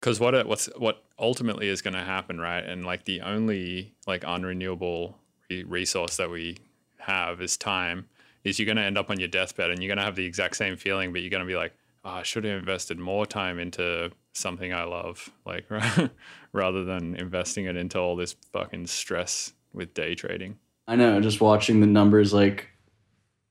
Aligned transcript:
because 0.00 0.18
what 0.18 0.34
it, 0.34 0.46
what's 0.46 0.66
what 0.76 1.04
ultimately 1.18 1.68
is 1.68 1.82
going 1.82 1.94
to 1.94 2.00
happen, 2.00 2.40
right? 2.40 2.64
And 2.64 2.84
like 2.84 3.04
the 3.04 3.20
only 3.20 3.94
like 4.06 4.22
unrenewable 4.22 5.14
re- 5.50 5.64
resource 5.64 6.16
that 6.16 6.30
we 6.30 6.58
have 6.98 7.40
is 7.40 7.56
time. 7.56 8.08
Is 8.42 8.58
you're 8.58 8.66
going 8.66 8.76
to 8.76 8.82
end 8.82 8.96
up 8.96 9.10
on 9.10 9.18
your 9.18 9.28
deathbed 9.28 9.70
and 9.70 9.82
you're 9.82 9.88
going 9.88 9.98
to 9.98 10.04
have 10.04 10.16
the 10.16 10.24
exact 10.24 10.56
same 10.56 10.76
feeling, 10.76 11.12
but 11.12 11.20
you're 11.20 11.30
going 11.30 11.42
to 11.42 11.46
be 11.46 11.56
like, 11.56 11.74
oh, 12.06 12.10
I 12.10 12.22
should 12.22 12.44
have 12.44 12.58
invested 12.58 12.98
more 12.98 13.26
time 13.26 13.58
into 13.58 14.10
something 14.32 14.72
I 14.72 14.84
love, 14.84 15.28
like 15.44 15.66
rather 16.52 16.84
than 16.84 17.16
investing 17.16 17.66
it 17.66 17.76
into 17.76 17.98
all 17.98 18.16
this 18.16 18.36
fucking 18.52 18.86
stress 18.86 19.52
with 19.74 19.92
day 19.92 20.14
trading. 20.14 20.58
I 20.88 20.96
know, 20.96 21.20
just 21.20 21.42
watching 21.42 21.80
the 21.80 21.86
numbers, 21.86 22.32
like, 22.32 22.68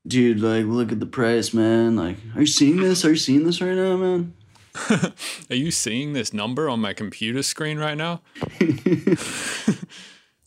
dude, 0.08 0.40
like, 0.40 0.66
look 0.66 0.92
at 0.92 1.00
the 1.00 1.06
price, 1.06 1.54
man. 1.54 1.96
Like, 1.96 2.18
are 2.36 2.42
you 2.42 2.48
seeing 2.48 2.78
this? 2.78 3.06
Are 3.06 3.12
you 3.12 3.16
seeing 3.16 3.46
this 3.46 3.62
right 3.62 3.76
now, 3.76 3.96
man? 3.96 4.34
Are 5.50 5.56
you 5.56 5.72
seeing 5.72 6.14
this 6.14 6.34
number 6.34 6.70
on 6.70 6.80
my 6.80 6.94
computer 6.94 7.44
screen 7.44 7.78
right 7.78 7.98
now? 7.98 8.22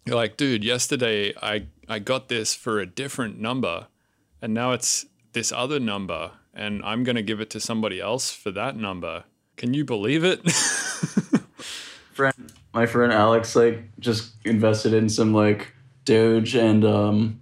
You're 0.05 0.17
like, 0.17 0.37
dude, 0.37 0.65
yesterday 0.65 1.33
I, 1.41 1.67
I 1.89 1.99
got 1.99 2.29
this 2.29 2.55
for 2.55 2.81
a 2.81 2.87
different 2.87 3.41
number 3.41 3.87
and 4.41 4.53
now 4.53 4.73
it's 4.73 5.07
this 5.33 5.53
other 5.53 5.79
number 5.79 6.33
and 6.55 6.83
I'm 6.85 7.05
going 7.05 7.17
to 7.17 7.23
give 7.23 7.41
it 7.41 7.51
to 7.51 7.61
somebody 7.61 8.01
else 8.01 8.31
for 8.33 8.51
that 8.53 8.77
number. 8.77 9.25
Can 9.57 9.75
you 9.75 9.85
believe 9.85 10.25
it? 10.25 10.51
friend, 12.13 12.53
my 12.75 12.87
friend 12.87 13.13
Alex, 13.13 13.55
like, 13.57 13.85
just 13.99 14.33
invested 14.45 14.93
in 14.93 15.09
some, 15.09 15.33
like, 15.33 15.73
Doge 16.05 16.57
and, 16.57 16.85
um, 16.85 17.41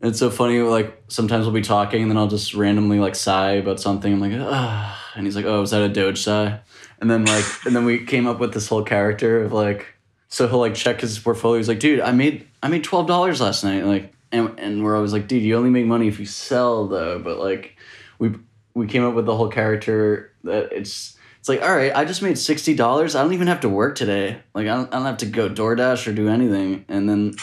it's 0.00 0.18
so 0.18 0.30
funny, 0.30 0.60
like, 0.60 1.02
sometimes 1.08 1.44
we'll 1.44 1.54
be 1.54 1.62
talking 1.62 2.02
and 2.02 2.10
then 2.10 2.16
I'll 2.16 2.28
just 2.28 2.54
randomly, 2.54 3.00
like, 3.00 3.14
sigh 3.14 3.52
about 3.52 3.80
something. 3.80 4.12
I'm 4.12 4.20
like, 4.20 4.32
ah 4.34 5.05
and 5.16 5.26
he's 5.26 5.34
like, 5.34 5.44
"Oh, 5.44 5.62
is 5.62 5.70
that 5.70 5.82
a 5.82 5.88
Doge 5.88 6.22
sigh?" 6.22 6.60
And 7.00 7.10
then 7.10 7.24
like, 7.24 7.44
and 7.64 7.74
then 7.74 7.84
we 7.84 8.04
came 8.04 8.26
up 8.26 8.38
with 8.38 8.54
this 8.54 8.68
whole 8.68 8.82
character 8.82 9.42
of 9.42 9.52
like, 9.52 9.86
so 10.28 10.46
he'll 10.46 10.58
like 10.58 10.74
check 10.74 11.00
his 11.00 11.18
portfolio. 11.18 11.58
He's 11.58 11.68
like, 11.68 11.80
"Dude, 11.80 12.00
I 12.00 12.12
made 12.12 12.46
I 12.62 12.68
made 12.68 12.84
twelve 12.84 13.06
dollars 13.06 13.40
last 13.40 13.64
night." 13.64 13.84
Like, 13.84 14.12
and 14.30 14.58
and 14.58 14.84
we're 14.84 14.96
always 14.96 15.12
like, 15.12 15.28
"Dude, 15.28 15.42
you 15.42 15.56
only 15.56 15.70
make 15.70 15.86
money 15.86 16.08
if 16.08 16.20
you 16.20 16.26
sell, 16.26 16.86
though." 16.86 17.18
But 17.18 17.38
like, 17.38 17.76
we 18.18 18.34
we 18.74 18.86
came 18.86 19.04
up 19.04 19.14
with 19.14 19.26
the 19.26 19.36
whole 19.36 19.48
character 19.48 20.32
that 20.44 20.72
it's 20.72 21.16
it's 21.46 21.48
like, 21.48 21.62
all 21.62 21.76
right, 21.76 21.94
I 21.94 22.04
just 22.04 22.22
made 22.22 22.36
sixty 22.38 22.74
dollars. 22.74 23.14
I 23.14 23.22
don't 23.22 23.32
even 23.32 23.46
have 23.46 23.60
to 23.60 23.68
work 23.68 23.94
today. 23.94 24.38
Like, 24.52 24.66
I 24.66 24.74
don't, 24.74 24.92
I 24.92 24.96
don't 24.96 25.06
have 25.06 25.18
to 25.18 25.26
go 25.26 25.48
DoorDash 25.48 26.08
or 26.08 26.12
do 26.12 26.28
anything. 26.28 26.84
And 26.88 27.08
then 27.08 27.34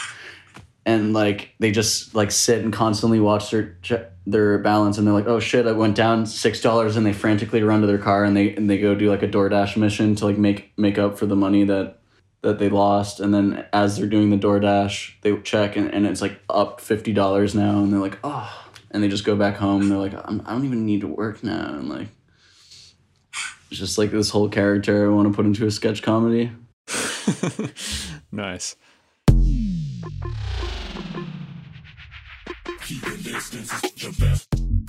and 0.86 1.12
like 1.12 1.54
they 1.58 1.70
just 1.70 2.14
like 2.14 2.30
sit 2.30 2.62
and 2.62 2.72
constantly 2.72 3.20
watch 3.20 3.50
their 3.50 3.78
their 4.26 4.58
balance 4.58 4.98
and 4.98 5.06
they're 5.06 5.14
like 5.14 5.26
oh 5.26 5.40
shit 5.40 5.66
i 5.66 5.72
went 5.72 5.94
down 5.94 6.26
six 6.26 6.60
dollars 6.60 6.96
and 6.96 7.04
they 7.04 7.12
frantically 7.12 7.62
run 7.62 7.80
to 7.80 7.86
their 7.86 7.98
car 7.98 8.24
and 8.24 8.36
they 8.36 8.54
and 8.54 8.68
they 8.68 8.78
go 8.78 8.94
do 8.94 9.10
like 9.10 9.22
a 9.22 9.28
doordash 9.28 9.76
mission 9.76 10.14
to 10.14 10.24
like 10.24 10.38
make 10.38 10.72
make 10.76 10.98
up 10.98 11.18
for 11.18 11.26
the 11.26 11.36
money 11.36 11.64
that 11.64 11.98
that 12.42 12.58
they 12.58 12.68
lost 12.68 13.20
and 13.20 13.32
then 13.32 13.64
as 13.72 13.96
they're 13.96 14.06
doing 14.06 14.30
the 14.30 14.36
doordash 14.36 15.12
they 15.22 15.36
check 15.40 15.76
and, 15.76 15.92
and 15.94 16.06
it's 16.06 16.20
like 16.20 16.38
up 16.50 16.80
$50 16.80 17.54
now 17.54 17.78
and 17.78 17.92
they're 17.92 18.00
like 18.00 18.18
oh 18.22 18.66
and 18.90 19.02
they 19.02 19.08
just 19.08 19.24
go 19.24 19.34
back 19.34 19.56
home 19.56 19.82
and 19.82 19.90
they're 19.90 19.98
like 19.98 20.14
I'm, 20.28 20.42
i 20.44 20.52
don't 20.52 20.64
even 20.64 20.84
need 20.84 21.00
to 21.00 21.08
work 21.08 21.42
now 21.42 21.74
and 21.74 21.88
like 21.88 22.08
it's 23.70 23.80
just 23.80 23.96
like 23.96 24.10
this 24.10 24.30
whole 24.30 24.50
character 24.50 25.06
i 25.06 25.14
want 25.14 25.26
to 25.28 25.34
put 25.34 25.46
into 25.46 25.66
a 25.66 25.70
sketch 25.70 26.02
comedy. 26.02 26.50
Nice 28.30 28.74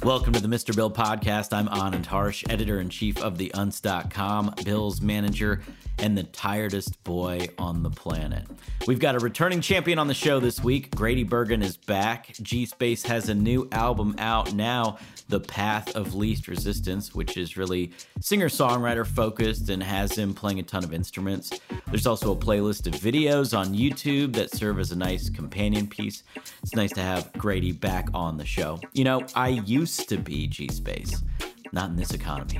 Welcome 0.03 0.33
to 0.33 0.39
the 0.39 0.47
Mr. 0.47 0.75
Bill 0.75 0.91
podcast. 0.91 1.53
I'm 1.53 1.67
Anand 1.67 2.05
Harsh, 2.05 2.44
editor 2.49 2.80
in 2.80 2.89
chief 2.89 3.17
of 3.22 3.38
the 3.38 3.52
Untz.com, 3.55 4.53
Bill's 4.63 5.02
manager, 5.02 5.61
and 5.99 6.17
the 6.17 6.23
tiredest 6.23 7.03
boy 7.03 7.47
on 7.57 7.83
the 7.83 7.89
planet. 7.89 8.45
We've 8.88 8.99
got 8.99 9.15
a 9.15 9.19
returning 9.19 9.61
champion 9.61 9.97
on 9.97 10.07
the 10.07 10.13
show 10.13 10.39
this 10.39 10.63
week. 10.63 10.93
Grady 10.95 11.23
Bergen 11.23 11.61
is 11.61 11.77
back. 11.77 12.33
G 12.41 12.65
Space 12.65 13.03
has 13.03 13.29
a 13.29 13.35
new 13.35 13.67
album 13.72 14.16
out 14.17 14.53
now, 14.53 14.97
The 15.29 15.39
Path 15.39 15.95
of 15.95 16.13
Least 16.13 16.47
Resistance, 16.47 17.16
which 17.16 17.38
is 17.38 17.57
really 17.57 17.91
singer 18.19 18.50
songwriter 18.50 19.06
focused 19.06 19.69
and 19.69 19.81
has 19.81 20.17
him 20.17 20.33
playing 20.33 20.59
a 20.59 20.63
ton 20.63 20.83
of 20.83 20.94
instruments. 20.94 21.59
There's 21.88 22.07
also 22.07 22.31
a 22.33 22.35
playlist 22.35 22.88
of 22.88 22.94
videos 22.94 23.57
on 23.57 23.73
YouTube 23.73 24.33
that 24.33 24.51
serve 24.51 24.79
as 24.79 24.91
a 24.91 24.95
nice 24.95 25.29
companion 25.29 25.88
piece. 25.88 26.23
It's 26.62 26.75
nice 26.75 26.91
to 26.94 27.01
have 27.01 27.31
Grady 27.33 27.72
back 27.72 28.09
on 28.13 28.38
the 28.38 28.45
show. 28.45 28.79
You 28.94 29.03
know, 29.06 29.25
I 29.35 29.50
used 29.50 30.09
to 30.09 30.17
be 30.17 30.47
G 30.47 30.67
Space, 30.67 31.23
not 31.72 31.89
in 31.89 31.95
this 31.95 32.13
economy. 32.13 32.59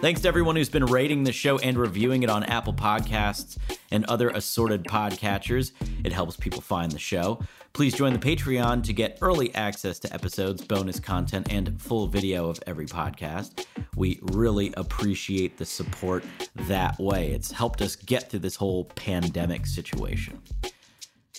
Thanks 0.00 0.22
to 0.22 0.28
everyone 0.28 0.56
who's 0.56 0.70
been 0.70 0.86
rating 0.86 1.24
the 1.24 1.32
show 1.32 1.58
and 1.58 1.76
reviewing 1.76 2.22
it 2.22 2.30
on 2.30 2.42
Apple 2.44 2.72
Podcasts 2.72 3.58
and 3.90 4.06
other 4.06 4.30
assorted 4.30 4.84
podcatchers. 4.84 5.72
It 6.04 6.10
helps 6.10 6.38
people 6.38 6.62
find 6.62 6.90
the 6.90 6.98
show. 6.98 7.38
Please 7.74 7.94
join 7.94 8.14
the 8.14 8.18
Patreon 8.18 8.82
to 8.84 8.94
get 8.94 9.18
early 9.20 9.54
access 9.54 9.98
to 9.98 10.14
episodes, 10.14 10.64
bonus 10.64 10.98
content, 11.00 11.52
and 11.52 11.78
full 11.78 12.06
video 12.06 12.48
of 12.48 12.58
every 12.66 12.86
podcast. 12.86 13.66
We 13.94 14.20
really 14.22 14.72
appreciate 14.78 15.58
the 15.58 15.66
support 15.66 16.24
that 16.60 16.98
way. 16.98 17.32
It's 17.32 17.50
helped 17.50 17.82
us 17.82 17.94
get 17.94 18.30
through 18.30 18.40
this 18.40 18.56
whole 18.56 18.86
pandemic 18.86 19.66
situation. 19.66 20.40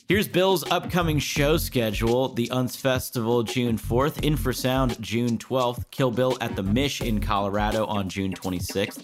Here's 0.07 0.27
Bill's 0.27 0.69
upcoming 0.69 1.19
show 1.19 1.55
schedule 1.55 2.29
The 2.29 2.47
Untz 2.47 2.75
Festival, 2.75 3.43
June 3.43 3.77
4th, 3.77 4.21
Infrasound, 4.21 4.99
June 4.99 5.37
12th, 5.37 5.89
Kill 5.89 6.11
Bill 6.11 6.37
at 6.41 6.55
the 6.57 6.63
Mish 6.63 7.01
in 7.01 7.21
Colorado 7.21 7.85
on 7.85 8.09
June 8.09 8.33
26th. 8.33 9.03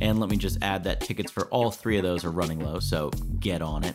And 0.00 0.18
let 0.18 0.30
me 0.30 0.36
just 0.36 0.58
add 0.60 0.82
that 0.84 1.00
tickets 1.00 1.30
for 1.30 1.46
all 1.46 1.70
three 1.70 1.96
of 1.96 2.02
those 2.02 2.24
are 2.24 2.30
running 2.30 2.58
low, 2.58 2.80
so 2.80 3.10
get 3.38 3.62
on 3.62 3.84
it. 3.84 3.94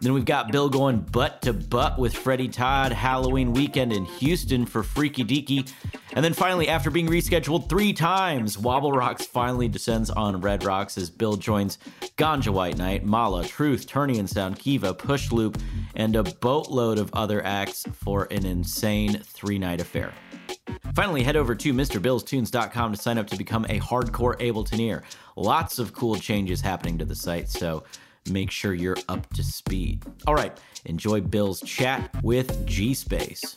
Then 0.00 0.12
we've 0.12 0.24
got 0.24 0.52
Bill 0.52 0.68
going 0.68 1.00
butt 1.00 1.42
to 1.42 1.52
butt 1.52 1.98
with 1.98 2.14
Freddy 2.14 2.48
Todd 2.48 2.92
Halloween 2.92 3.52
weekend 3.52 3.92
in 3.92 4.04
Houston 4.04 4.66
for 4.66 4.82
Freaky 4.82 5.24
Deaky. 5.24 5.72
And 6.12 6.24
then 6.24 6.32
finally, 6.32 6.68
after 6.68 6.90
being 6.90 7.08
rescheduled 7.08 7.68
three 7.68 7.92
times, 7.92 8.58
Wobble 8.58 8.92
Rocks 8.92 9.26
finally 9.26 9.68
descends 9.68 10.10
on 10.10 10.40
Red 10.40 10.64
Rocks 10.64 10.98
as 10.98 11.10
Bill 11.10 11.36
joins 11.36 11.78
Ganja 12.16 12.50
White 12.50 12.76
Night, 12.76 13.04
Mala, 13.04 13.44
Truth, 13.44 13.86
Turning 13.86 14.18
and 14.18 14.28
Sound, 14.28 14.58
Kiva, 14.58 14.94
Push 14.94 15.32
Loop, 15.32 15.58
and 15.94 16.16
a 16.16 16.22
boatload 16.22 16.98
of 16.98 17.10
other 17.12 17.44
acts 17.44 17.84
for 17.92 18.28
an 18.30 18.46
insane 18.46 19.20
three 19.24 19.58
night 19.58 19.80
affair. 19.80 20.12
Finally, 20.94 21.22
head 21.22 21.36
over 21.36 21.54
to 21.54 21.72
MrBillsTunes.com 21.72 22.92
to 22.92 23.00
sign 23.00 23.18
up 23.18 23.26
to 23.26 23.36
become 23.36 23.64
a 23.66 23.78
hardcore 23.80 24.38
Abletoneer. 24.40 25.02
Lots 25.36 25.78
of 25.78 25.92
cool 25.92 26.16
changes 26.16 26.60
happening 26.60 26.98
to 26.98 27.04
the 27.04 27.14
site, 27.14 27.48
so 27.48 27.84
make 28.30 28.50
sure 28.50 28.74
you're 28.74 28.96
up 29.08 29.28
to 29.34 29.42
speed. 29.42 30.04
All 30.26 30.34
right, 30.34 30.58
enjoy 30.84 31.20
Bill's 31.20 31.60
chat 31.60 32.10
with 32.22 32.66
G 32.66 32.94
Space. 32.94 33.56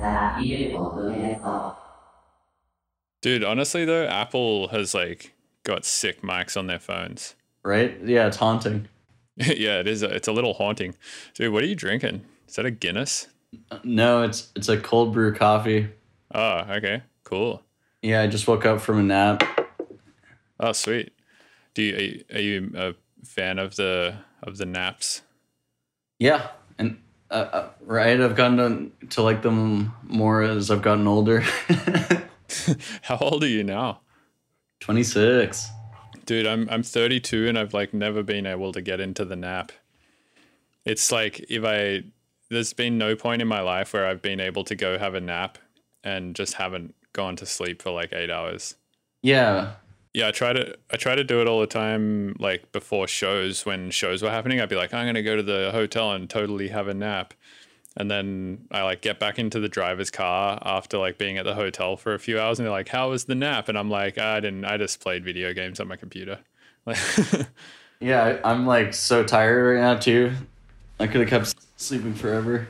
Hey, 0.00 0.44
you're 0.44 0.80
listening 0.80 0.90
to 0.90 1.02
the 1.02 1.10
Mr. 1.10 1.18
Bill 1.18 1.40
podcast. 1.42 1.76
Dude, 3.20 3.44
honestly 3.44 3.84
though, 3.84 4.06
Apple 4.06 4.68
has 4.68 4.94
like 4.94 5.34
got 5.64 5.84
sick 5.84 6.22
mics 6.22 6.56
on 6.56 6.66
their 6.68 6.78
phones. 6.78 7.34
right 7.64 7.96
yeah 8.04 8.26
it's 8.26 8.36
haunting 8.36 8.88
yeah, 9.36 9.78
it 9.78 9.86
is. 9.86 10.02
A, 10.02 10.08
it's 10.14 10.26
a 10.26 10.32
little 10.32 10.54
haunting. 10.54 10.94
Dude, 11.34 11.52
what 11.52 11.62
are 11.62 11.66
you 11.66 11.76
drinking? 11.76 12.22
Is 12.48 12.56
that 12.56 12.66
a 12.66 12.70
Guinness? 12.72 13.28
Uh, 13.70 13.78
no 13.84 14.22
it's 14.22 14.52
it's 14.56 14.68
a 14.68 14.76
cold 14.78 15.12
brew 15.12 15.34
coffee 15.34 15.88
Oh, 16.34 16.58
okay, 16.70 17.02
cool. 17.24 17.62
yeah 18.02 18.20
i 18.22 18.26
just 18.26 18.46
woke 18.46 18.66
up 18.66 18.80
from 18.80 18.98
a 18.98 19.02
nap 19.02 19.42
Oh, 20.60 20.72
sweet. 20.72 21.12
Do 21.74 21.82
you 21.82 21.94
are 21.96 22.00
you, 22.00 22.24
are 22.34 22.40
you 22.40 22.72
a 22.76 22.94
fan 23.24 23.58
of 23.60 23.76
the 23.76 24.16
of 24.42 24.56
the 24.58 24.66
naps? 24.66 25.22
Yeah, 26.18 26.48
and 26.78 26.98
uh, 27.30 27.34
uh, 27.34 27.68
right, 27.82 28.20
I've 28.20 28.36
gotten 28.36 28.92
to, 29.00 29.06
to 29.08 29.22
like 29.22 29.42
them 29.42 29.92
more 30.02 30.42
as 30.42 30.70
I've 30.70 30.82
gotten 30.82 31.06
older. 31.06 31.40
How 33.02 33.18
old 33.18 33.44
are 33.44 33.48
you 33.48 33.64
now? 33.64 34.00
Twenty 34.80 35.02
six. 35.02 35.68
Dude, 36.24 36.46
I'm 36.46 36.68
I'm 36.70 36.82
32 36.82 37.48
and 37.48 37.58
I've 37.58 37.72
like 37.72 37.94
never 37.94 38.22
been 38.22 38.46
able 38.46 38.72
to 38.72 38.82
get 38.82 39.00
into 39.00 39.24
the 39.24 39.36
nap. 39.36 39.72
It's 40.84 41.10
like 41.10 41.40
if 41.50 41.64
I 41.64 42.04
there's 42.50 42.72
been 42.72 42.98
no 42.98 43.16
point 43.16 43.42
in 43.42 43.48
my 43.48 43.60
life 43.60 43.92
where 43.92 44.06
I've 44.06 44.22
been 44.22 44.40
able 44.40 44.64
to 44.64 44.74
go 44.74 44.98
have 44.98 45.14
a 45.14 45.20
nap 45.20 45.58
and 46.04 46.34
just 46.34 46.54
haven't 46.54 46.94
gone 47.12 47.36
to 47.36 47.46
sleep 47.46 47.82
for 47.82 47.90
like 47.90 48.12
eight 48.12 48.30
hours. 48.30 48.74
Yeah. 49.22 49.72
Yeah, 50.14 50.28
I 50.28 50.30
try 50.30 50.52
to 50.52 50.76
I 50.90 50.96
try 50.96 51.14
to 51.14 51.24
do 51.24 51.40
it 51.40 51.48
all 51.48 51.60
the 51.60 51.66
time. 51.66 52.34
Like 52.38 52.72
before 52.72 53.06
shows, 53.06 53.66
when 53.66 53.90
shows 53.90 54.22
were 54.22 54.30
happening, 54.30 54.60
I'd 54.60 54.68
be 54.68 54.76
like, 54.76 54.94
I'm 54.94 55.06
gonna 55.06 55.22
go 55.22 55.36
to 55.36 55.42
the 55.42 55.70
hotel 55.72 56.12
and 56.12 56.28
totally 56.28 56.68
have 56.68 56.88
a 56.88 56.94
nap, 56.94 57.34
and 57.96 58.10
then 58.10 58.66
I 58.70 58.82
like 58.82 59.00
get 59.02 59.18
back 59.20 59.38
into 59.38 59.60
the 59.60 59.68
driver's 59.68 60.10
car 60.10 60.58
after 60.64 60.98
like 60.98 61.18
being 61.18 61.36
at 61.38 61.44
the 61.44 61.54
hotel 61.54 61.96
for 61.96 62.14
a 62.14 62.18
few 62.18 62.40
hours, 62.40 62.58
and 62.58 62.66
they're 62.66 62.72
like, 62.72 62.88
"How 62.88 63.10
was 63.10 63.24
the 63.24 63.34
nap?" 63.34 63.68
And 63.68 63.78
I'm 63.78 63.90
like, 63.90 64.18
"I 64.18 64.40
didn't. 64.40 64.64
I 64.64 64.76
just 64.76 65.00
played 65.00 65.24
video 65.24 65.52
games 65.52 65.78
on 65.78 65.88
my 65.88 65.96
computer." 65.96 66.38
Like, 66.86 66.98
Yeah, 68.00 68.38
I'm 68.44 68.64
like 68.66 68.94
so 68.94 69.24
tired 69.24 69.74
right 69.74 69.80
now 69.80 69.96
too. 69.98 70.32
I 71.00 71.06
could 71.06 71.20
have 71.20 71.28
kept 71.30 71.54
sleeping 71.76 72.14
forever. 72.14 72.68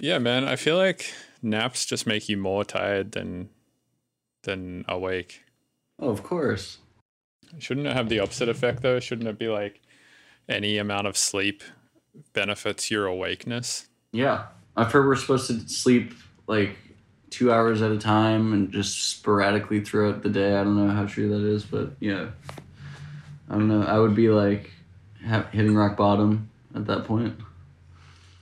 yeah, 0.00 0.18
man, 0.18 0.44
I 0.44 0.56
feel 0.56 0.76
like 0.76 1.12
naps 1.42 1.84
just 1.86 2.06
make 2.06 2.28
you 2.28 2.36
more 2.36 2.64
tired 2.64 3.12
than 3.12 3.50
than 4.42 4.84
awake. 4.88 5.42
Oh, 5.98 6.10
of 6.10 6.22
course. 6.22 6.78
Shouldn't 7.58 7.86
it 7.86 7.92
have 7.92 8.08
the 8.08 8.20
opposite 8.20 8.48
effect 8.48 8.82
though? 8.82 9.00
Shouldn't 9.00 9.28
it 9.28 9.38
be 9.38 9.48
like 9.48 9.80
any 10.48 10.78
amount 10.78 11.06
of 11.06 11.16
sleep 11.16 11.62
benefits 12.32 12.90
your 12.90 13.06
awakeness? 13.06 13.88
Yeah. 14.12 14.46
I've 14.76 14.92
heard 14.92 15.06
we're 15.06 15.16
supposed 15.16 15.46
to 15.48 15.68
sleep 15.68 16.12
like 16.46 16.76
two 17.30 17.52
hours 17.52 17.82
at 17.82 17.90
a 17.90 17.98
time 17.98 18.52
and 18.52 18.70
just 18.72 19.10
sporadically 19.10 19.80
throughout 19.80 20.22
the 20.22 20.28
day. 20.28 20.56
I 20.56 20.64
don't 20.64 20.76
know 20.76 20.92
how 20.92 21.06
true 21.06 21.28
that 21.30 21.46
is, 21.46 21.64
but 21.64 21.92
yeah. 22.00 22.28
I 23.48 23.54
don't 23.54 23.68
know. 23.68 23.82
I 23.82 23.98
would 23.98 24.14
be 24.14 24.28
like 24.28 24.70
ha- 25.26 25.48
hitting 25.52 25.74
rock 25.74 25.96
bottom 25.96 26.50
at 26.74 26.86
that 26.86 27.04
point. 27.04 27.38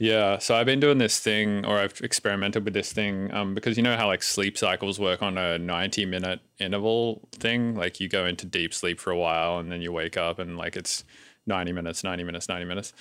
Yeah, 0.04 0.36
so 0.36 0.54
I've 0.54 0.66
been 0.66 0.80
doing 0.80 0.98
this 0.98 1.18
thing, 1.18 1.64
or 1.64 1.78
I've 1.78 1.98
experimented 2.02 2.66
with 2.66 2.74
this 2.74 2.92
thing, 2.92 3.32
um, 3.32 3.54
because 3.54 3.78
you 3.78 3.82
know 3.82 3.96
how 3.96 4.06
like 4.06 4.22
sleep 4.22 4.58
cycles 4.58 5.00
work 5.00 5.22
on 5.22 5.38
a 5.38 5.58
ninety-minute 5.58 6.40
interval 6.58 7.26
thing. 7.32 7.74
Like 7.74 8.00
you 8.00 8.08
go 8.10 8.26
into 8.26 8.44
deep 8.44 8.74
sleep 8.74 9.00
for 9.00 9.10
a 9.10 9.16
while, 9.16 9.56
and 9.58 9.72
then 9.72 9.80
you 9.80 9.92
wake 9.92 10.18
up, 10.18 10.38
and 10.38 10.58
like 10.58 10.76
it's 10.76 11.04
ninety 11.46 11.72
minutes, 11.72 12.04
ninety 12.04 12.22
minutes, 12.22 12.50
ninety 12.50 12.66
minutes. 12.66 12.92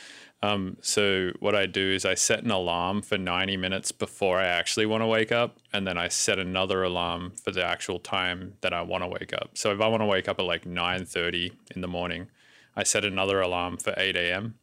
Um, 0.42 0.78
so 0.80 1.32
what 1.42 1.56
I 1.56 1.66
do 1.66 1.92
is 1.92 2.06
I 2.06 2.14
set 2.14 2.42
an 2.42 2.52
alarm 2.52 3.02
for 3.02 3.18
ninety 3.18 3.58
minutes 3.58 3.92
before 3.92 4.40
I 4.40 4.46
actually 4.46 4.86
want 4.86 5.02
to 5.02 5.08
wake 5.08 5.34
up, 5.34 5.58
and 5.74 5.86
then 5.86 5.98
I 5.98 6.08
set 6.08 6.40
another 6.40 6.84
alarm 6.84 7.34
for 7.44 7.52
the 7.52 7.66
actual 7.66 8.00
time 8.00 8.54
that 8.62 8.74
I 8.74 8.82
want 8.82 9.04
to 9.04 9.10
wake 9.10 9.34
up. 9.34 9.58
So 9.58 9.74
if 9.74 9.82
I 9.82 9.90
want 9.90 10.00
to 10.00 10.08
wake 10.08 10.30
up 10.30 10.40
at 10.40 10.46
like 10.46 10.66
nine 10.66 11.04
thirty 11.04 11.52
in 11.76 11.82
the 11.82 11.88
morning, 11.90 12.28
I 12.78 12.84
set 12.84 13.04
another 13.04 13.42
alarm 13.42 13.76
for 13.76 13.94
eight 13.98 14.16
a.m. 14.16 14.56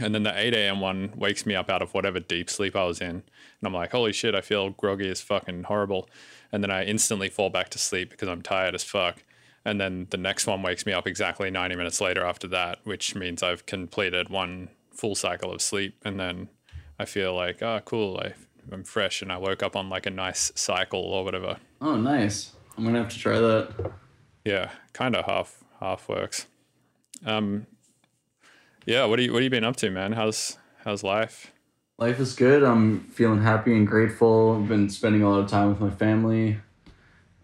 And 0.00 0.14
then 0.14 0.22
the 0.22 0.38
8 0.38 0.54
a.m. 0.54 0.80
one 0.80 1.12
wakes 1.16 1.44
me 1.46 1.54
up 1.54 1.70
out 1.70 1.82
of 1.82 1.94
whatever 1.94 2.20
deep 2.20 2.48
sleep 2.50 2.76
I 2.76 2.84
was 2.84 3.00
in. 3.00 3.10
And 3.10 3.22
I'm 3.64 3.74
like, 3.74 3.92
holy 3.92 4.12
shit, 4.12 4.34
I 4.34 4.40
feel 4.40 4.70
groggy 4.70 5.10
as 5.10 5.20
fucking 5.20 5.64
horrible. 5.64 6.08
And 6.52 6.62
then 6.62 6.70
I 6.70 6.84
instantly 6.84 7.28
fall 7.28 7.50
back 7.50 7.68
to 7.70 7.78
sleep 7.78 8.10
because 8.10 8.28
I'm 8.28 8.42
tired 8.42 8.74
as 8.74 8.84
fuck. 8.84 9.24
And 9.64 9.80
then 9.80 10.06
the 10.10 10.16
next 10.16 10.46
one 10.46 10.62
wakes 10.62 10.86
me 10.86 10.92
up 10.92 11.06
exactly 11.06 11.50
90 11.50 11.76
minutes 11.76 12.00
later 12.00 12.24
after 12.24 12.46
that, 12.48 12.78
which 12.84 13.14
means 13.14 13.42
I've 13.42 13.66
completed 13.66 14.28
one 14.28 14.68
full 14.92 15.14
cycle 15.14 15.52
of 15.52 15.60
sleep. 15.60 15.96
And 16.04 16.18
then 16.18 16.48
I 16.98 17.04
feel 17.04 17.34
like, 17.34 17.62
oh, 17.62 17.80
cool, 17.84 18.18
I, 18.18 18.34
I'm 18.72 18.84
fresh 18.84 19.20
and 19.20 19.32
I 19.32 19.36
woke 19.36 19.62
up 19.62 19.76
on 19.76 19.88
like 19.88 20.06
a 20.06 20.10
nice 20.10 20.52
cycle 20.54 21.00
or 21.00 21.24
whatever. 21.24 21.58
Oh, 21.80 21.96
nice. 21.96 22.52
I'm 22.76 22.84
going 22.84 22.94
to 22.94 23.00
have 23.02 23.12
to 23.12 23.18
try 23.18 23.38
that. 23.40 23.92
Yeah, 24.44 24.70
kind 24.92 25.16
of 25.16 25.26
half 25.26 25.64
half 25.80 26.08
works. 26.08 26.46
Um, 27.26 27.66
yeah, 28.88 29.04
what 29.04 29.16
do 29.16 29.22
you 29.22 29.32
what 29.32 29.42
have 29.42 29.44
you 29.44 29.50
been 29.50 29.64
up 29.64 29.76
to, 29.76 29.90
man? 29.90 30.12
How's 30.12 30.56
how's 30.82 31.02
life? 31.04 31.52
Life 31.98 32.18
is 32.18 32.34
good. 32.34 32.62
I'm 32.62 33.00
feeling 33.00 33.42
happy 33.42 33.76
and 33.76 33.86
grateful. 33.86 34.56
I've 34.56 34.68
been 34.68 34.88
spending 34.88 35.22
a 35.22 35.28
lot 35.28 35.40
of 35.40 35.50
time 35.50 35.68
with 35.68 35.78
my 35.78 35.90
family, 35.90 36.58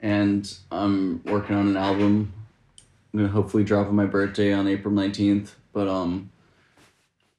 and 0.01 0.51
I'm 0.73 1.23
working 1.25 1.55
on 1.55 1.69
an 1.69 1.77
album. 1.77 2.33
I'm 3.13 3.21
gonna 3.21 3.29
hopefully 3.29 3.63
drop 3.63 3.89
on 3.89 3.95
my 3.95 4.07
birthday 4.07 4.55
on 4.55 4.67
April 4.67 4.95
nineteenth. 4.95 5.55
But 5.75 5.87
um, 5.87 6.31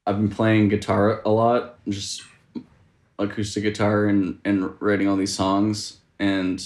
I've 0.06 0.18
been 0.18 0.30
playing 0.30 0.70
guitar 0.70 1.22
a 1.26 1.30
lot, 1.30 1.80
just 1.90 2.22
acoustic 3.18 3.64
guitar, 3.64 4.06
and 4.06 4.40
and 4.46 4.80
writing 4.80 5.08
all 5.08 5.16
these 5.16 5.34
songs. 5.34 5.98
And 6.20 6.64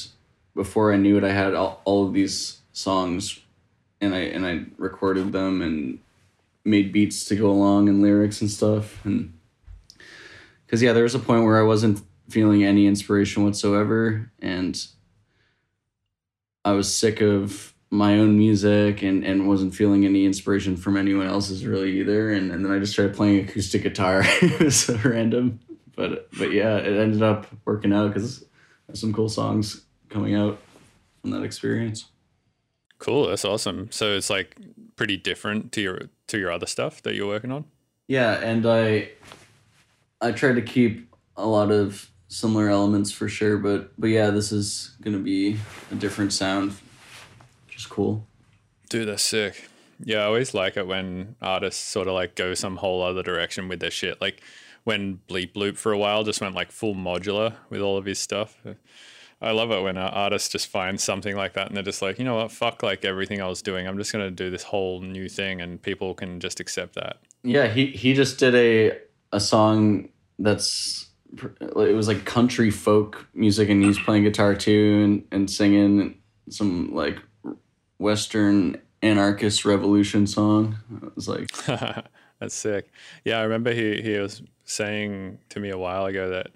before 0.55 0.91
I 0.91 0.97
knew 0.97 1.17
it, 1.17 1.23
I 1.23 1.31
had 1.31 1.53
all, 1.53 1.81
all 1.85 2.05
of 2.05 2.13
these 2.13 2.59
songs, 2.73 3.39
and 4.01 4.13
I 4.13 4.23
and 4.23 4.45
I 4.45 4.65
recorded 4.77 5.31
them 5.31 5.61
and 5.61 5.99
made 6.65 6.91
beats 6.91 7.25
to 7.25 7.35
go 7.35 7.49
along 7.49 7.89
and 7.89 8.01
lyrics 8.01 8.41
and 8.41 8.49
stuff. 8.49 9.03
And 9.05 9.33
because 10.65 10.81
yeah 10.81 10.93
there 10.93 11.03
was 11.03 11.15
a 11.15 11.19
point 11.19 11.43
where 11.43 11.57
i 11.57 11.63
wasn't 11.63 12.01
feeling 12.29 12.63
any 12.63 12.85
inspiration 12.85 13.43
whatsoever. 13.43 14.31
And 14.39 14.81
i 16.63 16.71
was 16.71 16.93
sick 16.93 17.21
of 17.21 17.73
my 17.91 18.19
own 18.19 18.37
music 18.37 19.01
and, 19.01 19.25
and 19.25 19.47
wasn't 19.47 19.73
feeling 19.73 20.05
any 20.05 20.23
inspiration 20.25 20.77
from 20.77 20.95
anyone 20.95 21.25
else's 21.25 21.65
really 21.65 21.99
either. 21.99 22.31
And, 22.31 22.51
and 22.51 22.63
then 22.63 22.71
i 22.71 22.79
just 22.79 22.93
started 22.93 23.15
playing 23.15 23.43
acoustic 23.43 23.83
guitar. 23.83 24.23
It 24.41 24.59
was 24.59 24.79
so 24.79 24.99
random. 25.03 25.59
But 25.95 26.29
but 26.37 26.51
yeah 26.51 26.77
it 26.77 26.97
ended 26.97 27.23
up 27.23 27.47
working 27.65 27.93
out 27.93 28.13
because 28.13 28.45
some 28.93 29.13
cool 29.13 29.29
songs 29.29 29.85
coming 30.09 30.35
out 30.35 30.59
from 31.21 31.31
that 31.31 31.43
experience 31.43 32.05
Cool, 32.99 33.27
that's 33.27 33.45
awesome. 33.45 33.87
So 33.91 34.15
it's 34.15 34.29
like 34.29 34.55
pretty 34.95 35.17
different 35.17 35.71
to 35.71 35.81
your 35.81 36.01
to 36.27 36.37
your 36.37 36.51
other 36.51 36.67
stuff 36.67 37.01
that 37.03 37.15
you're 37.15 37.27
working 37.27 37.51
on. 37.51 37.65
Yeah, 38.07 38.33
and 38.33 38.65
I 38.65 39.11
I 40.21 40.31
try 40.31 40.51
to 40.51 40.61
keep 40.61 41.13
a 41.37 41.47
lot 41.47 41.71
of 41.71 42.11
similar 42.27 42.69
elements 42.69 43.11
for 43.11 43.29
sure, 43.29 43.57
but 43.57 43.91
but 43.97 44.07
yeah, 44.07 44.29
this 44.29 44.51
is 44.51 44.95
gonna 45.01 45.19
be 45.19 45.57
a 45.91 45.95
different 45.95 46.33
sound. 46.33 46.73
Which 47.67 47.77
is 47.77 47.85
cool. 47.85 48.27
Dude, 48.89 49.07
that's 49.07 49.23
sick. 49.23 49.69
Yeah, 50.03 50.19
I 50.19 50.25
always 50.25 50.53
like 50.53 50.75
it 50.75 50.87
when 50.87 51.35
artists 51.41 51.81
sort 51.81 52.07
of 52.07 52.13
like 52.13 52.35
go 52.35 52.53
some 52.53 52.77
whole 52.77 53.01
other 53.01 53.23
direction 53.23 53.67
with 53.69 53.79
their 53.79 53.91
shit. 53.91 54.19
Like 54.19 54.41
when 54.83 55.19
Bleep 55.29 55.53
Bloop 55.53 55.77
for 55.77 55.91
a 55.91 55.97
while 55.97 56.23
just 56.23 56.41
went 56.41 56.55
like 56.55 56.71
full 56.71 56.95
modular 56.95 57.55
with 57.69 57.81
all 57.81 57.97
of 57.97 58.05
his 58.05 58.19
stuff. 58.19 58.57
I 59.41 59.51
love 59.51 59.71
it 59.71 59.81
when 59.81 59.95
an 59.95 60.03
artist 60.03 60.51
just 60.51 60.67
finds 60.67 61.03
something 61.03 61.35
like 61.35 61.53
that 61.53 61.67
and 61.67 61.75
they're 61.75 61.83
just 61.83 62.01
like, 62.01 62.19
you 62.19 62.25
know 62.25 62.35
what, 62.35 62.51
fuck 62.51 62.83
like 62.83 63.05
everything 63.05 63.41
I 63.41 63.47
was 63.47 63.61
doing. 63.61 63.87
I'm 63.87 63.97
just 63.97 64.11
gonna 64.11 64.31
do 64.31 64.49
this 64.49 64.63
whole 64.63 65.01
new 65.01 65.29
thing 65.29 65.61
and 65.61 65.81
people 65.81 66.13
can 66.13 66.39
just 66.39 66.59
accept 66.59 66.95
that. 66.95 67.17
Yeah, 67.43 67.67
he 67.67 67.87
he 67.87 68.13
just 68.13 68.37
did 68.37 68.55
a 68.55 68.97
a 69.31 69.39
song 69.39 70.09
that's 70.39 71.07
it 71.41 71.95
was 71.95 72.07
like 72.07 72.25
country 72.25 72.71
folk 72.71 73.27
music 73.33 73.69
and 73.69 73.83
he's 73.83 73.99
playing 73.99 74.23
guitar 74.23 74.55
too 74.55 75.01
and, 75.03 75.23
and 75.31 75.49
singing 75.49 76.19
some 76.49 76.93
like 76.93 77.19
western 77.99 78.81
anarchist 79.01 79.63
revolution 79.63 80.27
song. 80.27 80.77
It 81.03 81.15
was 81.15 81.27
like 81.29 81.49
That's 82.39 82.55
sick. 82.55 82.91
Yeah, 83.25 83.39
I 83.39 83.43
remember 83.43 83.73
he 83.73 84.01
he 84.01 84.17
was 84.17 84.41
saying 84.65 85.39
to 85.49 85.59
me 85.59 85.69
a 85.69 85.77
while 85.77 86.05
ago 86.05 86.29
that 86.29 86.51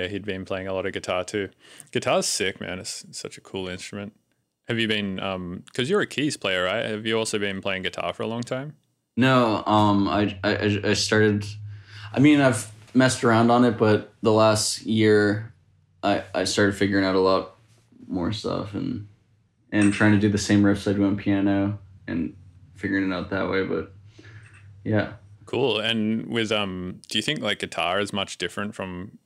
yeah 0.00 0.08
he'd 0.08 0.24
been 0.24 0.44
playing 0.44 0.66
a 0.66 0.72
lot 0.72 0.86
of 0.86 0.92
guitar 0.92 1.24
too. 1.24 1.48
Guitar's 1.92 2.26
sick, 2.26 2.60
man. 2.60 2.78
It's 2.78 3.04
such 3.10 3.38
a 3.38 3.40
cool 3.40 3.68
instrument. 3.68 4.14
Have 4.68 4.78
you 4.78 4.88
been 4.88 5.20
um 5.20 5.62
because 5.66 5.90
you're 5.90 6.00
a 6.00 6.06
keys 6.06 6.36
player, 6.36 6.64
right? 6.64 6.84
Have 6.84 7.06
you 7.06 7.18
also 7.18 7.38
been 7.38 7.60
playing 7.60 7.82
guitar 7.82 8.12
for 8.12 8.22
a 8.22 8.26
long 8.26 8.42
time? 8.42 8.76
No, 9.16 9.64
um, 9.66 10.08
I, 10.08 10.38
I 10.44 10.80
I 10.84 10.92
started. 10.94 11.44
I 12.12 12.20
mean, 12.20 12.40
I've 12.40 12.70
messed 12.94 13.24
around 13.24 13.50
on 13.50 13.64
it, 13.64 13.76
but 13.76 14.14
the 14.22 14.32
last 14.32 14.82
year, 14.82 15.52
I 16.02 16.24
I 16.34 16.44
started 16.44 16.76
figuring 16.76 17.04
out 17.04 17.14
a 17.14 17.20
lot 17.20 17.56
more 18.06 18.32
stuff 18.32 18.74
and 18.74 19.08
and 19.72 19.92
trying 19.92 20.12
to 20.12 20.18
do 20.18 20.28
the 20.28 20.38
same 20.38 20.62
riffs 20.62 20.88
I 20.88 20.94
do 20.94 21.04
on 21.04 21.16
piano 21.16 21.78
and 22.06 22.36
figuring 22.74 23.10
it 23.10 23.14
out 23.14 23.30
that 23.30 23.50
way. 23.50 23.64
But 23.64 23.92
yeah, 24.84 25.12
Cool. 25.50 25.80
And 25.80 26.28
with 26.28 26.52
um, 26.52 27.00
do 27.08 27.18
you 27.18 27.22
think 27.22 27.40
like 27.40 27.58
guitar 27.58 27.98
is 27.98 28.12
much 28.12 28.38
different 28.38 28.72
from 28.72 29.18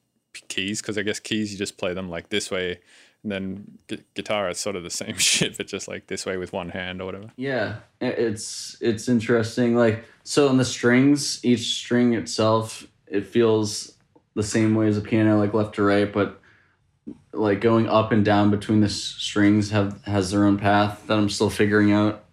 keys? 0.49 0.81
Because 0.81 0.99
I 0.99 1.03
guess 1.03 1.19
keys 1.21 1.53
you 1.53 1.59
just 1.59 1.77
play 1.79 1.95
them 1.95 2.09
like 2.09 2.29
this 2.29 2.51
way, 2.51 2.81
and 3.23 3.33
then 3.33 3.79
gu- 3.87 4.03
guitar 4.15 4.49
is 4.51 4.59
sort 4.59 4.77
of 4.77 4.83
the 4.83 4.91
same 5.03 5.17
shit, 5.19 5.57
but 5.57 5.67
just 5.67 5.89
like 5.89 6.07
this 6.09 6.27
way 6.27 6.37
with 6.37 6.53
one 6.53 6.71
hand 6.71 7.01
or 7.01 7.07
whatever. 7.07 7.31
yeah, 7.37 7.77
it's 8.01 8.77
it's 8.81 9.09
interesting. 9.09 9.75
Like 9.77 10.05
so, 10.25 10.49
on 10.49 10.57
the 10.59 10.65
strings, 10.65 11.45
each 11.45 11.75
string 11.75 12.15
itself, 12.15 12.87
it 13.07 13.27
feels 13.27 13.97
the 14.35 14.43
same 14.43 14.75
way 14.75 14.89
as 14.89 14.97
a 14.99 15.01
piano, 15.01 15.39
like 15.39 15.55
left 15.55 15.75
to 15.77 15.83
right, 15.83 16.13
but 16.13 16.41
like 17.33 17.61
going 17.61 17.89
up 17.89 18.13
and 18.13 18.25
down 18.25 18.51
between 18.51 18.81
the 18.81 18.87
s- 18.87 18.95
strings 18.95 19.71
have 19.71 20.03
has 20.05 20.31
their 20.31 20.45
own 20.45 20.57
path 20.59 21.07
that 21.07 21.19
I'm 21.19 21.29
still 21.29 21.51
figuring 21.51 21.93
out. 21.93 22.25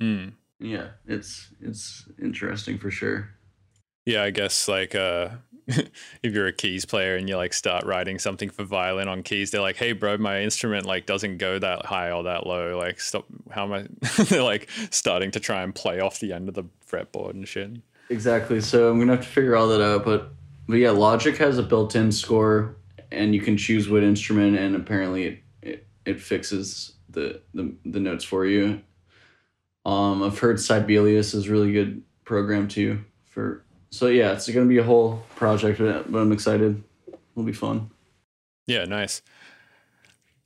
Hmm. 0.00 0.28
Yeah, 0.58 0.88
it's 1.06 1.48
it's 1.60 2.08
interesting 2.20 2.78
for 2.78 2.90
sure. 2.90 3.30
Yeah, 4.06 4.22
I 4.24 4.30
guess 4.30 4.66
like 4.68 4.94
uh 4.94 5.28
if 6.22 6.34
you're 6.34 6.46
a 6.46 6.52
keys 6.52 6.84
player 6.84 7.16
and 7.16 7.28
you 7.28 7.36
like 7.36 7.52
start 7.52 7.84
writing 7.84 8.18
something 8.18 8.50
for 8.50 8.64
violin 8.64 9.08
on 9.08 9.22
keys, 9.22 9.50
they're 9.50 9.60
like, 9.60 9.76
"Hey, 9.76 9.92
bro, 9.92 10.16
my 10.18 10.40
instrument 10.40 10.86
like 10.86 11.06
doesn't 11.06 11.38
go 11.38 11.58
that 11.58 11.86
high 11.86 12.10
or 12.10 12.24
that 12.24 12.46
low. 12.46 12.76
Like, 12.78 13.00
stop. 13.00 13.26
How 13.50 13.64
am 13.64 13.72
I?" 13.72 13.86
they're 14.24 14.42
like 14.42 14.68
starting 14.90 15.30
to 15.32 15.40
try 15.40 15.62
and 15.62 15.74
play 15.74 16.00
off 16.00 16.20
the 16.20 16.32
end 16.32 16.48
of 16.48 16.54
the 16.54 16.64
fretboard 16.86 17.30
and 17.30 17.46
shit. 17.46 17.70
Exactly. 18.10 18.60
So 18.60 18.90
I'm 18.90 18.98
gonna 18.98 19.16
have 19.16 19.24
to 19.24 19.30
figure 19.30 19.56
all 19.56 19.68
that 19.68 19.80
out. 19.80 20.04
But 20.04 20.32
but 20.66 20.76
yeah, 20.76 20.90
Logic 20.90 21.36
has 21.36 21.58
a 21.58 21.62
built-in 21.62 22.10
score, 22.12 22.76
and 23.10 23.34
you 23.34 23.40
can 23.40 23.56
choose 23.56 23.88
what 23.88 24.02
instrument, 24.02 24.58
and 24.58 24.74
apparently 24.74 25.24
it 25.24 25.38
it, 25.62 25.86
it 26.04 26.20
fixes 26.20 26.94
the, 27.10 27.40
the 27.54 27.74
the 27.84 28.00
notes 28.00 28.24
for 28.24 28.46
you. 28.46 28.80
Um, 29.84 30.22
I've 30.22 30.38
heard 30.38 30.60
Sibelius 30.60 31.34
is 31.34 31.48
really 31.48 31.72
good 31.72 32.02
program 32.24 32.68
too 32.68 33.04
for. 33.24 33.64
So 33.92 34.06
yeah, 34.06 34.32
it's 34.32 34.48
gonna 34.48 34.66
be 34.66 34.78
a 34.78 34.82
whole 34.82 35.22
project, 35.36 35.78
but 35.78 36.10
but 36.10 36.18
I'm 36.18 36.32
excited. 36.32 36.82
It'll 37.06 37.44
be 37.44 37.52
fun. 37.52 37.90
Yeah, 38.66 38.86
nice. 38.86 39.20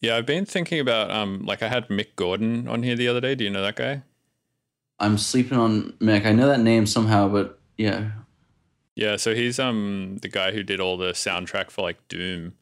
Yeah, 0.01 0.17
I've 0.17 0.27
been 0.27 0.45
thinking 0.45 0.81
about 0.81 1.11
um 1.13 1.45
like 1.47 1.63
I 1.63 1.69
had 1.69 1.89
Mick 1.89 2.17
Gordon 2.17 2.67
on 2.67 2.83
here 2.83 2.97
the 2.97 3.09
other 3.09 3.21
day. 3.21 3.37
Do 3.37 3.45
you 3.45 3.51
know 3.51 3.63
that 3.63 3.77
guy? 3.77 4.03
I'm 4.99 5.17
sleeping 5.17 5.59
on 5.59 5.93
Mick. 6.01 6.27
I 6.27 6.33
know 6.33 6.49
that 6.49 6.61
name 6.61 6.87
somehow, 6.87 7.29
but 7.29 7.61
yeah. 7.79 8.11
Yeah, 8.97 9.17
so 9.17 9.33
he's 9.33 9.61
um 9.61 10.19
the 10.23 10.29
guy 10.29 10.51
who 10.51 10.65
did 10.65 10.81
all 10.81 10.97
the 10.97 11.13
soundtrack 11.13 11.71
for 11.71 11.83
like 11.83 12.09
Doom 12.09 12.55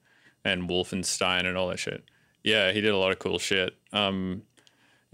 and 0.44 0.68
Wolfenstein 0.68 1.46
and 1.46 1.56
all 1.56 1.68
that 1.68 1.78
shit. 1.78 2.04
Yeah, 2.42 2.72
he 2.72 2.82
did 2.82 2.92
a 2.92 2.98
lot 2.98 3.10
of 3.10 3.18
cool 3.18 3.38
shit. 3.38 3.74
Um 3.94 4.42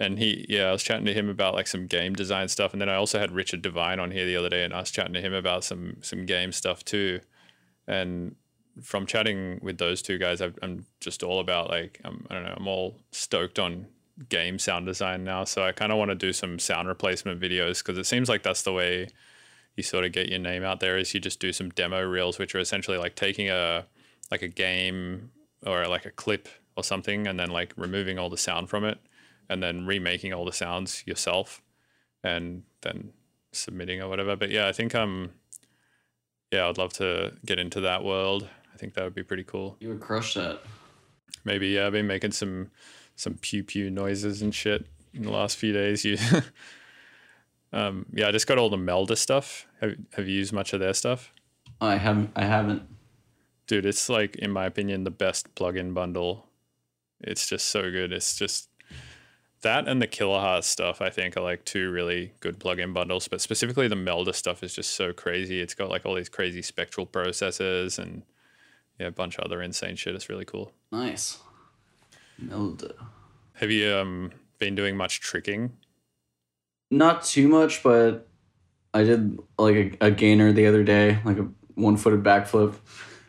and 0.01 0.19
he 0.19 0.47
yeah, 0.49 0.65
I 0.65 0.73
was 0.73 0.83
chatting 0.83 1.05
to 1.05 1.15
him 1.15 1.29
about 1.29 1.55
like 1.55 1.69
some 1.69 1.87
game 1.87 2.15
design 2.15 2.49
stuff 2.49 2.73
and 2.73 2.81
then 2.81 2.89
I 2.89 2.97
also 2.97 3.21
had 3.21 3.31
Richard 3.31 3.63
Devine 3.63 4.01
on 4.01 4.11
here 4.11 4.25
the 4.25 4.37
other 4.37 4.49
day 4.49 4.65
and 4.65 4.75
I 4.75 4.81
was 4.81 4.91
chatting 4.91 5.13
to 5.15 5.21
him 5.21 5.35
about 5.35 5.63
some 5.63 5.99
some 6.01 6.27
game 6.27 6.51
stuff 6.51 6.85
too. 6.85 7.21
And 7.87 8.35
from 8.83 9.05
chatting 9.07 9.61
with 9.63 9.79
those 9.79 10.01
two 10.01 10.17
guys, 10.17 10.41
i 10.41 10.51
am 10.63 10.87
just 11.01 11.23
all 11.23 11.39
about 11.39 11.69
like 11.69 12.01
I'm, 12.05 12.27
I 12.31 12.35
don't 12.35 12.45
know, 12.45 12.55
I'm 12.57 12.67
all 12.67 12.97
stoked 13.13 13.59
on 13.59 13.87
game 14.29 14.59
sound 14.59 14.87
design 14.87 15.23
now. 15.23 15.45
So 15.45 15.63
I 15.63 15.73
kind 15.73 15.93
of 15.93 15.99
want 15.99 16.11
to 16.11 16.15
do 16.15 16.33
some 16.33 16.59
sound 16.59 16.89
replacement 16.89 17.41
videos 17.41 17.79
because 17.79 17.99
it 17.99 18.05
seems 18.05 18.29
like 18.29 18.43
that's 18.43 18.63
the 18.63 18.73
way 18.73 19.09
you 19.77 19.83
sort 19.83 20.05
of 20.05 20.13
get 20.13 20.29
your 20.29 20.39
name 20.39 20.65
out 20.65 20.81
there. 20.81 20.97
Is 20.99 21.13
you 21.13 21.21
just 21.21 21.41
do 21.41 21.53
some 21.53 21.71
demo 21.71 22.03
reels, 22.03 22.39
which 22.39 22.55
are 22.55 22.59
essentially 22.59 22.97
like 22.99 23.17
taking 23.17 23.51
a 23.51 23.87
like 24.31 24.43
a 24.43 24.49
game 24.49 25.31
or 25.67 25.87
like 25.87 26.07
a 26.07 26.11
clip 26.11 26.49
or 26.77 26.85
something, 26.85 27.27
and 27.27 27.39
then 27.39 27.51
like 27.51 27.75
removing 27.77 28.19
all 28.19 28.31
the 28.31 28.39
sound 28.39 28.71
from 28.71 28.85
it, 28.85 28.99
and 29.51 29.61
then 29.63 29.85
remaking 29.85 30.33
all 30.33 30.47
the 30.47 30.53
sounds 30.53 31.03
yourself, 31.07 31.61
and 32.23 32.63
then 32.81 33.13
submitting 33.53 34.01
or 34.01 34.09
whatever. 34.09 34.37
But 34.37 34.51
yeah, 34.51 34.69
I 34.69 34.73
think 34.73 34.95
um 34.95 35.33
yeah, 36.53 36.69
I'd 36.69 36.79
love 36.79 36.93
to 36.95 37.33
get 37.45 37.59
into 37.59 37.81
that 37.83 38.03
world. 38.03 38.49
I 38.73 38.77
think 38.77 38.95
that 38.95 39.05
would 39.05 39.15
be 39.15 39.23
pretty 39.23 39.45
cool. 39.45 39.77
You 39.81 39.89
would 39.89 40.01
crush 40.01 40.35
that. 40.35 40.61
Maybe 41.45 41.69
yeah, 41.69 41.87
I've 41.87 41.93
been 41.93 42.07
making 42.07 42.33
some 42.33 42.71
some 43.17 43.35
pew 43.35 43.65
pew 43.65 43.91
noises 43.91 44.41
and 44.41 44.55
shit 44.55 44.87
in 45.13 45.23
the 45.23 45.31
last 45.31 45.59
few 45.59 45.73
days. 45.73 46.05
You, 46.15 46.17
um, 47.73 48.07
yeah, 48.13 48.29
I 48.29 48.33
just 48.33 48.47
got 48.47 48.59
all 48.59 48.71
the 48.71 48.77
Melda 48.77 49.17
stuff. 49.17 49.67
Have 49.81 49.95
Have 50.15 50.29
you 50.29 50.37
used 50.37 50.53
much 50.53 50.73
of 50.73 50.81
their 50.81 50.95
stuff? 50.95 51.33
I 51.81 51.97
haven't. 51.97 52.31
I 52.37 52.45
haven't. 52.45 52.83
Dude, 53.67 53.87
it's 53.87 54.09
like 54.09 54.37
in 54.37 54.51
my 54.51 54.67
opinion 54.67 55.05
the 55.05 55.11
best 55.11 55.55
plugin 55.55 55.93
bundle. 55.93 56.47
It's 57.21 57.49
just 57.49 57.67
so 57.67 57.91
good. 57.91 58.13
It's 58.13 58.37
just 58.37 58.70
that 59.63 59.89
and 59.89 60.01
the 60.01 60.07
Kilohearts 60.07 60.65
stuff. 60.65 61.01
I 61.01 61.11
think 61.11 61.37
are 61.37 61.43
like 61.43 61.65
two 61.65 61.91
really 61.91 62.33
good 62.41 62.59
plugin 62.59 62.93
bundles. 62.93 63.29
But 63.29 63.41
specifically 63.41 63.89
the 63.89 63.97
Melda 63.97 64.33
stuff 64.33 64.63
is 64.63 64.75
just 64.75 64.93
so 64.93 65.13
crazy. 65.13 65.61
It's 65.61 65.75
got 65.75 65.91
like 65.91 66.07
all 66.07 66.15
these 66.15 66.29
crazy 66.29 66.63
spectral 66.63 67.07
processors 67.07 67.99
and 67.99 68.23
yeah, 68.99 69.07
a 69.07 69.11
bunch 69.11 69.39
of 69.39 69.45
other 69.45 69.63
insane 69.63 69.97
shit. 69.97 70.15
It's 70.15 70.29
really 70.29 70.45
cool. 70.45 70.73
Nice. 70.93 71.39
Melda. 72.39 72.95
Have 73.55 73.71
you 73.71 73.95
um 73.95 74.33
been 74.59 74.75
doing 74.75 74.97
much 74.97 75.21
tricking? 75.21 75.73
Not 76.91 77.25
too 77.25 77.49
much, 77.49 77.83
but 77.83 78.29
I 78.93 79.05
did 79.05 79.39
like 79.59 79.77
a, 80.01 80.07
a 80.07 80.11
gainer 80.11 80.53
the 80.53 80.67
other 80.67 80.83
day, 80.83 81.19
like 81.25 81.39
a 81.39 81.49
one 81.75 81.97
footed 81.97 82.23
backflip. 82.23 82.75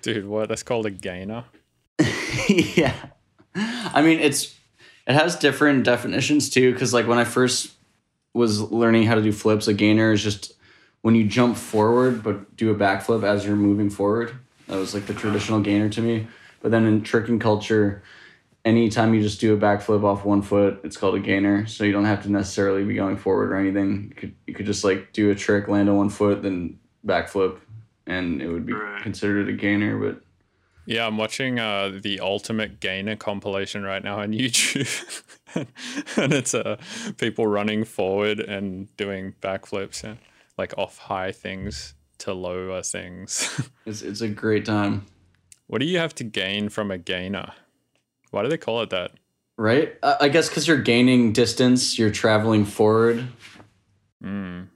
Dude, 0.02 0.26
what? 0.26 0.50
That's 0.50 0.64
called 0.64 0.86
a 0.86 0.92
gainer. 0.92 1.46
yeah. 2.50 2.96
I 3.54 4.02
mean, 4.02 4.20
it's 4.20 4.56
it 5.08 5.14
has 5.14 5.36
different 5.36 5.84
definitions 5.84 6.50
too, 6.50 6.74
because 6.74 6.94
like 6.94 7.08
when 7.08 7.18
I 7.18 7.24
first 7.24 7.74
was 8.34 8.62
learning 8.62 9.04
how 9.04 9.16
to 9.16 9.22
do 9.22 9.32
flips, 9.32 9.68
a 9.68 9.74
gainer 9.74 10.12
is 10.12 10.24
just 10.24 10.54
when 11.02 11.16
you 11.16 11.26
jump 11.26 11.58
forward 11.58 12.24
but 12.24 12.56
do 12.56 12.72
a 12.72 12.76
backflip 12.76 13.24
as 13.24 13.46
you're 13.46 13.56
moving 13.56 13.90
forward. 13.90 14.34
That 14.68 14.78
was 14.78 14.94
like 14.94 15.06
the 15.06 15.14
traditional 15.14 15.60
gainer 15.60 15.90
to 15.90 16.02
me. 16.02 16.28
But 16.62 16.72
then 16.72 16.86
in 16.86 17.02
tricking 17.02 17.40
culture, 17.40 18.04
anytime 18.64 19.14
you 19.14 19.22
just 19.22 19.42
do 19.42 19.54
a 19.54 19.58
backflip 19.58 20.04
off 20.04 20.24
one 20.24 20.42
foot, 20.42 20.80
it's 20.84 20.98
called 20.98 21.16
a 21.16 21.20
gainer. 21.20 21.66
So 21.66 21.84
you 21.84 21.92
don't 21.92 22.06
have 22.06 22.24
to 22.24 22.32
necessarily 22.32 22.84
be 22.84 22.94
going 22.94 23.18
forward 23.18 23.52
or 23.52 23.56
anything. 23.56 24.10
You 24.10 24.16
could 24.16 24.36
you 24.48 24.54
could 24.54 24.66
just 24.66 24.84
like 24.84 25.12
do 25.14 25.32
a 25.32 25.36
trick, 25.36 25.68
land 25.68 25.90
on 25.90 25.98
one 25.98 26.10
foot, 26.10 26.42
then 26.44 26.80
backflip, 27.06 27.60
and 28.06 28.42
it 28.42 28.48
would 28.48 28.66
be 28.66 28.74
right. 28.74 29.02
considered 29.02 29.50
a 29.50 29.54
gainer. 29.54 29.98
But 29.98 30.22
yeah, 30.92 31.08
I'm 31.08 31.18
watching 31.18 31.58
uh, 31.58 32.00
the 32.02 32.20
Ultimate 32.20 32.82
Gainer 32.82 33.16
compilation 33.16 33.84
right 33.84 34.04
now 34.04 34.20
on 34.20 34.32
YouTube, 34.34 35.24
and 36.18 36.34
it's 36.34 36.54
uh, 36.54 36.78
people 37.18 37.48
running 37.48 37.86
forward 37.86 38.42
and 38.42 38.96
doing 38.98 39.34
backflips, 39.42 40.04
yeah, 40.04 40.16
like 40.58 40.78
off 40.78 40.98
high 40.98 41.32
things 41.32 41.94
to 42.20 42.34
lower 42.34 42.82
things. 42.84 43.70
it's 43.86 44.02
it's 44.02 44.22
a 44.22 44.28
great 44.28 44.66
time. 44.66 45.06
What 45.68 45.80
do 45.80 45.86
you 45.86 45.98
have 45.98 46.14
to 46.16 46.26
gain 46.26 46.68
from 46.68 46.92
a 46.92 46.98
gainer? 46.98 47.54
Why 48.32 48.44
do 48.44 48.50
they 48.50 48.58
call 48.58 48.82
it 48.82 48.90
that? 48.90 49.12
Right? 49.58 49.96
Uh, 50.04 50.16
I 50.20 50.28
guess 50.28 50.50
because 50.50 50.68
you're 50.68 50.82
gaining 50.82 51.32
distance, 51.32 51.98
you're 51.98 52.12
traveling 52.12 52.66
forward. 52.66 53.28
Mm. 54.22 54.68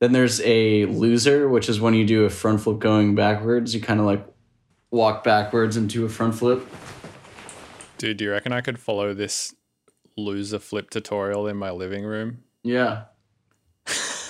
Then 0.00 0.12
there's 0.12 0.40
a 0.42 0.84
loser, 0.84 1.48
which 1.48 1.68
is 1.68 1.80
when 1.80 1.94
you 1.94 2.04
do 2.06 2.24
a 2.24 2.30
front 2.30 2.60
flip 2.60 2.78
going 2.78 3.14
backwards. 3.14 3.74
You 3.74 3.80
kind 3.80 3.98
of 3.98 4.06
like 4.06 4.26
walk 4.90 5.24
backwards 5.24 5.76
into 5.76 6.04
a 6.04 6.08
front 6.08 6.34
flip. 6.34 6.66
Dude, 7.98 8.16
do 8.16 8.24
you 8.24 8.30
reckon 8.30 8.52
I 8.52 8.60
could 8.60 8.78
follow 8.78 9.14
this 9.14 9.54
loser 10.16 10.58
flip 10.58 10.90
tutorial 10.90 11.46
in 11.46 11.56
my 11.56 11.70
living 11.70 12.04
room? 12.04 12.44
Yeah. 12.62 13.04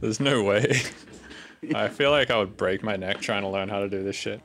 There's 0.00 0.20
no 0.20 0.42
way. 0.42 0.80
I 1.74 1.88
feel 1.88 2.10
like 2.10 2.30
I 2.30 2.38
would 2.38 2.56
break 2.56 2.82
my 2.82 2.96
neck 2.96 3.20
trying 3.20 3.42
to 3.42 3.48
learn 3.48 3.68
how 3.68 3.80
to 3.80 3.88
do 3.88 4.02
this 4.02 4.16
shit 4.16 4.40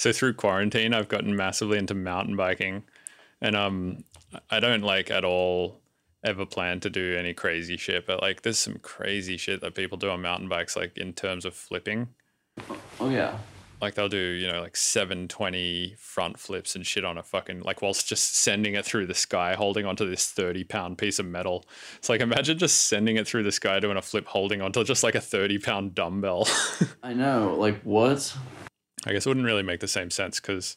so 0.00 0.12
through 0.12 0.32
quarantine, 0.32 0.94
I've 0.94 1.08
gotten 1.08 1.36
massively 1.36 1.76
into 1.76 1.94
mountain 1.94 2.34
biking, 2.34 2.84
and 3.42 3.54
um, 3.54 4.04
I 4.50 4.58
don't 4.58 4.82
like 4.82 5.10
at 5.10 5.26
all 5.26 5.78
ever 6.24 6.46
plan 6.46 6.80
to 6.80 6.88
do 6.88 7.16
any 7.18 7.34
crazy 7.34 7.76
shit, 7.76 8.06
but 8.06 8.22
like 8.22 8.40
there's 8.40 8.58
some 8.58 8.78
crazy 8.80 9.36
shit 9.36 9.60
that 9.60 9.74
people 9.74 9.98
do 9.98 10.08
on 10.08 10.22
mountain 10.22 10.48
bikes, 10.48 10.74
like 10.74 10.96
in 10.96 11.12
terms 11.12 11.44
of 11.44 11.54
flipping. 11.54 12.08
Oh 13.00 13.08
yeah. 13.08 13.36
Like 13.80 13.94
they'll 13.94 14.10
do, 14.10 14.18
you 14.18 14.46
know, 14.46 14.60
like 14.60 14.76
720 14.76 15.94
front 15.98 16.38
flips 16.38 16.76
and 16.76 16.86
shit 16.86 17.04
on 17.04 17.16
a 17.16 17.22
fucking 17.22 17.60
like 17.60 17.80
whilst 17.80 18.06
just 18.06 18.36
sending 18.36 18.74
it 18.74 18.84
through 18.84 19.06
the 19.06 19.14
sky, 19.14 19.54
holding 19.54 19.86
onto 19.86 20.08
this 20.08 20.30
30 20.30 20.64
pound 20.64 20.98
piece 20.98 21.18
of 21.18 21.24
metal. 21.24 21.64
It's 21.96 22.10
like 22.10 22.20
imagine 22.20 22.58
just 22.58 22.86
sending 22.88 23.16
it 23.16 23.26
through 23.26 23.44
the 23.44 23.52
sky 23.52 23.80
doing 23.80 23.96
a 23.96 24.02
flip 24.02 24.26
holding 24.26 24.60
onto 24.60 24.84
just 24.84 25.02
like 25.02 25.14
a 25.14 25.20
30 25.20 25.58
pound 25.58 25.94
dumbbell. 25.94 26.46
I 27.02 27.14
know. 27.14 27.56
Like 27.58 27.80
what? 27.82 28.36
I 29.06 29.12
guess 29.12 29.24
it 29.24 29.30
wouldn't 29.30 29.46
really 29.46 29.62
make 29.62 29.80
the 29.80 29.88
same 29.88 30.10
sense 30.10 30.40
because 30.40 30.76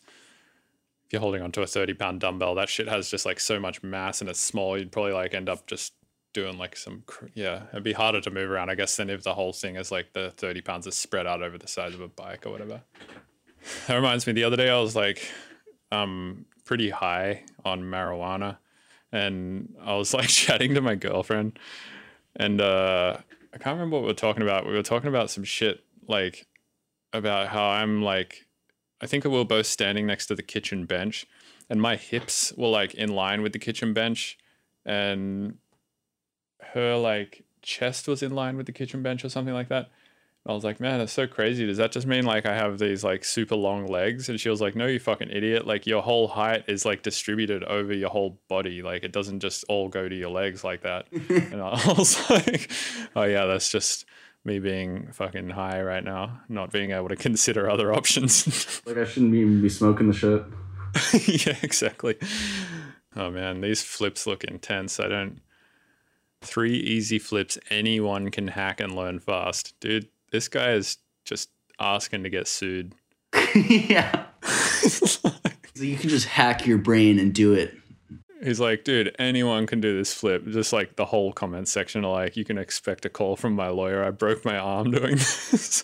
if 1.05 1.11
you're 1.11 1.21
holding 1.21 1.41
onto 1.41 1.61
a 1.61 1.67
30 1.67 1.95
pound 1.95 2.21
dumbbell, 2.21 2.55
that 2.55 2.69
shit 2.69 2.87
has 2.87 3.09
just 3.09 3.25
like 3.25 3.41
so 3.41 3.59
much 3.59 3.83
mass 3.83 4.21
and 4.21 4.29
it's 4.29 4.39
small. 4.39 4.77
You'd 4.77 4.93
probably 4.93 5.11
like 5.11 5.33
end 5.33 5.49
up 5.49 5.67
just 5.67 5.91
doing 6.33 6.57
like 6.57 6.75
some, 6.75 7.03
yeah, 7.33 7.63
it'd 7.71 7.83
be 7.83 7.93
harder 7.93 8.21
to 8.21 8.31
move 8.31 8.49
around, 8.49 8.69
I 8.69 8.75
guess, 8.75 8.95
than 8.95 9.09
if 9.09 9.23
the 9.23 9.33
whole 9.33 9.53
thing 9.53 9.75
is 9.75 9.91
like 9.91 10.13
the 10.13 10.31
30 10.31 10.61
pounds 10.61 10.87
is 10.87 10.95
spread 10.95 11.27
out 11.27 11.41
over 11.41 11.57
the 11.57 11.67
size 11.67 11.93
of 11.93 12.01
a 12.01 12.07
bike 12.07 12.45
or 12.45 12.51
whatever. 12.51 12.81
That 13.87 13.95
reminds 13.95 14.27
me, 14.27 14.33
the 14.33 14.43
other 14.43 14.57
day 14.57 14.69
I 14.69 14.77
was 14.77 14.93
like 14.93 15.25
um, 15.89 16.45
pretty 16.65 16.89
high 16.89 17.45
on 17.63 17.81
marijuana 17.81 18.57
and 19.13 19.73
I 19.81 19.95
was 19.95 20.13
like 20.13 20.27
chatting 20.27 20.73
to 20.73 20.81
my 20.81 20.95
girlfriend 20.95 21.57
and 22.35 22.59
uh, 22.59 23.17
I 23.53 23.57
can't 23.57 23.75
remember 23.75 23.97
what 23.97 24.01
we 24.03 24.07
were 24.07 24.13
talking 24.13 24.41
about. 24.41 24.65
We 24.65 24.73
were 24.73 24.83
talking 24.83 25.09
about 25.09 25.29
some 25.29 25.43
shit 25.43 25.83
like 26.07 26.47
about 27.11 27.49
how 27.49 27.65
I'm 27.65 28.01
like, 28.01 28.47
I 29.01 29.05
think 29.05 29.23
we 29.23 29.29
were 29.29 29.45
both 29.45 29.67
standing 29.67 30.07
next 30.07 30.27
to 30.27 30.35
the 30.35 30.43
kitchen 30.43 30.85
bench, 30.85 31.27
and 31.69 31.81
my 31.81 31.95
hips 31.95 32.53
were 32.57 32.67
like 32.67 32.95
in 32.95 33.09
line 33.13 33.41
with 33.41 33.53
the 33.53 33.59
kitchen 33.59 33.93
bench, 33.93 34.37
and 34.85 35.57
her 36.73 36.95
like 36.97 37.43
chest 37.61 38.07
was 38.07 38.21
in 38.21 38.33
line 38.33 38.57
with 38.57 38.65
the 38.65 38.71
kitchen 38.71 39.01
bench 39.01 39.23
or 39.23 39.29
something 39.29 39.53
like 39.53 39.69
that. 39.69 39.89
And 40.45 40.51
I 40.51 40.55
was 40.55 40.63
like, 40.63 40.79
man, 40.79 40.99
that's 40.99 41.13
so 41.13 41.25
crazy. 41.25 41.65
Does 41.65 41.77
that 41.77 41.91
just 41.91 42.05
mean 42.05 42.25
like 42.25 42.45
I 42.45 42.53
have 42.53 42.77
these 42.77 43.03
like 43.03 43.23
super 43.23 43.55
long 43.55 43.87
legs? 43.87 44.27
And 44.27 44.39
she 44.39 44.49
was 44.49 44.59
like, 44.59 44.75
no, 44.75 44.87
you 44.87 44.99
fucking 44.99 45.29
idiot. 45.29 45.65
Like 45.65 45.87
your 45.87 46.01
whole 46.01 46.27
height 46.27 46.65
is 46.67 46.85
like 46.85 47.01
distributed 47.01 47.63
over 47.63 47.93
your 47.93 48.09
whole 48.09 48.39
body. 48.49 48.81
Like 48.81 49.03
it 49.03 49.13
doesn't 49.13 49.39
just 49.39 49.63
all 49.69 49.87
go 49.87 50.09
to 50.09 50.15
your 50.15 50.31
legs 50.31 50.63
like 50.63 50.81
that. 50.81 51.07
and 51.29 51.61
I 51.61 51.93
was 51.97 52.29
like, 52.29 52.69
oh 53.15 53.23
yeah, 53.23 53.45
that's 53.45 53.69
just 53.69 54.05
me 54.43 54.59
being 54.59 55.11
fucking 55.13 55.49
high 55.49 55.81
right 55.81 56.03
now, 56.03 56.41
not 56.49 56.71
being 56.71 56.91
able 56.91 57.07
to 57.09 57.15
consider 57.27 57.69
other 57.69 57.93
options. 57.93 58.81
like 58.85 58.97
I 58.97 59.05
shouldn't 59.05 59.33
even 59.35 59.61
be 59.61 59.69
smoking 59.69 60.07
the 60.07 60.13
shit. 60.13 60.43
yeah, 61.47 61.57
exactly. 61.61 62.17
Oh 63.15 63.31
man, 63.31 63.61
these 63.61 63.81
flips 63.81 64.27
look 64.27 64.43
intense. 64.43 64.99
I 64.99 65.07
don't. 65.07 65.39
Three 66.43 66.75
easy 66.75 67.19
flips 67.19 67.57
anyone 67.69 68.31
can 68.31 68.49
hack 68.49 68.79
and 68.79 68.95
learn 68.95 69.19
fast. 69.19 69.79
Dude, 69.79 70.07
this 70.31 70.47
guy 70.47 70.73
is 70.73 70.97
just 71.25 71.49
asking 71.79 72.23
to 72.23 72.29
get 72.29 72.47
sued. 72.47 72.95
yeah. 73.55 74.25
So 75.75 75.83
you 75.83 75.97
can 75.97 76.09
just 76.09 76.27
hack 76.27 76.67
your 76.67 76.77
brain 76.77 77.17
and 77.17 77.33
do 77.33 77.53
it. 77.53 77.75
He's 78.43 78.59
like, 78.59 78.83
dude, 78.83 79.15
anyone 79.17 79.65
can 79.65 79.81
do 79.81 79.97
this 79.97 80.13
flip. 80.13 80.45
Just 80.45 80.71
like 80.71 80.97
the 80.97 81.05
whole 81.05 81.33
comment 81.33 81.67
section 81.67 82.05
are 82.05 82.11
like, 82.11 82.37
you 82.37 82.45
can 82.45 82.59
expect 82.59 83.05
a 83.05 83.09
call 83.09 83.35
from 83.35 83.53
my 83.53 83.69
lawyer. 83.69 84.03
I 84.03 84.11
broke 84.11 84.45
my 84.45 84.57
arm 84.57 84.91
doing 84.91 85.15
this. 85.15 85.83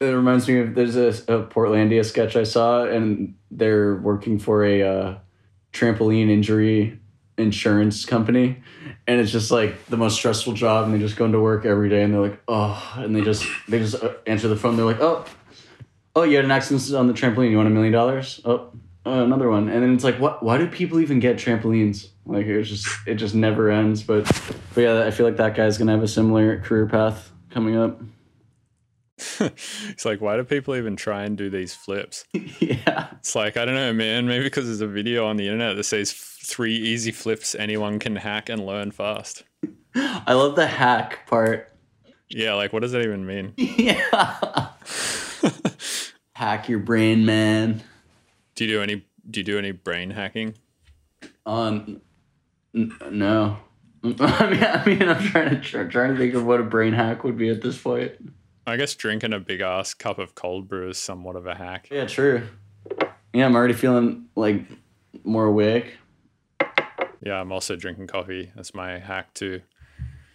It 0.00 0.06
reminds 0.06 0.48
me 0.48 0.58
of 0.58 0.74
there's 0.74 0.96
a, 0.96 1.08
a 1.32 1.46
Portlandia 1.46 2.04
sketch 2.04 2.36
I 2.36 2.42
saw, 2.42 2.84
and 2.84 3.34
they're 3.50 3.96
working 3.96 4.38
for 4.38 4.64
a 4.64 4.82
uh, 4.82 5.18
trampoline 5.72 6.28
injury 6.28 6.98
insurance 7.42 8.04
company, 8.04 8.62
and 9.06 9.20
it's 9.20 9.30
just 9.30 9.50
like 9.50 9.86
the 9.86 9.96
most 9.96 10.14
stressful 10.16 10.54
job, 10.54 10.84
and 10.84 10.94
they 10.94 10.98
just 10.98 11.16
go 11.16 11.24
into 11.24 11.40
work 11.40 11.64
every 11.64 11.88
day, 11.88 12.02
and 12.02 12.14
they're 12.14 12.20
like, 12.20 12.40
oh, 12.48 12.94
and 12.96 13.14
they 13.14 13.22
just 13.22 13.44
they 13.68 13.78
just 13.78 14.02
uh, 14.02 14.12
answer 14.26 14.48
the 14.48 14.56
phone. 14.56 14.76
They're 14.76 14.86
like, 14.86 15.00
oh, 15.00 15.24
oh, 16.16 16.22
you 16.22 16.36
had 16.36 16.44
an 16.44 16.50
accident 16.50 16.94
on 16.94 17.06
the 17.06 17.12
trampoline. 17.12 17.50
You 17.50 17.56
want 17.56 17.68
a 17.68 17.72
million 17.72 17.92
dollars? 17.92 18.40
Oh, 18.44 18.70
uh, 19.04 19.10
another 19.10 19.50
one, 19.50 19.68
and 19.68 19.82
then 19.82 19.94
it's 19.94 20.04
like, 20.04 20.18
what? 20.18 20.42
Why 20.42 20.58
do 20.58 20.66
people 20.68 21.00
even 21.00 21.20
get 21.20 21.36
trampolines? 21.36 22.08
Like 22.24 22.46
it's 22.46 22.68
just 22.68 22.86
it 23.06 23.16
just 23.16 23.34
never 23.34 23.70
ends. 23.70 24.02
But 24.02 24.24
but 24.74 24.80
yeah, 24.80 25.04
I 25.04 25.10
feel 25.10 25.26
like 25.26 25.36
that 25.36 25.54
guy's 25.54 25.78
gonna 25.78 25.92
have 25.92 26.02
a 26.02 26.08
similar 26.08 26.60
career 26.60 26.86
path 26.86 27.30
coming 27.50 27.76
up. 27.76 28.00
It's 29.88 30.04
like, 30.04 30.20
why 30.20 30.36
do 30.36 30.44
people 30.44 30.74
even 30.74 30.96
try 30.96 31.24
and 31.24 31.36
do 31.36 31.50
these 31.50 31.74
flips? 31.74 32.24
yeah. 32.32 33.08
It's 33.18 33.34
like, 33.34 33.56
I 33.56 33.64
don't 33.64 33.74
know, 33.74 33.92
man. 33.92 34.26
Maybe 34.26 34.44
because 34.44 34.66
there's 34.66 34.80
a 34.80 34.86
video 34.86 35.26
on 35.26 35.36
the 35.36 35.46
internet 35.46 35.76
that 35.76 35.84
says 35.84 36.12
three 36.12 36.74
easy 36.74 37.12
flips 37.12 37.54
anyone 37.54 37.98
can 37.98 38.16
hack 38.16 38.48
and 38.48 38.64
learn 38.64 38.90
fast. 38.90 39.44
I 39.94 40.32
love 40.32 40.56
the 40.56 40.66
hack 40.66 41.26
part. 41.26 41.70
Yeah, 42.28 42.54
like, 42.54 42.72
what 42.72 42.80
does 42.80 42.92
that 42.92 43.02
even 43.02 43.26
mean? 43.26 43.52
Yeah. 43.56 44.70
Hack 46.34 46.68
your 46.68 46.78
brain, 46.78 47.26
man. 47.26 47.82
Do 48.54 48.64
you 48.64 48.70
do 48.70 48.82
any? 48.82 49.04
Do 49.30 49.40
you 49.40 49.44
do 49.44 49.58
any 49.58 49.72
brain 49.72 50.10
hacking? 50.10 50.54
Um, 51.46 52.00
n- 52.74 52.92
no. 53.10 53.58
I 54.02 54.08
mean, 54.08 54.18
I 54.64 54.82
mean, 54.86 55.08
I'm 55.08 55.22
trying 55.22 55.50
to 55.50 55.60
try, 55.60 55.84
trying 55.84 56.12
to 56.12 56.18
think 56.18 56.34
of 56.34 56.44
what 56.44 56.58
a 56.58 56.64
brain 56.64 56.92
hack 56.92 57.22
would 57.22 57.36
be 57.36 57.48
at 57.50 57.62
this 57.62 57.78
point. 57.80 58.12
I 58.66 58.76
guess 58.76 58.94
drinking 58.94 59.32
a 59.32 59.40
big 59.40 59.60
ass 59.60 59.92
cup 59.92 60.18
of 60.18 60.34
cold 60.34 60.68
brew 60.68 60.90
is 60.90 60.98
somewhat 60.98 61.34
of 61.34 61.46
a 61.46 61.54
hack. 61.54 61.88
Yeah, 61.90 62.06
true. 62.06 62.46
Yeah, 63.34 63.46
I'm 63.46 63.56
already 63.56 63.74
feeling 63.74 64.26
like 64.36 64.64
more 65.24 65.46
awake. 65.46 65.96
Yeah, 67.24 67.40
I'm 67.40 67.50
also 67.50 67.76
drinking 67.76 68.06
coffee. 68.06 68.52
That's 68.54 68.74
my 68.74 68.98
hack 68.98 69.34
too. 69.34 69.62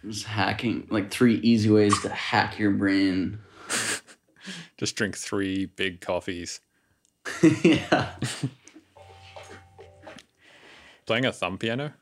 Just 0.04 0.24
hacking, 0.24 0.86
like 0.90 1.10
three 1.10 1.36
easy 1.36 1.70
ways 1.70 1.98
to 2.02 2.10
hack 2.10 2.58
your 2.58 2.70
brain. 2.70 3.38
Just 4.78 4.96
drink 4.96 5.16
three 5.16 5.66
big 5.66 6.00
coffees. 6.00 6.60
yeah. 7.62 8.14
Playing 11.06 11.24
a 11.24 11.32
thumb 11.32 11.58
piano. 11.58 11.92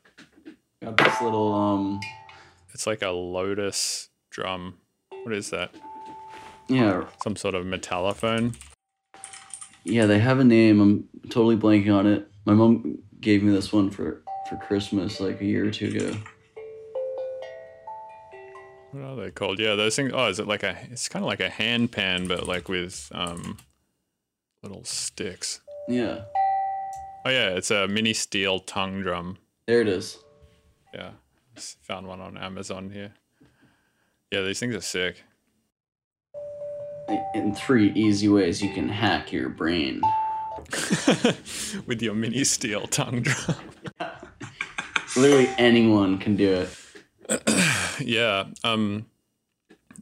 Got 0.83 0.97
this 0.97 1.21
little 1.21 1.53
um. 1.53 1.99
It's 2.73 2.85
like 2.85 3.01
a 3.01 3.09
lotus 3.09 4.09
drum. 4.29 4.77
What 5.23 5.33
is 5.33 5.49
that? 5.49 5.73
Yeah, 6.69 7.05
Some 7.23 7.35
sort 7.35 7.55
of 7.55 7.65
metallophone. 7.65 8.55
yeah. 9.85 10.05
They 10.05 10.19
have 10.19 10.39
a 10.39 10.43
name. 10.43 10.81
I'm 10.81 11.07
totally 11.29 11.55
blanking 11.55 11.93
on 11.95 12.05
it. 12.07 12.29
My 12.45 12.53
mom 12.53 12.99
gave 13.21 13.41
me 13.43 13.51
this 13.53 13.71
one 13.71 13.89
for 13.89 14.21
for 14.49 14.55
Christmas 14.57 15.19
like 15.19 15.39
a 15.41 15.45
year 15.45 15.67
or 15.67 15.71
two 15.71 15.87
ago. 15.87 16.15
What 18.91 19.03
are 19.03 19.15
they 19.15 19.31
called? 19.31 19.59
Yeah, 19.59 19.75
those 19.75 19.95
things. 19.95 20.11
Oh, 20.13 20.27
is 20.27 20.39
it 20.39 20.47
like 20.47 20.63
a? 20.63 20.77
It's 20.91 21.09
kind 21.09 21.23
of 21.23 21.27
like 21.27 21.39
a 21.41 21.49
hand 21.49 21.91
pan, 21.91 22.27
but 22.27 22.47
like 22.47 22.67
with 22.69 23.09
um, 23.13 23.57
little 24.63 24.83
sticks. 24.85 25.61
Yeah, 25.89 26.21
Oh 27.25 27.29
yeah, 27.29 27.49
it's 27.49 27.71
a 27.71 27.87
mini 27.87 28.13
steel 28.13 28.59
tongue 28.59 29.01
drum. 29.01 29.37
there 29.67 29.81
it 29.81 29.87
is. 29.87 30.17
Yeah, 30.93 31.11
found 31.81 32.07
one 32.07 32.19
on 32.21 32.37
Amazon 32.37 32.89
here. 32.89 33.13
Yeah, 34.31 34.41
these 34.41 34.59
things 34.59 34.75
are 34.75 34.81
sick. 34.81 35.23
In 37.33 37.55
three 37.55 37.91
easy 37.93 38.27
ways 38.27 38.61
you 38.61 38.73
can 38.73 38.89
hack 38.89 39.31
your 39.31 39.49
brain. 39.49 40.01
with 41.85 42.01
your 42.01 42.13
mini 42.13 42.43
steel 42.43 42.87
tongue 42.87 43.21
drum. 43.21 43.55
Literally 45.15 45.47
anyone 45.57 46.17
can 46.17 46.35
do 46.35 46.65
it. 47.29 47.49
yeah. 48.01 48.45
Um. 48.63 49.05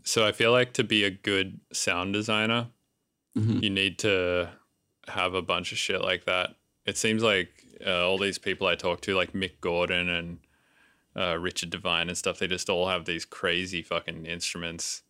So 0.04 0.26
I 0.26 0.32
feel 0.32 0.52
like 0.52 0.74
to 0.74 0.84
be 0.84 1.04
a 1.04 1.10
good 1.10 1.60
sound 1.74 2.14
designer, 2.14 2.68
Mhm. 3.38 3.64
you 3.64 3.70
need 3.70 3.98
to 4.00 4.50
have 5.08 5.34
a 5.34 5.42
bunch 5.42 5.72
of 5.72 5.78
shit 5.78 6.02
like 6.02 6.26
that. 6.26 6.56
It 6.86 6.98
seems 6.98 7.22
like 7.24 7.50
uh, 7.86 8.08
all 8.08 8.18
these 8.18 8.38
people 8.38 8.68
I 8.68 8.76
talk 8.76 9.02
to, 9.02 9.16
like 9.16 9.34
Mick 9.34 9.60
Gordon 9.62 10.08
and 10.10 10.40
uh, 11.16 11.38
Richard 11.38 11.70
Devine 11.72 12.08
and 12.10 12.18
stuff, 12.18 12.40
they 12.40 12.48
just 12.48 12.70
all 12.70 12.88
have 12.88 13.06
these 13.06 13.26
crazy 13.26 13.82
fucking 13.82 14.26
instruments. 14.26 15.02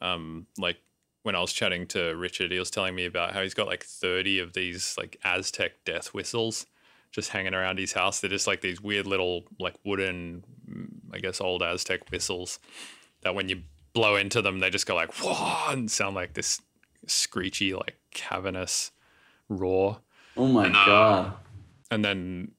Um, 0.00 0.46
like 0.58 0.76
when 1.26 1.34
I 1.34 1.40
was 1.40 1.52
chatting 1.52 1.88
to 1.88 2.14
Richard, 2.14 2.52
he 2.52 2.58
was 2.60 2.70
telling 2.70 2.94
me 2.94 3.04
about 3.04 3.32
how 3.32 3.42
he's 3.42 3.52
got 3.52 3.66
like 3.66 3.82
30 3.82 4.38
of 4.38 4.52
these 4.52 4.94
like 4.96 5.18
Aztec 5.24 5.72
death 5.84 6.14
whistles 6.14 6.66
just 7.10 7.30
hanging 7.30 7.52
around 7.52 7.80
his 7.80 7.92
house. 7.92 8.20
They're 8.20 8.30
just 8.30 8.46
like 8.46 8.60
these 8.60 8.80
weird 8.80 9.08
little 9.08 9.42
like 9.58 9.74
wooden, 9.84 10.44
mm, 10.70 10.86
I 11.12 11.18
guess, 11.18 11.40
old 11.40 11.64
Aztec 11.64 12.12
whistles 12.12 12.60
that 13.22 13.34
when 13.34 13.48
you 13.48 13.62
blow 13.92 14.14
into 14.14 14.40
them, 14.40 14.60
they 14.60 14.70
just 14.70 14.86
go 14.86 14.94
like 14.94 15.12
whoa 15.14 15.72
and 15.72 15.90
sound 15.90 16.14
like 16.14 16.34
this 16.34 16.62
screechy, 17.08 17.74
like 17.74 17.96
cavernous 18.12 18.92
roar. 19.48 19.98
Oh 20.36 20.46
my 20.46 20.68
god. 20.68 21.32
And 21.90 22.04
then 22.04 22.52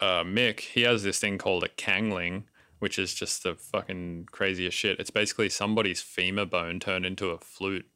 uh, 0.00 0.24
Mick, 0.24 0.58
he 0.58 0.82
has 0.82 1.04
this 1.04 1.20
thing 1.20 1.38
called 1.38 1.62
a 1.62 1.68
kangling, 1.68 2.48
which 2.80 2.98
is 2.98 3.14
just 3.14 3.44
the 3.44 3.54
fucking 3.54 4.26
craziest 4.32 4.76
shit. 4.76 4.98
It's 4.98 5.10
basically 5.10 5.48
somebody's 5.48 6.02
femur 6.02 6.44
bone 6.44 6.80
turned 6.80 7.06
into 7.06 7.30
a 7.30 7.38
flute. 7.38 7.86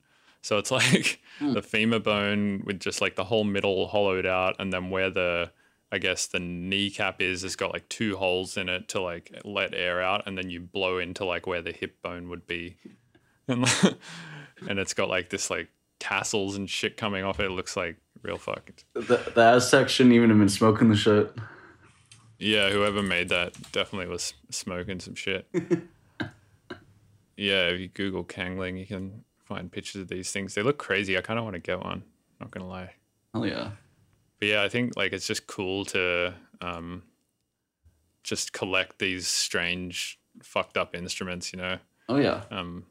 So 0.44 0.58
it's 0.58 0.70
like 0.70 1.20
hmm. 1.38 1.54
the 1.54 1.62
femur 1.62 2.00
bone 2.00 2.62
with 2.66 2.78
just 2.78 3.00
like 3.00 3.16
the 3.16 3.24
whole 3.24 3.44
middle 3.44 3.88
hollowed 3.88 4.26
out, 4.26 4.56
and 4.58 4.72
then 4.72 4.90
where 4.90 5.10
the 5.10 5.50
I 5.90 5.98
guess 5.98 6.26
the 6.26 6.38
kneecap 6.38 7.22
is, 7.22 7.44
it's 7.44 7.56
got 7.56 7.72
like 7.72 7.88
two 7.88 8.16
holes 8.16 8.56
in 8.56 8.68
it 8.68 8.88
to 8.88 9.00
like 9.00 9.34
let 9.44 9.74
air 9.74 10.02
out, 10.02 10.26
and 10.26 10.36
then 10.36 10.50
you 10.50 10.60
blow 10.60 10.98
into 10.98 11.24
like 11.24 11.46
where 11.46 11.62
the 11.62 11.72
hip 11.72 12.02
bone 12.02 12.28
would 12.28 12.46
be, 12.46 12.76
and 13.48 13.66
and 14.68 14.78
it's 14.78 14.92
got 14.92 15.08
like 15.08 15.30
this 15.30 15.48
like 15.48 15.68
tassels 15.98 16.56
and 16.56 16.68
shit 16.68 16.98
coming 16.98 17.24
off 17.24 17.40
it. 17.40 17.46
It 17.46 17.52
looks 17.52 17.74
like 17.74 17.96
real 18.22 18.38
fucked. 18.38 18.84
The, 18.92 19.32
the 19.34 19.42
Aztec 19.42 19.88
shouldn't 19.88 20.14
even 20.14 20.28
have 20.28 20.38
been 20.38 20.50
smoking 20.50 20.90
the 20.90 20.96
shit. 20.96 21.34
Yeah, 22.38 22.68
whoever 22.68 23.02
made 23.02 23.30
that 23.30 23.54
definitely 23.72 24.08
was 24.08 24.34
smoking 24.50 25.00
some 25.00 25.14
shit. 25.14 25.46
yeah, 27.36 27.68
if 27.68 27.80
you 27.80 27.88
Google 27.88 28.24
Kangling, 28.24 28.76
you 28.76 28.86
can 28.86 29.24
find 29.44 29.70
pictures 29.70 30.02
of 30.02 30.08
these 30.08 30.30
things. 30.32 30.54
They 30.54 30.62
look 30.62 30.78
crazy. 30.78 31.16
I 31.16 31.20
kind 31.20 31.38
of 31.38 31.44
want 31.44 31.54
to 31.54 31.60
get 31.60 31.80
one. 31.80 32.02
Not 32.40 32.50
gonna 32.50 32.68
lie. 32.68 32.94
Oh 33.32 33.44
yeah. 33.44 33.70
But 34.38 34.48
yeah, 34.48 34.62
I 34.62 34.68
think 34.68 34.96
like 34.96 35.12
it's 35.12 35.26
just 35.26 35.46
cool 35.46 35.84
to 35.86 36.34
um, 36.60 37.02
just 38.22 38.52
collect 38.52 38.98
these 38.98 39.26
strange, 39.26 40.18
fucked 40.42 40.76
up 40.76 40.94
instruments. 40.94 41.52
You 41.52 41.58
know. 41.58 41.78
Oh 42.08 42.16
yeah. 42.16 42.42
Um, 42.50 42.84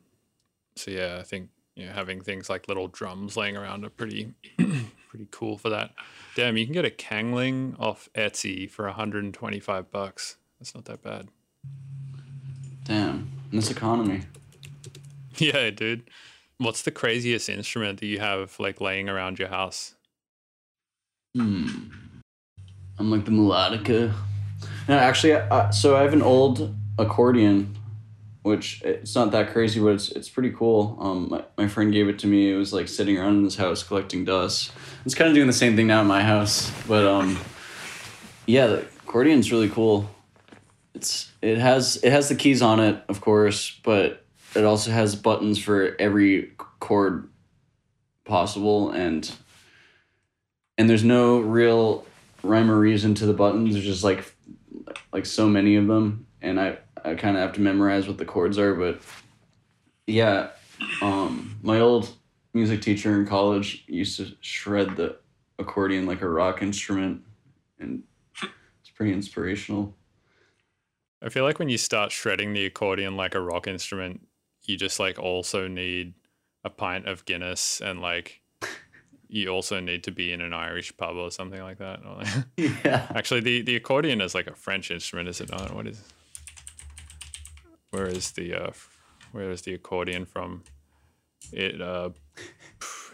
so 0.75 0.91
yeah, 0.91 1.17
I 1.19 1.23
think 1.23 1.49
you 1.75 1.85
know 1.85 1.91
having 1.91 2.21
things 2.21 2.49
like 2.49 2.67
little 2.67 2.87
drums 2.87 3.35
laying 3.35 3.57
around 3.57 3.83
are 3.85 3.89
pretty 3.89 4.33
pretty 5.09 5.27
cool 5.31 5.57
for 5.57 5.69
that. 5.69 5.91
Damn, 6.35 6.57
you 6.57 6.65
can 6.65 6.73
get 6.73 6.85
a 6.85 6.89
Kangling 6.89 7.75
off 7.79 8.09
Etsy 8.15 8.69
for 8.69 8.85
125 8.85 9.91
bucks. 9.91 10.37
That's 10.59 10.73
not 10.73 10.85
that 10.85 11.03
bad. 11.03 11.27
Damn. 12.83 13.29
In 13.51 13.57
this 13.57 13.69
economy. 13.71 14.23
Yeah, 15.37 15.71
dude. 15.71 16.03
What's 16.63 16.83
the 16.83 16.91
craziest 16.91 17.49
instrument 17.49 17.99
that 17.99 18.05
you 18.05 18.19
have 18.19 18.57
like 18.57 18.79
laying 18.79 19.09
around 19.09 19.37
your 19.37 19.49
house? 19.49 19.95
Hmm. 21.35 21.89
I'm 22.97 23.11
like 23.11 23.25
the 23.25 23.31
melodica. 23.31 24.13
No, 24.87 24.97
actually, 24.97 25.35
I, 25.35 25.71
so 25.71 25.97
I 25.97 26.03
have 26.03 26.13
an 26.13 26.21
old 26.21 26.73
accordion, 26.97 27.75
which 28.43 28.81
it's 28.83 29.13
not 29.13 29.31
that 29.31 29.51
crazy, 29.51 29.81
but 29.81 29.89
it's 29.89 30.09
it's 30.11 30.29
pretty 30.29 30.51
cool. 30.51 30.97
Um, 31.01 31.27
my, 31.29 31.43
my 31.57 31.67
friend 31.67 31.91
gave 31.91 32.07
it 32.07 32.17
to 32.19 32.27
me. 32.27 32.51
It 32.51 32.55
was 32.55 32.71
like 32.71 32.87
sitting 32.87 33.17
around 33.17 33.37
in 33.37 33.43
his 33.43 33.57
house 33.57 33.83
collecting 33.83 34.23
dust. 34.23 34.71
It's 35.05 35.15
kind 35.15 35.27
of 35.27 35.35
doing 35.35 35.47
the 35.47 35.53
same 35.53 35.75
thing 35.75 35.87
now 35.87 35.99
at 35.99 36.05
my 36.05 36.21
house, 36.21 36.71
but 36.87 37.05
um, 37.05 37.37
yeah, 38.45 38.67
the 38.67 38.87
accordion's 39.05 39.51
really 39.51 39.69
cool. 39.69 40.09
It's 40.93 41.29
it 41.41 41.57
has 41.57 41.97
it 42.03 42.11
has 42.11 42.29
the 42.29 42.35
keys 42.35 42.61
on 42.61 42.79
it, 42.79 43.03
of 43.09 43.19
course, 43.19 43.79
but 43.83 44.22
it 44.55 44.63
also 44.63 44.91
has 44.91 45.15
buttons 45.15 45.57
for 45.59 45.95
every 45.99 46.51
chord 46.79 47.29
possible 48.25 48.91
and 48.91 49.35
and 50.77 50.89
there's 50.89 51.03
no 51.03 51.39
real 51.39 52.05
rhyme 52.41 52.69
or 52.69 52.79
reason 52.79 53.13
to 53.15 53.25
the 53.25 53.33
buttons. 53.33 53.73
There's 53.73 53.85
just 53.85 54.03
like 54.03 54.35
like 55.11 55.25
so 55.25 55.47
many 55.47 55.75
of 55.75 55.87
them, 55.87 56.27
and 56.41 56.59
I 56.59 56.77
I 57.03 57.15
kind 57.15 57.37
of 57.37 57.43
have 57.43 57.53
to 57.53 57.61
memorize 57.61 58.07
what 58.07 58.17
the 58.17 58.25
chords 58.25 58.57
are. 58.57 58.73
But 58.73 59.01
yeah, 60.07 60.49
um, 61.01 61.57
my 61.61 61.79
old 61.79 62.09
music 62.53 62.81
teacher 62.81 63.19
in 63.19 63.25
college 63.25 63.83
used 63.87 64.17
to 64.17 64.35
shred 64.41 64.95
the 64.95 65.17
accordion 65.59 66.05
like 66.05 66.21
a 66.21 66.29
rock 66.29 66.61
instrument, 66.61 67.21
and 67.79 68.03
it's 68.41 68.89
pretty 68.93 69.13
inspirational. 69.13 69.95
I 71.21 71.29
feel 71.29 71.45
like 71.45 71.59
when 71.59 71.69
you 71.69 71.77
start 71.77 72.11
shredding 72.11 72.53
the 72.53 72.65
accordion 72.65 73.15
like 73.15 73.33
a 73.33 73.39
rock 73.39 73.67
instrument, 73.67 74.27
you 74.65 74.77
just 74.77 74.99
like 74.99 75.19
also 75.19 75.67
need 75.67 76.13
a 76.63 76.69
pint 76.69 77.07
of 77.07 77.25
Guinness 77.25 77.81
and 77.81 78.01
like 78.01 78.41
you 79.27 79.49
also 79.49 79.79
need 79.79 80.03
to 80.03 80.11
be 80.11 80.31
in 80.31 80.41
an 80.41 80.53
Irish 80.53 80.95
pub 80.95 81.15
or 81.15 81.31
something 81.31 81.61
like 81.61 81.79
that. 81.79 81.99
Yeah. 82.57 83.07
Actually, 83.15 83.41
the, 83.41 83.61
the 83.61 83.75
accordion 83.75 84.21
is 84.21 84.35
like 84.35 84.47
a 84.47 84.55
French 84.55 84.91
instrument, 84.91 85.27
is 85.27 85.41
it 85.41 85.49
not? 85.49 85.73
What 85.73 85.87
is? 85.87 86.01
Where 87.91 88.07
is 88.07 88.31
the 88.31 88.55
uh, 88.55 88.71
where 89.31 89.51
is 89.51 89.61
the 89.63 89.73
accordion 89.73 90.25
from? 90.25 90.63
It 91.51 91.81
uh, 91.81 92.09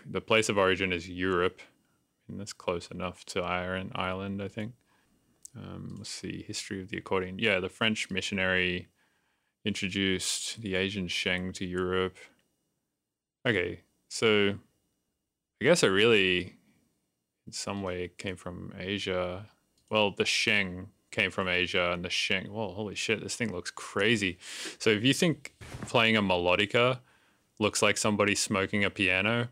the 0.09 0.21
place 0.21 0.49
of 0.49 0.57
origin 0.57 0.93
is 0.93 1.09
Europe, 1.09 1.61
and 2.27 2.39
that's 2.39 2.53
close 2.53 2.87
enough 2.89 3.25
to 3.25 3.41
Ireland. 3.41 3.91
Ireland, 3.95 4.41
I 4.41 4.47
think. 4.47 4.73
Um, 5.57 5.95
let's 5.97 6.09
see, 6.09 6.43
history 6.47 6.81
of 6.81 6.89
the 6.89 6.97
accordion. 6.97 7.39
Yeah, 7.39 7.59
the 7.59 7.69
French 7.69 8.11
missionary 8.11 8.87
introduced 9.65 10.61
the 10.61 10.75
Asian 10.75 11.07
sheng 11.07 11.51
to 11.53 11.65
Europe. 11.65 12.17
Okay, 13.47 13.81
so 14.09 14.55
I 15.61 15.65
guess 15.65 15.83
it 15.83 15.87
really, 15.87 16.55
in 17.45 17.53
some 17.53 17.83
way, 17.83 18.11
came 18.17 18.35
from 18.35 18.73
Asia. 18.77 19.45
Well, 19.89 20.11
the 20.11 20.25
sheng 20.25 20.87
came 21.11 21.31
from 21.31 21.47
Asia, 21.47 21.91
and 21.91 22.03
the 22.03 22.09
sheng. 22.09 22.51
Well, 22.53 22.69
holy 22.69 22.95
shit, 22.95 23.21
this 23.21 23.35
thing 23.35 23.51
looks 23.51 23.71
crazy. 23.71 24.37
So 24.77 24.89
if 24.91 25.03
you 25.03 25.13
think 25.13 25.53
playing 25.81 26.15
a 26.15 26.21
melodica 26.21 26.99
looks 27.59 27.81
like 27.81 27.97
somebody 27.97 28.35
smoking 28.35 28.83
a 28.83 28.89
piano, 28.89 29.49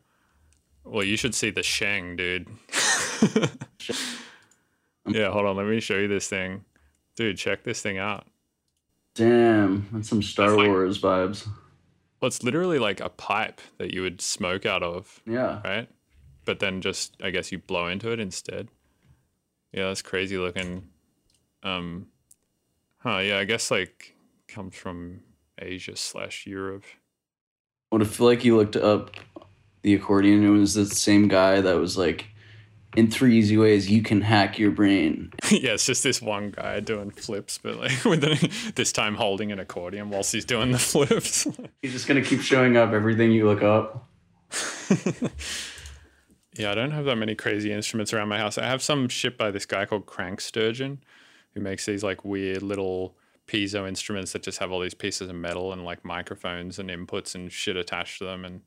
well, 0.83 1.03
you 1.03 1.17
should 1.17 1.35
see 1.35 1.49
the 1.49 1.63
sheng, 1.63 2.15
dude. 2.15 2.47
yeah, 5.07 5.29
hold 5.31 5.45
on, 5.45 5.57
let 5.57 5.65
me 5.65 5.79
show 5.79 5.97
you 5.97 6.07
this 6.07 6.27
thing, 6.27 6.63
dude. 7.15 7.37
Check 7.37 7.63
this 7.63 7.81
thing 7.81 7.97
out. 7.97 8.25
Damn, 9.17 9.87
that's 9.91 10.09
some 10.09 10.21
Star 10.21 10.49
It's 10.49 10.57
like- 10.57 10.67
Wars 10.67 11.01
vibes. 11.01 11.47
Well, 12.21 12.27
it's 12.27 12.41
literally 12.43 12.79
like 12.79 12.99
a 12.99 13.09
pipe 13.09 13.61
that 13.77 13.93
you 13.93 14.01
would 14.01 14.21
smoke 14.21 14.65
out 14.65 14.81
of, 14.81 15.21
Yeah. 15.27 15.61
right? 15.63 15.87
But 16.45 16.59
then 16.59 16.81
just 16.81 17.15
I 17.21 17.29
guess 17.29 17.51
you 17.51 17.59
blow 17.59 17.87
into 17.87 18.11
it 18.11 18.19
instead. 18.19 18.69
Yeah, 19.71 19.87
that's 19.87 20.01
crazy 20.01 20.37
looking. 20.37 20.87
Um, 21.61 22.07
huh? 22.99 23.17
Yeah, 23.19 23.37
I 23.39 23.43
guess 23.43 23.69
like 23.69 24.15
comes 24.47 24.75
from 24.75 25.21
Asia 25.59 25.95
slash 25.95 26.47
Europe. 26.47 26.85
What 27.89 28.01
if 28.01 28.19
like 28.19 28.43
you 28.45 28.55
looked 28.57 28.75
up 28.75 29.11
the 29.83 29.93
accordion? 29.93 30.43
It 30.43 30.49
was 30.49 30.73
the 30.73 30.85
same 30.85 31.27
guy 31.27 31.61
that 31.61 31.75
was 31.75 31.97
like, 31.97 32.27
in 32.97 33.11
three 33.11 33.37
easy 33.37 33.55
ways 33.57 33.89
you 33.91 34.01
can 34.01 34.21
hack 34.21 34.57
your 34.57 34.71
brain. 34.71 35.31
yeah, 35.51 35.73
it's 35.73 35.85
just 35.85 36.03
this 36.03 36.19
one 36.19 36.49
guy 36.49 36.79
doing 36.79 37.11
flips, 37.11 37.59
but 37.59 37.77
like 37.77 38.03
with 38.05 38.21
the, 38.21 38.71
this 38.75 38.91
time 38.91 39.15
holding 39.15 39.51
an 39.51 39.59
accordion 39.59 40.09
whilst 40.09 40.33
he's 40.33 40.45
doing 40.45 40.71
the 40.71 40.79
flips. 40.79 41.47
He's 41.81 41.93
just 41.93 42.07
gonna 42.07 42.23
keep 42.23 42.41
showing 42.41 42.75
up 42.75 42.91
everything 42.91 43.31
you 43.31 43.47
look 43.47 43.61
up. 43.61 44.09
Yeah, 46.57 46.71
I 46.71 46.75
don't 46.75 46.89
have 46.89 47.05
that 47.05 47.17
many 47.17 47.35
crazy 47.35 47.71
instruments 47.71 48.13
around 48.13 48.29
my 48.29 48.39
house. 48.39 48.57
I 48.57 48.65
have 48.65 48.81
some 48.81 49.09
shit 49.09 49.37
by 49.37 49.51
this 49.51 49.67
guy 49.67 49.85
called 49.85 50.07
Crank 50.07 50.41
Sturgeon, 50.41 51.03
who 51.53 51.61
makes 51.61 51.85
these 51.85 52.03
like 52.03 52.25
weird 52.25 52.63
little 52.63 53.15
piezo 53.47 53.87
instruments 53.87 54.33
that 54.33 54.41
just 54.41 54.57
have 54.57 54.71
all 54.71 54.79
these 54.79 54.95
pieces 54.95 55.29
of 55.29 55.35
metal 55.35 55.71
and 55.71 55.85
like 55.85 56.03
microphones 56.03 56.79
and 56.79 56.89
inputs 56.89 57.35
and 57.35 57.51
shit 57.51 57.77
attached 57.77 58.17
to 58.17 58.25
them, 58.25 58.43
and 58.43 58.61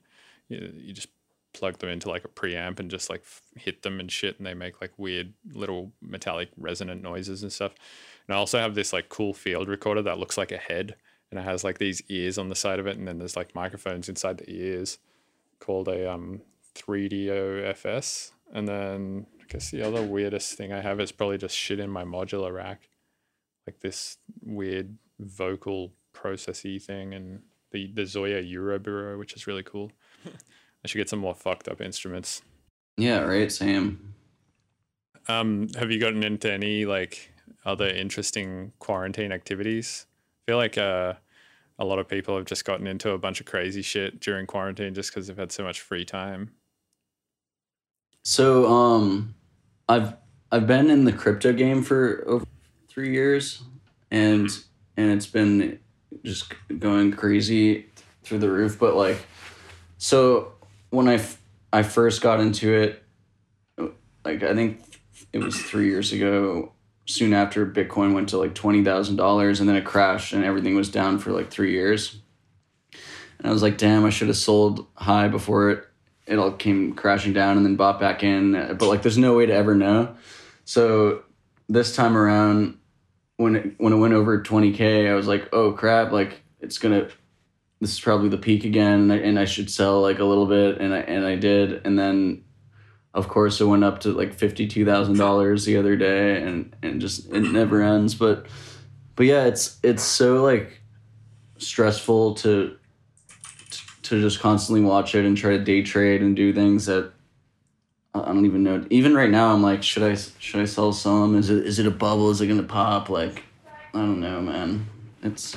you, 0.49 0.73
you 0.77 0.93
just 0.93 1.09
plug 1.53 1.79
them 1.79 1.91
into 1.91 2.09
like 2.09 2.25
a 2.25 2.29
preamp 2.29 2.79
and 2.79 2.91
just 2.91 3.11
like 3.11 3.25
hit 3.57 3.83
them 3.83 4.01
and 4.01 4.11
shit, 4.11 4.39
and 4.39 4.47
they 4.47 4.55
make 4.55 4.81
like 4.81 4.93
weird 4.97 5.33
little 5.53 5.93
metallic 6.01 6.51
resonant 6.57 7.03
noises 7.03 7.43
and 7.43 7.53
stuff. 7.53 7.73
And 8.27 8.35
I 8.35 8.39
also 8.39 8.59
have 8.59 8.75
this 8.75 8.93
like 8.93 9.09
cool 9.09 9.35
field 9.35 9.69
recorder 9.69 10.03
that 10.03 10.19
looks 10.19 10.39
like 10.39 10.53
a 10.53 10.59
head, 10.59 10.97
and 11.31 11.41
it 11.41 11.45
has 11.45 11.65
like 11.65 11.79
these 11.79 12.03
ears 12.09 12.39
on 12.39 12.49
the 12.49 12.55
side 12.55 12.79
of 12.79 12.87
it, 12.87 12.97
and 12.97 13.07
then 13.07 13.19
there's 13.19 13.37
like 13.37 13.55
microphones 13.55 14.09
inside 14.09 14.39
the 14.39 14.51
ears, 14.51 14.99
called 15.59 15.89
a 15.89 16.11
um 16.11 16.43
3Dio 16.75 17.65
FS. 17.69 18.33
And 18.53 18.69
then 18.69 19.27
I 19.41 19.45
guess 19.49 19.71
the 19.71 19.83
other 19.83 20.03
weirdest 20.03 20.55
thing 20.55 20.73
I 20.73 20.81
have 20.81 21.01
is 21.01 21.13
probably 21.13 21.39
just 21.39 21.57
shit 21.57 21.81
in 21.81 21.91
my 21.91 22.05
modular 22.05 22.53
rack. 22.53 22.89
Like 23.67 23.81
this 23.81 24.19
weird 24.43 24.97
vocal 25.19 25.93
processy 26.15 26.83
thing 26.83 27.15
and 27.15 27.43
the, 27.71 27.91
the 27.95 28.03
ZOIA 28.03 28.51
Euroburo, 28.53 29.19
which 29.19 29.35
is 29.35 29.47
really 29.47 29.63
cool. 29.63 29.93
I 30.85 30.89
should 30.89 30.99
get 30.99 31.09
some 31.09 31.19
more 31.19 31.35
fucked 31.35 31.69
up 31.69 31.81
instruments. 31.81 32.43
Yeah, 32.97 33.21
right. 33.21 33.51
Same. 33.51 34.15
Um, 35.29 35.69
have 35.79 35.91
you 35.91 36.01
gotten 36.01 36.23
into 36.23 36.51
any 36.51 36.87
like 36.87 37.33
other 37.65 37.89
interesting 37.89 38.73
quarantine 38.79 39.33
activities? 39.33 40.07
I 40.43 40.51
feel 40.51 40.57
like 40.57 40.79
uh, 40.79 41.15
a 41.79 41.85
lot 41.85 41.99
of 41.99 42.09
people 42.09 42.37
have 42.37 42.47
just 42.47 42.65
gotten 42.65 42.87
into 42.87 43.11
a 43.11 43.19
bunch 43.19 43.41
of 43.41 43.47
crazy 43.47 43.83
shit 43.83 44.21
during 44.21 44.47
quarantine 44.47 44.95
just 44.95 45.11
because 45.11 45.27
they've 45.27 45.37
had 45.37 45.53
so 45.53 45.63
much 45.63 45.81
free 45.81 46.05
time. 46.05 46.51
So 48.23 48.67
um, 48.71 49.35
I've 49.89 50.15
I've 50.53 50.67
been 50.67 50.91
in 50.91 51.05
the 51.05 51.13
crypto 51.13 51.53
game 51.53 51.83
for 51.83 52.25
over 52.27 52.45
three 52.89 53.13
years, 53.13 53.63
and 54.11 54.49
and 54.97 55.11
it's 55.11 55.27
been 55.27 55.79
just 56.25 56.53
going 56.79 57.13
crazy 57.13 57.87
through 58.23 58.41
the 58.41 58.51
roof. 58.51 58.79
But 58.79 58.95
like, 58.95 59.25
so 59.97 60.53
when 60.91 61.09
I 61.09 61.15
f- 61.15 61.41
I 61.73 61.83
first 61.83 62.21
got 62.21 62.41
into 62.41 62.73
it, 62.73 63.03
like 64.25 64.43
I 64.43 64.55
think 64.55 64.83
it 65.33 65.43
was 65.43 65.61
three 65.61 65.89
years 65.89 66.13
ago. 66.13 66.73
Soon 67.07 67.33
after 67.33 67.67
Bitcoin 67.67 68.15
went 68.15 68.29
to 68.29 68.39
like 68.39 68.55
twenty 68.55 68.85
thousand 68.85 69.17
dollars, 69.17 69.61
and 69.61 69.69
then 69.69 69.77
it 69.77 69.85
crashed, 69.85 70.33
and 70.33 70.45
everything 70.45 70.77
was 70.77 70.91
down 70.91 71.19
for 71.19 71.33
like 71.33 71.51
three 71.51 71.73
years. 71.73 72.21
And 73.39 73.49
I 73.49 73.53
was 73.53 73.63
like, 73.63 73.79
damn, 73.79 74.05
I 74.05 74.11
should 74.11 74.29
have 74.29 74.37
sold 74.37 74.87
high 74.95 75.29
before 75.29 75.71
it 75.71 75.87
it 76.31 76.39
all 76.39 76.53
came 76.53 76.95
crashing 76.95 77.33
down 77.33 77.57
and 77.57 77.67
then 77.67 77.75
bought 77.75 77.99
back 77.99 78.23
in. 78.23 78.53
But 78.53 78.83
like, 78.83 79.03
there's 79.03 79.19
no 79.19 79.35
way 79.35 79.47
to 79.47 79.53
ever 79.53 79.75
know. 79.75 80.15
So 80.65 81.25
this 81.69 81.97
time 81.97 82.17
around, 82.17 82.79
when 83.37 83.57
it, 83.57 83.75
when 83.79 83.93
it 83.93 83.97
went 83.97 84.15
over 84.15 84.41
20k, 84.41 85.11
I 85.11 85.15
was 85.15 85.27
like, 85.27 85.49
oh 85.53 85.73
crap! 85.73 86.13
Like 86.13 86.43
it's 86.61 86.79
gonna. 86.79 87.09
This 87.81 87.93
is 87.93 88.01
probably 88.01 88.29
the 88.29 88.37
peak 88.37 88.65
again, 88.65 89.01
and 89.01 89.13
I, 89.13 89.17
and 89.17 89.39
I 89.39 89.47
should 89.47 89.71
sell 89.71 90.03
like 90.03 90.19
a 90.19 90.25
little 90.25 90.47
bit, 90.47 90.81
and 90.81 90.93
I 90.93 90.99
and 90.99 91.25
I 91.25 91.37
did, 91.37 91.87
and 91.87 91.99
then, 91.99 92.45
of 93.15 93.29
course, 93.29 93.61
it 93.61 93.65
went 93.65 93.85
up 93.85 94.01
to 94.01 94.13
like 94.13 94.35
fifty 94.35 94.67
two 94.67 94.85
thousand 94.85 95.17
dollars 95.17 95.65
the 95.65 95.79
other 95.79 95.97
day, 95.97 96.43
and 96.43 96.77
and 96.83 97.01
just 97.01 97.33
it 97.33 97.41
never 97.41 97.83
ends. 97.83 98.15
But 98.15 98.47
but 99.17 99.25
yeah, 99.25 99.45
it's 99.45 99.79
it's 99.83 100.03
so 100.03 100.43
like 100.43 100.83
stressful 101.57 102.35
to 102.35 102.77
to 104.03 104.21
just 104.21 104.41
constantly 104.41 104.85
watch 104.85 105.15
it 105.15 105.25
and 105.25 105.37
try 105.37 105.53
to 105.53 105.65
day 105.65 105.83
trade 105.83 106.21
and 106.21 106.37
do 106.37 106.53
things 106.53 106.87
that 106.87 107.13
I 108.15 108.21
I 108.21 108.27
don't 108.27 108.45
even 108.45 108.63
know. 108.63 108.85
Even 108.91 109.15
right 109.15 109.31
now, 109.31 109.55
I'm 109.55 109.63
like, 109.63 109.83
should 109.83 110.03
I 110.03 110.17
should 110.39 110.61
I 110.61 110.65
sell 110.65 110.93
some? 110.93 111.37
Is 111.37 111.49
it 111.49 111.67
is 111.67 111.79
it 111.79 111.87
a 111.87 111.91
bubble? 111.91 112.31
Is 112.31 112.41
it 112.41 112.49
gonna 112.49 112.63
pop? 112.63 113.09
Like, 113.09 113.45
I 113.95 113.99
don't 113.99 114.21
know, 114.21 114.41
man. 114.41 114.87
It's 115.23 115.57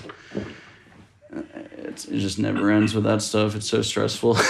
it's 1.83 2.05
it 2.05 2.19
just 2.19 2.39
never 2.39 2.71
ends 2.71 2.93
with 2.93 3.03
that 3.05 3.21
stuff. 3.21 3.55
It's 3.55 3.69
so 3.69 3.81
stressful. 3.81 4.37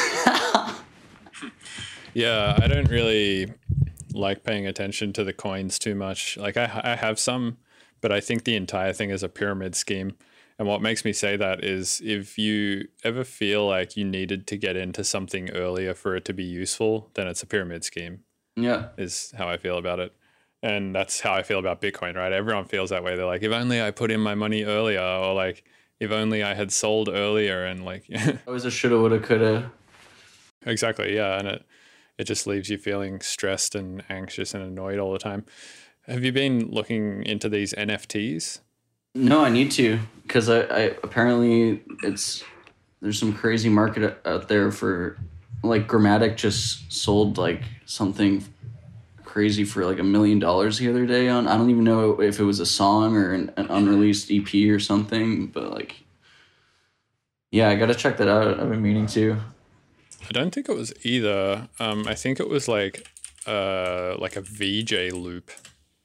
Yeah, 2.14 2.58
I 2.62 2.68
don't 2.68 2.90
really 2.90 3.52
like 4.14 4.44
paying 4.44 4.68
attention 4.68 5.14
to 5.14 5.24
the 5.24 5.34
coins 5.34 5.80
too 5.80 5.96
much. 5.96 6.38
Like 6.38 6.58
I, 6.58 6.82
I 6.84 6.96
have 6.96 7.20
some, 7.20 7.58
but 8.02 8.12
I 8.12 8.20
think 8.20 8.44
the 8.44 8.56
entire 8.56 8.94
thing 8.94 9.10
is 9.10 9.24
a 9.24 9.30
pyramid 9.30 9.76
scheme. 9.76 10.16
And 10.60 10.68
what 10.68 10.84
makes 10.84 11.04
me 11.04 11.14
say 11.14 11.36
that 11.38 11.64
is 11.64 12.02
if 12.06 12.38
you 12.38 12.88
ever 13.04 13.24
feel 13.24 13.68
like 13.68 13.98
you 13.98 14.06
needed 14.06 14.46
to 14.48 14.58
get 14.58 14.76
into 14.76 15.04
something 15.04 15.50
earlier 15.50 15.96
for 15.96 16.16
it 16.16 16.26
to 16.26 16.34
be 16.34 16.44
useful, 16.44 17.10
then 17.16 17.28
it's 17.28 17.42
a 17.42 17.48
pyramid 17.48 17.84
scheme, 17.84 18.20
yeah, 18.56 18.90
is 18.98 19.34
how 19.36 19.50
I 19.50 19.58
feel 19.58 19.80
about 19.80 20.00
it. 20.00 20.14
And 20.62 20.96
that's 20.96 21.20
how 21.20 21.34
I 21.34 21.42
feel 21.42 21.60
about 21.60 21.82
Bitcoin, 21.82 22.16
right? 22.16 22.32
Everyone 22.32 22.66
feels 22.66 22.92
that 22.92 23.04
way. 23.04 23.18
They're 23.18 23.26
like, 23.26 23.42
if 23.42 23.52
only 23.52 23.82
I 23.82 23.90
put 23.92 24.12
in 24.12 24.22
my 24.22 24.36
money 24.36 24.64
earlier, 24.64 25.02
or 25.02 25.34
like, 25.34 25.66
if 26.04 26.12
only 26.12 26.44
I 26.44 26.54
had 26.54 26.72
sold 26.72 27.10
earlier, 27.10 27.66
and 27.66 27.84
like, 27.84 28.06
I 28.16 28.40
was 28.52 28.66
a 28.66 28.72
shoulda, 28.72 29.00
woulda, 29.00 29.20
coulda. 29.20 29.72
Exactly. 30.66 31.16
Yeah, 31.16 31.40
and 31.40 31.48
it 31.48 31.66
it 32.18 32.26
just 32.26 32.46
leaves 32.46 32.70
you 32.70 32.78
feeling 32.78 33.20
stressed 33.22 33.76
and 33.76 34.04
anxious 34.10 34.54
and 34.54 34.64
annoyed 34.64 35.00
all 35.00 35.12
the 35.12 35.20
time. 35.20 35.46
Have 36.08 36.24
you 36.24 36.32
been 36.32 36.70
looking 36.70 37.24
into 37.26 37.50
these 37.50 37.74
NFTs? 37.74 38.60
No, 39.16 39.44
I 39.44 39.50
need 39.50 39.72
to 39.72 40.00
because 40.24 40.50
I, 40.50 40.62
I 40.62 40.80
apparently 41.04 41.82
it's 42.04 42.44
there's 43.02 43.20
some 43.20 43.34
crazy 43.34 43.70
market 43.70 44.20
out 44.26 44.48
there 44.48 44.72
for 44.72 45.18
like 45.64 45.88
Gramatik 45.88 46.36
just 46.36 46.92
sold 46.92 47.38
like 47.38 47.62
something 47.86 48.44
crazy 49.34 49.64
for 49.64 49.84
like 49.84 49.98
a 49.98 50.04
million 50.04 50.38
dollars 50.38 50.78
the 50.78 50.88
other 50.88 51.08
day 51.08 51.28
on 51.28 51.48
I 51.48 51.58
don't 51.58 51.72
even 51.72 51.84
know 51.84 52.22
if 52.22 52.40
it 52.40 52.44
was 52.44 52.60
a 52.60 52.68
song 52.68 53.18
or 53.18 53.34
an, 53.34 53.52
an 53.58 53.66
unreleased 53.66 54.30
EP 54.30 54.70
or 54.70 54.78
something, 54.78 55.48
but 55.48 55.72
like 55.72 56.04
yeah, 57.50 57.70
I 57.70 57.76
gotta 57.76 57.96
check 57.96 58.18
that 58.18 58.28
out. 58.28 58.60
I've 58.60 58.70
been 58.70 58.84
meaning 58.84 59.08
to. 59.08 59.38
I 60.30 60.32
don't 60.34 60.54
think 60.54 60.70
it 60.70 60.76
was 60.76 60.94
either. 61.04 61.68
Um, 61.80 62.08
I 62.08 62.14
think 62.14 62.40
it 62.40 62.48
was 62.48 62.68
like 62.68 63.10
uh, 63.48 64.18
like 64.20 64.36
a 64.36 64.42
VJ 64.42 65.12
loop. 65.12 65.50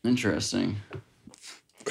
Interesting. 0.04 0.78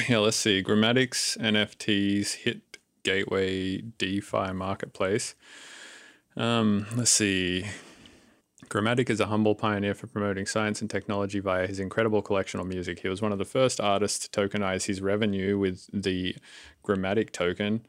Yeah, 0.10 0.20
let's 0.20 0.38
see. 0.38 0.64
Gramatik's 0.64 1.38
NFTs 1.40 2.34
hit 2.34 2.78
gateway 3.04 3.82
DeFi 3.82 4.54
marketplace. 4.54 5.36
Um, 6.36 6.88
let's 6.96 7.12
see. 7.12 7.66
Gramatik 8.70 9.10
is 9.10 9.22
a 9.22 9.28
humble 9.28 9.56
pioneer 9.56 9.94
for 9.94 10.08
promoting 10.08 10.46
science 10.46 10.82
and 10.82 10.90
technology 10.90 11.40
via 11.40 11.68
his 11.68 11.80
incredible 11.80 12.22
collection 12.22 12.60
of 12.60 12.68
music. 12.68 13.00
He 13.00 13.08
was 13.08 13.22
one 13.22 13.32
of 13.32 13.38
the 13.38 13.46
first 13.46 13.80
artists 13.80 14.28
to 14.28 14.42
tokenize 14.42 14.88
his 14.88 15.02
revenue 15.02 15.58
with 15.58 15.90
the 15.94 16.36
Gramatik 16.86 17.32
token. 17.32 17.86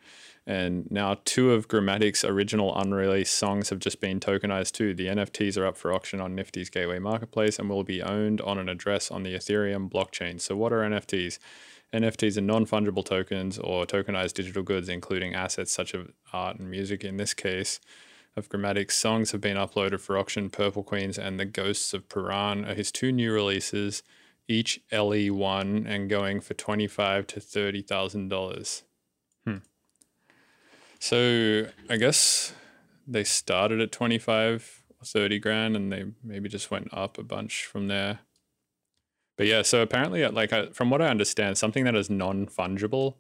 And 0.47 0.88
now 0.88 1.17
two 1.25 1.53
of 1.53 1.67
Gramatik's 1.67 2.25
original 2.25 2.79
unreleased 2.79 3.35
songs 3.35 3.71
have 3.71 3.81
just 3.81 4.01
been 4.01 4.21
tokenized 4.21 4.73
too. 4.73 4.95
The 4.95 5.09
NFTs 5.09 5.59
are 5.59 5.67
up 5.67 5.77
for 5.77 5.93
auction 5.93 6.21
on 6.21 6.37
Nifty's 6.37 6.71
Gateway 6.71 7.01
Marketplace 7.01 7.59
and 7.59 7.69
will 7.69 7.83
be 7.83 8.01
owned 8.01 8.41
on 8.41 8.59
an 8.59 8.69
address 8.69 9.11
on 9.11 9.25
the 9.25 9.35
Ethereum 9.35 9.91
blockchain. 9.91 10.41
So, 10.41 10.57
what 10.57 10.73
are 10.73 10.81
NFTs? 10.81 11.38
NFTs 11.93 12.38
are 12.38 12.43
non 12.43 12.67
fungible 12.67 13.05
tokens 13.05 13.59
or 13.59 13.85
tokenized 13.85 14.35
digital 14.35 14.62
goods, 14.62 14.88
including 14.88 15.35
assets 15.35 15.73
such 15.73 15.95
as 15.95 16.07
art 16.33 16.59
and 16.59 16.71
music. 16.71 17.03
In 17.03 17.17
this 17.17 17.35
case, 17.35 17.81
of 18.38 18.48
Gramatik's 18.48 18.94
songs 18.94 19.33
have 19.33 19.40
been 19.40 19.57
uploaded 19.57 20.01
for 20.01 20.16
auction. 20.16 20.48
Purple 20.48 20.83
Queens 20.83 21.18
and 21.18 21.38
The 21.38 21.44
Ghosts 21.44 21.92
of 21.92 22.09
Paran 22.09 22.64
are 22.64 22.74
his 22.74 22.90
two 22.90 23.12
new 23.12 23.33
releases, 23.33 24.03
each 24.46 24.81
LE1 24.90 25.87
and 25.87 26.09
going 26.09 26.40
for 26.40 26.55
twenty-five 26.55 27.27
to 27.27 27.40
thirty 27.40 27.83
thousand 27.83 28.29
dollars. 28.29 28.85
Hmm. 29.44 29.59
So 30.98 31.66
I 31.90 31.96
guess 31.96 32.55
they 33.07 33.24
started 33.24 33.81
at 33.81 33.92
25 33.92 34.83
or 35.01 35.05
30 35.05 35.38
grand 35.38 35.77
and 35.77 35.90
they 35.90 36.05
maybe 36.22 36.48
just 36.48 36.70
went 36.70 36.88
up 36.92 37.16
a 37.18 37.22
bunch 37.22 37.64
from 37.64 37.88
there. 37.88 38.20
But 39.37 39.46
yeah, 39.46 39.62
so 39.62 39.81
apparently, 39.81 40.24
uh, 40.24 40.33
like 40.33 40.53
I, 40.53 40.66
from 40.66 40.90
what 40.90 41.01
I 41.01 41.09
understand, 41.09 41.57
something 41.57 41.85
that 41.85 41.94
is 41.94 42.11
non-fungible 42.11 43.14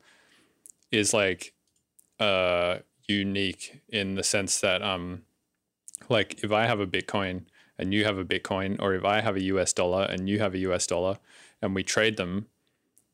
is 0.90 1.14
like 1.14 1.52
uh 2.18 2.78
unique 3.08 3.80
in 3.88 4.14
the 4.14 4.22
sense 4.22 4.60
that 4.60 4.82
um 4.82 5.22
like 6.08 6.44
if 6.44 6.52
I 6.52 6.66
have 6.66 6.80
a 6.80 6.86
Bitcoin 6.86 7.44
and 7.78 7.92
you 7.94 8.04
have 8.04 8.18
a 8.18 8.24
Bitcoin, 8.24 8.80
or 8.80 8.94
if 8.94 9.04
I 9.04 9.20
have 9.20 9.36
a 9.36 9.42
US 9.42 9.72
dollar 9.72 10.04
and 10.04 10.28
you 10.28 10.38
have 10.40 10.54
a 10.54 10.58
US 10.58 10.86
dollar, 10.86 11.18
and 11.62 11.74
we 11.74 11.82
trade 11.82 12.16
them, 12.16 12.46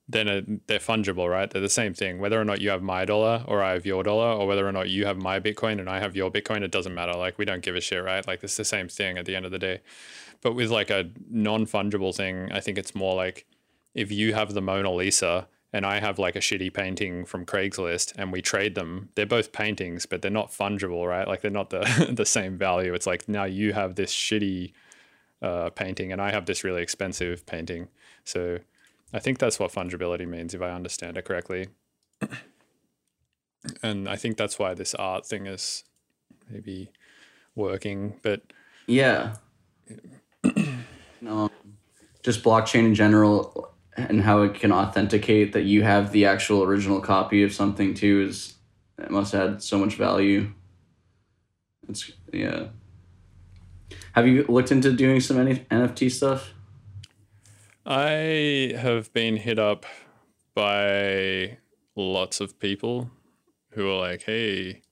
then 0.08 0.60
they're 0.66 0.78
fungible, 0.78 1.30
right? 1.30 1.50
They're 1.50 1.62
the 1.62 1.68
same 1.68 1.94
thing. 1.94 2.18
Whether 2.18 2.40
or 2.40 2.44
not 2.44 2.60
you 2.60 2.70
have 2.70 2.82
my 2.82 3.04
dollar 3.04 3.44
or 3.46 3.62
I 3.62 3.72
have 3.72 3.86
your 3.86 4.02
dollar, 4.02 4.38
or 4.38 4.46
whether 4.46 4.66
or 4.66 4.72
not 4.72 4.88
you 4.90 5.06
have 5.06 5.16
my 5.16 5.40
Bitcoin 5.40 5.80
and 5.80 5.88
I 5.88 6.00
have 6.00 6.16
your 6.16 6.30
Bitcoin, 6.30 6.62
it 6.62 6.70
doesn't 6.70 6.94
matter. 6.94 7.14
Like 7.14 7.38
we 7.38 7.44
don't 7.44 7.62
give 7.62 7.76
a 7.76 7.80
shit, 7.80 8.02
right? 8.02 8.26
Like 8.26 8.42
it's 8.44 8.56
the 8.56 8.64
same 8.64 8.88
thing 8.88 9.16
at 9.18 9.24
the 9.24 9.36
end 9.36 9.46
of 9.46 9.52
the 9.52 9.58
day. 9.58 9.80
But 10.42 10.54
with 10.54 10.70
like 10.70 10.90
a 10.90 11.10
non 11.30 11.66
fungible 11.66 12.14
thing, 12.14 12.52
I 12.52 12.60
think 12.60 12.78
it's 12.78 12.94
more 12.94 13.14
like 13.14 13.46
if 13.94 14.10
you 14.12 14.34
have 14.34 14.52
the 14.52 14.60
Mona 14.60 14.92
Lisa 14.92 15.48
and 15.74 15.84
I 15.84 15.98
have 15.98 16.20
like 16.20 16.36
a 16.36 16.40
shitty 16.40 16.72
painting 16.72 17.24
from 17.24 17.44
Craigslist 17.44 18.12
and 18.16 18.30
we 18.30 18.40
trade 18.40 18.76
them, 18.76 19.08
they're 19.16 19.26
both 19.26 19.50
paintings, 19.50 20.06
but 20.06 20.22
they're 20.22 20.30
not 20.30 20.52
fungible, 20.52 21.04
right? 21.06 21.26
Like 21.26 21.40
they're 21.40 21.50
not 21.50 21.70
the 21.70 22.12
the 22.12 22.24
same 22.24 22.56
value. 22.56 22.94
It's 22.94 23.08
like 23.08 23.28
now 23.28 23.42
you 23.42 23.72
have 23.72 23.96
this 23.96 24.14
shitty 24.14 24.72
uh, 25.42 25.70
painting 25.70 26.12
and 26.12 26.22
I 26.22 26.30
have 26.30 26.46
this 26.46 26.62
really 26.62 26.80
expensive 26.80 27.44
painting. 27.44 27.88
So 28.22 28.60
I 29.12 29.18
think 29.18 29.38
that's 29.38 29.58
what 29.58 29.72
fungibility 29.72 30.28
means, 30.28 30.54
if 30.54 30.62
I 30.62 30.70
understand 30.70 31.16
it 31.16 31.24
correctly. 31.24 31.66
and 33.82 34.08
I 34.08 34.14
think 34.14 34.36
that's 34.36 34.60
why 34.60 34.74
this 34.74 34.94
art 34.94 35.26
thing 35.26 35.48
is 35.48 35.82
maybe 36.48 36.92
working. 37.56 38.20
But 38.22 38.42
Yeah. 38.86 39.34
no, 41.20 41.50
just 42.22 42.44
blockchain 42.44 42.84
in 42.84 42.94
general 42.94 43.73
and 43.96 44.22
how 44.22 44.42
it 44.42 44.54
can 44.54 44.72
authenticate 44.72 45.52
that 45.52 45.62
you 45.62 45.82
have 45.82 46.12
the 46.12 46.24
actual 46.24 46.62
original 46.62 47.00
copy 47.00 47.42
of 47.42 47.52
something 47.52 47.94
too 47.94 48.26
is 48.28 48.54
it 48.98 49.10
must 49.10 49.34
add 49.34 49.62
so 49.62 49.78
much 49.78 49.94
value. 49.94 50.52
It's 51.88 52.12
yeah. 52.32 52.68
Have 54.12 54.26
you 54.26 54.44
looked 54.48 54.72
into 54.72 54.92
doing 54.92 55.20
some 55.20 55.38
any 55.38 55.56
NFT 55.70 56.10
stuff? 56.10 56.54
I 57.86 58.74
have 58.78 59.12
been 59.12 59.36
hit 59.36 59.58
up 59.58 59.84
by 60.54 61.58
lots 61.96 62.40
of 62.40 62.58
people 62.58 63.10
who 63.70 63.90
are 63.90 63.98
like, 63.98 64.22
hey, 64.22 64.82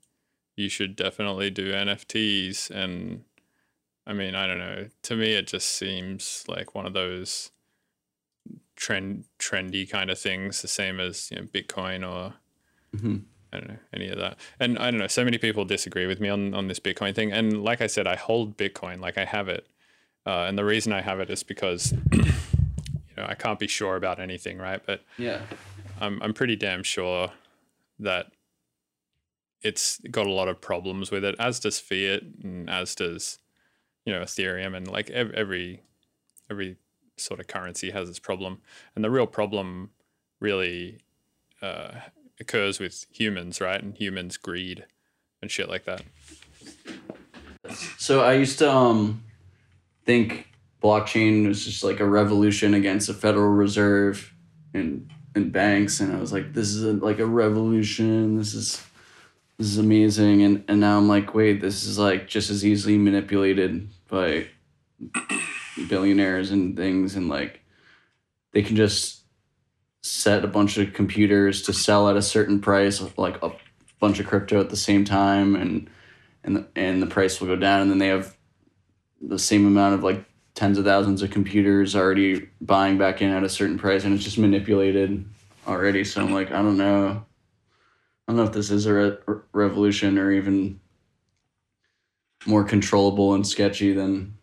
you 0.57 0.69
should 0.69 0.97
definitely 0.97 1.51
do 1.51 1.73
NFTs. 1.73 2.71
And 2.71 3.25
I 4.07 4.13
mean, 4.13 4.35
I 4.35 4.47
don't 4.47 4.59
know. 4.59 4.89
To 5.05 5.17
me, 5.17 5.33
it 5.33 5.47
just 5.47 5.71
seems 5.71 6.45
like 6.49 6.75
one 6.75 6.85
of 6.85 6.93
those 6.93 7.51
trend 8.83 9.25
trendy 9.39 9.85
kind 9.89 10.11
of 10.11 10.19
things, 10.19 10.61
the 10.63 10.69
same 10.69 10.99
as 11.01 11.31
you 11.31 11.37
know, 11.39 11.45
Bitcoin 11.57 12.01
or 12.11 12.35
Mhm. 12.97 13.23
I 13.53 13.59
don't 13.59 13.69
know 13.69 13.79
any 13.93 14.09
of 14.09 14.19
that. 14.19 14.39
And 14.59 14.79
I 14.79 14.91
don't 14.91 14.99
know. 14.99 15.07
So 15.19 15.25
many 15.25 15.39
people 15.39 15.65
disagree 15.65 16.07
with 16.07 16.21
me 16.21 16.29
on 16.29 16.53
on 16.55 16.69
this 16.69 16.81
Bitcoin 16.81 17.15
thing. 17.15 17.31
And 17.33 17.63
like 17.63 17.81
I 17.81 17.87
said, 17.87 18.07
I 18.07 18.17
hold 18.17 18.57
Bitcoin, 18.57 19.01
like 19.01 19.17
I 19.19 19.25
have 19.25 19.49
it. 19.49 19.65
Uh, 20.27 20.45
and 20.49 20.57
the 20.59 20.65
reason 20.65 20.93
I 20.93 21.01
have 21.03 21.21
it 21.21 21.31
is 21.31 21.43
because 21.45 21.93
you 22.13 23.17
know 23.17 23.27
I 23.33 23.35
can't 23.35 23.59
be 23.59 23.69
sure 23.69 23.95
about 23.97 24.19
anything, 24.21 24.59
right? 24.59 24.81
But 24.85 25.05
Yeah. 25.19 25.41
I'm 26.01 26.21
I'm 26.23 26.35
pretty 26.35 26.57
damn 26.57 26.83
sure 26.83 27.31
that 28.01 28.33
it's 29.63 30.01
got 30.11 30.27
a 30.27 30.33
lot 30.33 30.49
of 30.49 30.61
problems 30.61 31.11
with 31.13 31.25
it, 31.25 31.37
as 31.39 31.61
does 31.61 31.79
fiat, 31.79 32.23
and 32.43 32.69
as 32.69 32.95
does 32.97 33.39
you 34.05 34.13
know 34.13 34.23
Ethereum, 34.23 34.75
and 34.77 34.89
like 34.89 35.09
ev- 35.11 35.31
every 35.35 35.83
every 36.51 36.77
sort 37.17 37.41
of 37.41 37.47
currency 37.47 37.91
has 37.91 38.09
its 38.09 38.19
problem, 38.19 38.61
and 38.95 39.05
the 39.05 39.11
real 39.11 39.27
problem 39.27 39.91
really 40.41 40.99
uh, 41.61 41.93
occurs 42.41 42.79
with 42.79 43.07
humans, 43.11 43.61
right? 43.61 43.83
And 43.83 43.97
humans' 43.97 44.37
greed 44.37 44.85
and 45.41 45.51
shit 45.51 45.69
like 45.69 45.85
that. 45.85 46.03
So 47.99 48.23
I 48.23 48.35
used 48.35 48.59
to 48.59 48.71
um 48.71 49.23
think 50.05 50.49
blockchain 50.83 51.47
was 51.47 51.65
just 51.65 51.85
like 51.85 52.01
a 52.01 52.05
revolution 52.05 52.75
against 52.75 53.07
the 53.07 53.15
Federal 53.15 53.51
Reserve 53.51 54.35
and 54.75 55.11
and 55.35 55.53
banks, 55.53 56.01
and 56.01 56.15
I 56.15 56.21
was 56.21 56.33
like, 56.33 56.53
this 56.53 56.69
is 56.69 56.85
a, 56.85 56.93
like 56.93 57.19
a 57.19 57.27
revolution. 57.27 58.37
This 58.37 58.53
is 58.53 58.85
this 59.59 59.69
is 59.69 59.79
amazing, 59.79 60.43
and 60.43 60.65
and 60.69 60.81
now 60.81 60.99
I'm 60.99 61.09
like, 61.09 61.35
wait, 61.35 61.61
this 61.61 61.85
is 61.85 61.99
like 61.99 62.27
just 62.29 62.51
as 62.51 62.65
easily 62.65 62.99
manipulated 62.99 63.89
by 64.09 64.49
billionaires 65.89 66.51
and 66.51 66.77
things, 66.77 67.17
and 67.17 67.29
like 67.29 67.61
they 68.53 68.63
can 68.63 68.77
just 68.77 69.21
set 70.03 70.45
a 70.45 70.49
bunch 70.49 70.79
of 70.79 70.93
computers 70.93 71.63
to 71.63 71.73
sell 71.73 72.09
at 72.09 72.17
a 72.17 72.23
certain 72.23 72.61
price, 72.61 73.03
like 73.17 73.43
a 73.43 73.53
bunch 74.01 74.19
of 74.19 74.27
crypto 74.27 74.61
at 74.61 74.71
the 74.71 74.77
same 74.77 75.05
time, 75.05 75.55
and 75.57 75.89
and 76.45 76.57
the, 76.57 76.67
and 76.77 77.03
the 77.03 77.07
price 77.07 77.41
will 77.41 77.49
go 77.49 77.57
down 77.57 77.81
and 77.81 77.91
then 77.91 77.99
they 77.99 78.09
have 78.09 78.37
the 79.21 79.39
same 79.39 79.67
amount 79.67 79.95
of 79.95 80.03
like 80.03 80.25
tens 80.55 80.77
of 80.79 80.85
thousands 80.85 81.23
of 81.23 81.31
computers 81.31 81.95
already 81.95 82.49
buying 82.61 82.99
back 82.99 83.23
in 83.23 83.31
at 83.31 83.45
a 83.45 83.49
certain 83.49 83.79
price 83.79 84.05
and 84.05 84.15
it's 84.15 84.25
just 84.25 84.39
manipulated 84.39 85.25
already. 85.67 86.05
So 86.05 86.23
i'm 86.23 86.33
like 86.33 86.51
i 86.51 86.63
don't 86.63 86.77
know. 86.77 87.25
I 88.29 88.33
don't 88.33 88.37
know 88.37 88.45
if 88.45 88.53
this 88.53 88.71
is 88.71 88.87
a 88.87 88.93
re- 88.93 89.37
revolution 89.53 90.19
or 90.19 90.31
even 90.33 90.81
more 92.47 92.65
controllable 92.65 93.35
and 93.35 93.47
sketchy 93.47 93.93
than 93.93 94.37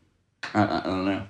i, 0.54 0.80
I 0.80 0.82
don't 0.84 1.06
know 1.06 1.26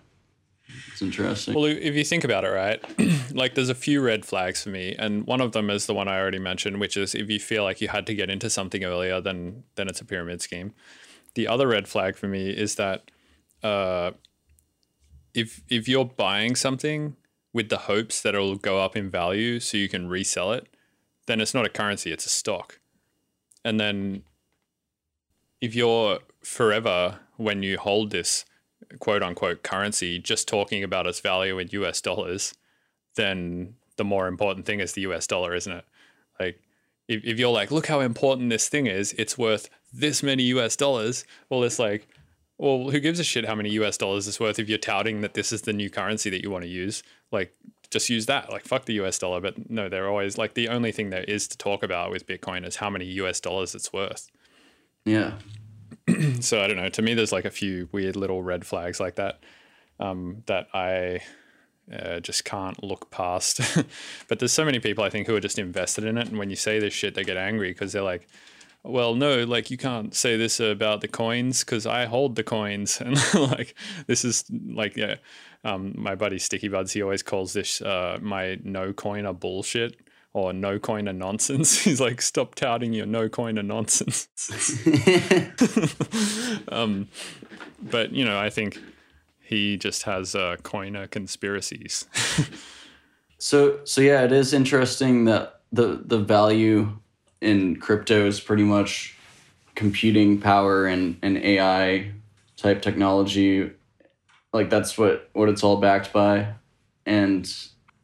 it's 0.91 1.02
interesting 1.02 1.54
Well, 1.54 1.65
if 1.65 1.95
you 1.95 2.04
think 2.04 2.24
about 2.24 2.43
it, 2.43 2.50
right, 2.50 2.84
like 3.34 3.56
there's 3.56 3.69
a 3.69 3.76
few 3.76 4.02
red 4.02 4.26
flags 4.26 4.63
for 4.63 4.69
me, 4.69 4.95
and 4.98 5.26
one 5.26 5.41
of 5.41 5.52
them 5.52 5.69
is 5.69 5.86
the 5.86 5.93
one 5.93 6.08
I 6.08 6.19
already 6.19 6.39
mentioned, 6.39 6.80
which 6.80 6.95
is 6.95 7.15
if 7.15 7.30
you 7.30 7.39
feel 7.39 7.63
like 7.63 7.82
you 7.82 7.88
had 7.88 8.06
to 8.08 8.13
get 8.13 8.30
into 8.30 8.50
something 8.50 8.84
earlier, 8.84 9.19
then 9.22 9.63
then 9.76 9.88
it's 9.88 10.02
a 10.02 10.06
pyramid 10.06 10.41
scheme. 10.41 10.74
The 11.36 11.48
other 11.48 11.67
red 11.67 11.88
flag 11.88 12.17
for 12.17 12.28
me 12.28 12.50
is 12.50 12.76
that 12.76 13.12
uh, 13.63 14.12
if 15.34 15.62
if 15.69 15.88
you're 15.88 16.06
buying 16.06 16.56
something 16.56 17.15
with 17.54 17.69
the 17.69 17.78
hopes 17.78 18.22
that 18.22 18.36
it'll 18.36 18.56
go 18.56 18.80
up 18.80 18.95
in 18.95 19.10
value 19.10 19.60
so 19.60 19.78
you 19.78 19.89
can 19.89 20.08
resell 20.08 20.52
it, 20.52 20.67
then 21.26 21.41
it's 21.41 21.54
not 21.54 21.65
a 21.65 21.69
currency; 21.69 22.12
it's 22.12 22.26
a 22.26 22.30
stock. 22.30 22.80
And 23.65 23.80
then 23.80 24.24
if 25.62 25.76
you're 25.76 26.19
forever 26.43 27.19
when 27.38 27.63
you 27.63 27.78
hold 27.78 28.12
this 28.12 28.45
quote 28.99 29.21
unquote 29.21 29.63
currency 29.63 30.19
just 30.19 30.47
talking 30.47 30.84
about 30.84 31.08
its 31.08 31.19
value 31.19 31.60
in 31.60 31.69
US 31.71 32.02
dollars, 32.02 32.54
then 33.15 33.75
the 33.97 34.04
more 34.04 34.28
important 34.28 34.65
thing 34.65 34.80
is 34.80 34.93
the 34.93 35.02
US 35.02 35.28
dollar, 35.28 35.54
isn't 35.54 35.71
it? 35.71 35.86
Like 36.39 36.60
if, 37.08 37.23
if 37.23 37.39
you're 37.39 37.52
like, 37.52 37.71
look 37.71 37.88
how 37.88 37.99
important 37.99 38.49
this 38.49 38.69
thing 38.69 38.88
is, 38.88 39.13
it's 39.13 39.38
worth 39.38 39.69
this 39.93 40.23
many 40.23 40.43
US 40.43 40.75
dollars. 40.75 41.25
Well, 41.49 41.63
it's 41.63 41.80
like, 41.80 42.08
well, 42.58 42.89
who 42.89 42.99
gives 42.99 43.19
a 43.19 43.23
shit 43.23 43.45
how 43.45 43.56
many 43.56 43.69
US 43.71 43.97
dollars 43.97 44.28
it's 44.28 44.39
worth 44.39 44.60
if 44.60 44.67
you're 44.69 44.78
touting 44.78 45.21
that 45.21 45.34
this 45.34 45.52
is 45.52 45.62
the 45.63 45.73
new 45.73 45.89
currency 45.89 46.30
that 46.30 46.43
you 46.43 46.49
want 46.49 46.63
to 46.63 46.69
use? 46.69 47.04
Like, 47.32 47.54
just 47.91 48.10
use 48.10 48.25
that. 48.28 48.52
Like, 48.52 48.65
fuck 48.65 48.86
the 48.86 48.93
US 49.02 49.17
dollar. 49.19 49.41
But 49.41 49.69
no, 49.69 49.89
they're 49.89 50.10
always 50.10 50.38
like 50.38 50.54
the 50.54 50.69
only 50.69 50.91
thing 50.91 51.10
there 51.10 51.23
is 51.23 51.47
to 51.49 51.58
talk 51.58 51.84
about 51.84 52.12
with 52.12 52.28
Bitcoin 52.28 52.65
is 52.65 52.78
how 52.78 52.89
many 52.89 53.06
US 53.06 53.39
dollars 53.39 53.75
it's 53.75 53.93
worth 53.93 54.30
yeah 55.06 55.34
so 56.41 56.62
I 56.62 56.67
don't 56.67 56.78
know. 56.78 56.89
To 56.89 57.02
me, 57.02 57.13
there's 57.13 57.32
like 57.32 57.45
a 57.45 57.52
few 57.52 57.89
weird 57.91 58.15
little 58.15 58.43
red 58.43 58.65
flags 58.65 59.00
like 59.00 59.15
that. 59.15 59.39
um, 60.00 60.43
that 60.45 60.67
I 60.74 61.22
uh, 61.91 62.19
just 62.19 62.45
can't 62.45 62.82
look 62.84 63.10
past. 63.12 63.62
but 64.28 64.39
there's 64.39 64.54
so 64.54 64.65
many 64.65 64.80
people 64.80 65.04
I 65.04 65.10
think 65.10 65.28
who 65.28 65.36
are 65.36 65.41
just 65.41 65.60
invested 65.60 66.04
in 66.04 66.17
it, 66.17 66.28
and 66.28 66.38
when 66.38 66.50
you 66.50 66.56
say 66.56 66.80
this 66.80 66.93
shit, 66.93 67.15
they 67.15 67.24
get 67.24 67.38
angry 67.38 67.72
because 67.72 67.91
they're 67.91 68.02
like, 68.02 68.28
"Well, 68.84 69.15
no, 69.15 69.43
like 69.43 69.72
you 69.72 69.78
can't 69.78 70.13
say 70.13 70.38
this 70.38 70.60
about 70.60 71.02
the 71.02 71.08
coins 71.08 71.63
because 71.63 71.86
I 71.86 72.06
hold 72.06 72.36
the 72.36 72.43
coins," 72.43 73.02
and 73.06 73.17
like 73.36 73.76
this 74.08 74.24
is 74.24 74.45
like 74.52 74.95
yeah. 74.95 75.15
Um, 75.65 75.93
my 75.98 76.15
buddy 76.15 76.39
Sticky 76.39 76.69
Buds, 76.69 76.93
he 76.93 77.02
always 77.02 77.22
calls 77.22 77.52
this 77.52 77.82
uh, 77.82 78.17
my 78.22 78.58
no 78.63 78.93
coiner 78.93 79.34
bullshit 79.34 80.00
or 80.45 80.54
no 80.54 80.80
coiner 80.80 81.13
nonsense. 81.13 81.80
He's 81.84 82.02
like, 82.02 82.21
stop 82.21 82.56
touting 82.56 82.93
your 82.93 83.06
no 83.06 83.30
coin 83.30 83.56
coiner 83.56 83.63
nonsense. 83.63 84.28
um, 86.69 87.08
but 87.82 88.12
you 88.12 88.25
know, 88.25 88.39
I 88.39 88.49
think 88.49 88.80
he 89.41 89.78
just 89.78 90.04
has 90.04 90.36
uh, 90.36 90.58
coiner 90.63 91.08
conspiracies. 91.08 92.06
So 93.41 93.80
so 93.86 94.02
yeah, 94.02 94.23
it 94.23 94.34
is 94.34 94.54
interesting 94.54 95.23
that 95.23 95.62
the 95.71 96.02
the 96.06 96.19
value 96.19 96.99
in 97.41 97.78
crypto 97.78 98.25
is 98.25 98.39
pretty 98.39 98.63
much 98.63 99.15
computing 99.75 100.39
power 100.39 100.86
and, 100.86 101.17
and 101.21 101.38
AI 101.38 102.12
type 102.58 102.82
technology. 102.82 103.71
Like 104.52 104.69
that's 104.69 104.97
what, 104.97 105.30
what 105.34 105.47
it's 105.47 105.63
all 105.63 105.78
backed 105.78 106.12
by. 106.12 106.54
And 107.06 107.49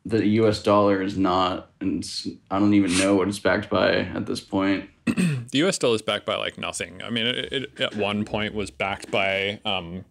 the 0.06 0.26
US 0.28 0.62
dollar 0.62 1.02
is 1.02 1.18
not 1.18 1.72
and 1.82 2.08
I 2.52 2.60
don't 2.60 2.76
even 2.76 2.96
know 2.98 3.16
what 3.16 3.28
it's 3.28 3.40
backed 3.40 3.70
by 3.70 3.96
at 3.96 4.26
this 4.26 4.40
point. 4.40 4.90
the 5.06 5.66
US 5.66 5.78
dollar 5.78 5.96
is 5.96 6.02
backed 6.02 6.26
by 6.26 6.36
like 6.36 6.58
nothing. 6.58 7.02
I 7.04 7.10
mean, 7.10 7.26
it, 7.26 7.54
it 7.54 7.82
at 7.82 7.96
one 7.96 8.24
point 8.24 8.54
was 8.54 8.72
backed 8.72 9.10
by, 9.12 9.60
um, 9.66 10.06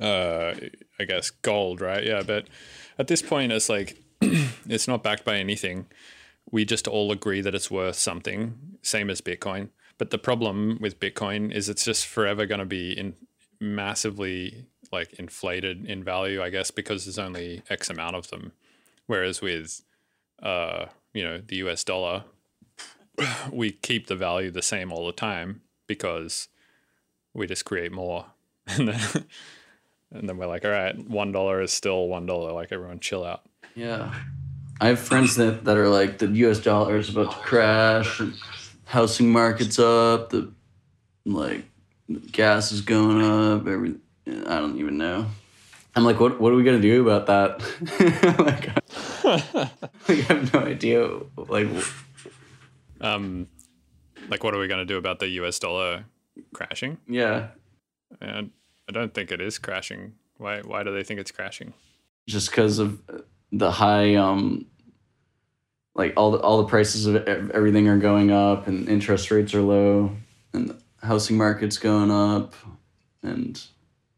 uh, 0.00 0.54
I 0.98 1.04
guess 1.06 1.30
gold, 1.30 1.80
right? 1.80 2.04
Yeah, 2.04 2.22
but 2.22 2.48
at 2.98 3.08
this 3.08 3.22
point, 3.22 3.52
it's 3.52 3.68
like 3.68 3.98
it's 4.20 4.88
not 4.88 5.02
backed 5.02 5.24
by 5.24 5.36
anything. 5.36 5.86
We 6.50 6.64
just 6.64 6.88
all 6.88 7.12
agree 7.12 7.42
that 7.42 7.54
it's 7.54 7.70
worth 7.70 7.96
something, 7.96 8.78
same 8.82 9.10
as 9.10 9.20
Bitcoin. 9.20 9.68
But 9.98 10.10
the 10.10 10.18
problem 10.18 10.78
with 10.80 11.00
Bitcoin 11.00 11.52
is 11.52 11.68
it's 11.68 11.84
just 11.84 12.06
forever 12.06 12.46
going 12.46 12.60
to 12.60 12.64
be 12.64 12.92
in 12.92 13.14
massively 13.60 14.66
like 14.90 15.12
inflated 15.14 15.84
in 15.84 16.02
value, 16.02 16.42
I 16.42 16.48
guess, 16.48 16.70
because 16.70 17.04
there's 17.04 17.18
only 17.18 17.62
X 17.68 17.90
amount 17.90 18.16
of 18.16 18.28
them. 18.28 18.52
Whereas 19.08 19.42
with, 19.42 19.82
uh, 20.40 20.86
you 21.12 21.24
know, 21.24 21.42
the 21.44 21.56
US 21.56 21.82
dollar, 21.82 22.22
we 23.50 23.72
keep 23.72 24.06
the 24.06 24.14
value 24.14 24.52
the 24.52 24.62
same 24.62 24.92
all 24.92 25.06
the 25.06 25.12
time 25.12 25.62
because 25.88 26.46
we 27.34 27.48
just 27.48 27.64
create 27.64 27.92
more. 27.92 28.26
And 28.70 28.88
then, 28.88 29.24
and 30.12 30.28
then 30.28 30.36
we're 30.36 30.46
like, 30.46 30.62
all 30.66 30.70
right, 30.70 30.94
one 31.08 31.32
dollar 31.32 31.62
is 31.62 31.72
still 31.72 32.06
one 32.06 32.26
dollar. 32.26 32.52
Like 32.52 32.70
everyone, 32.70 33.00
chill 33.00 33.24
out. 33.24 33.42
Yeah. 33.74 34.14
I 34.78 34.88
have 34.88 34.98
friends 34.98 35.36
that, 35.36 35.64
that 35.64 35.78
are 35.78 35.88
like 35.88 36.18
the 36.18 36.26
US 36.26 36.60
dollar 36.60 36.98
is 36.98 37.08
about 37.08 37.32
to 37.32 37.38
crash 37.38 38.20
housing 38.88 39.30
market's 39.30 39.78
up, 39.78 40.30
the 40.30 40.50
like 41.24 41.64
gas 42.32 42.72
is 42.72 42.80
going 42.80 43.22
up, 43.22 43.66
every 43.66 43.94
I 44.26 44.60
don't 44.60 44.78
even 44.78 44.98
know. 44.98 45.26
I'm 45.98 46.04
like, 46.04 46.20
what 46.20 46.40
what 46.40 46.52
are 46.52 46.56
we 46.56 46.62
gonna 46.64 46.80
do 46.80 47.06
about 47.08 47.26
that? 47.26 47.60
like, 48.38 48.70
I 50.08 50.12
have 50.28 50.54
no 50.54 50.60
idea. 50.60 51.08
Like 51.36 51.68
Um, 53.00 53.46
like, 54.28 54.42
what 54.42 54.54
are 54.54 54.58
we 54.58 54.66
going 54.68 54.80
to 54.80 54.84
do 54.86 54.96
about 54.98 55.18
the 55.20 55.28
US 55.40 55.58
dollar 55.58 56.04
crashing? 56.52 56.98
yeah. 57.06 57.48
And 58.20 58.50
I 58.88 58.92
don't 58.92 59.12
think 59.12 59.30
it 59.30 59.40
is 59.40 59.58
crashing. 59.58 60.14
Why? 60.38 60.60
Why 60.60 60.82
do 60.82 60.92
they 60.92 61.02
think 61.04 61.20
it's 61.20 61.30
crashing? 61.30 61.74
just 62.26 62.50
because 62.50 62.78
of 62.78 63.00
the 63.52 63.70
high 63.70 64.14
um 64.14 64.66
like 65.94 66.12
all 66.14 66.30
the 66.30 66.38
all 66.40 66.58
the 66.58 66.68
prices 66.68 67.06
of 67.06 67.16
everything 67.26 67.88
are 67.88 67.96
going 67.98 68.30
up 68.30 68.66
and 68.66 68.86
interest 68.86 69.30
rates 69.30 69.54
are 69.54 69.62
low 69.62 70.10
and 70.52 70.68
the 70.68 70.78
housing 71.02 71.38
market's 71.38 71.78
going 71.78 72.10
up 72.10 72.54
and 73.22 73.62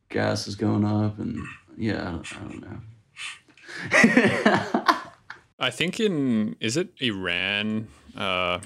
gas 0.09 0.49
is 0.49 0.57
going 0.57 0.85
up 0.85 1.21
and 1.21 1.39
yeah 1.77 2.09
I 2.09 2.11
don't, 2.11 2.33
I 2.33 2.41
don't 2.41 2.61
know 2.63 2.81
I 5.61 5.71
think 5.71 6.01
in 6.01 6.57
is 6.61 6.77
it 6.77 6.89
Iran? 7.01 7.89
Uh, 8.17 8.61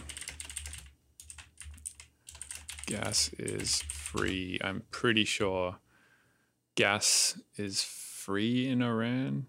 gas 2.87 3.31
is 3.39 3.83
free. 3.83 4.59
I'm 4.63 4.83
pretty 4.91 5.25
sure 5.25 5.77
gas 6.75 7.39
is 7.57 7.83
free 7.83 8.69
in 8.69 8.83
Iran. 8.83 9.47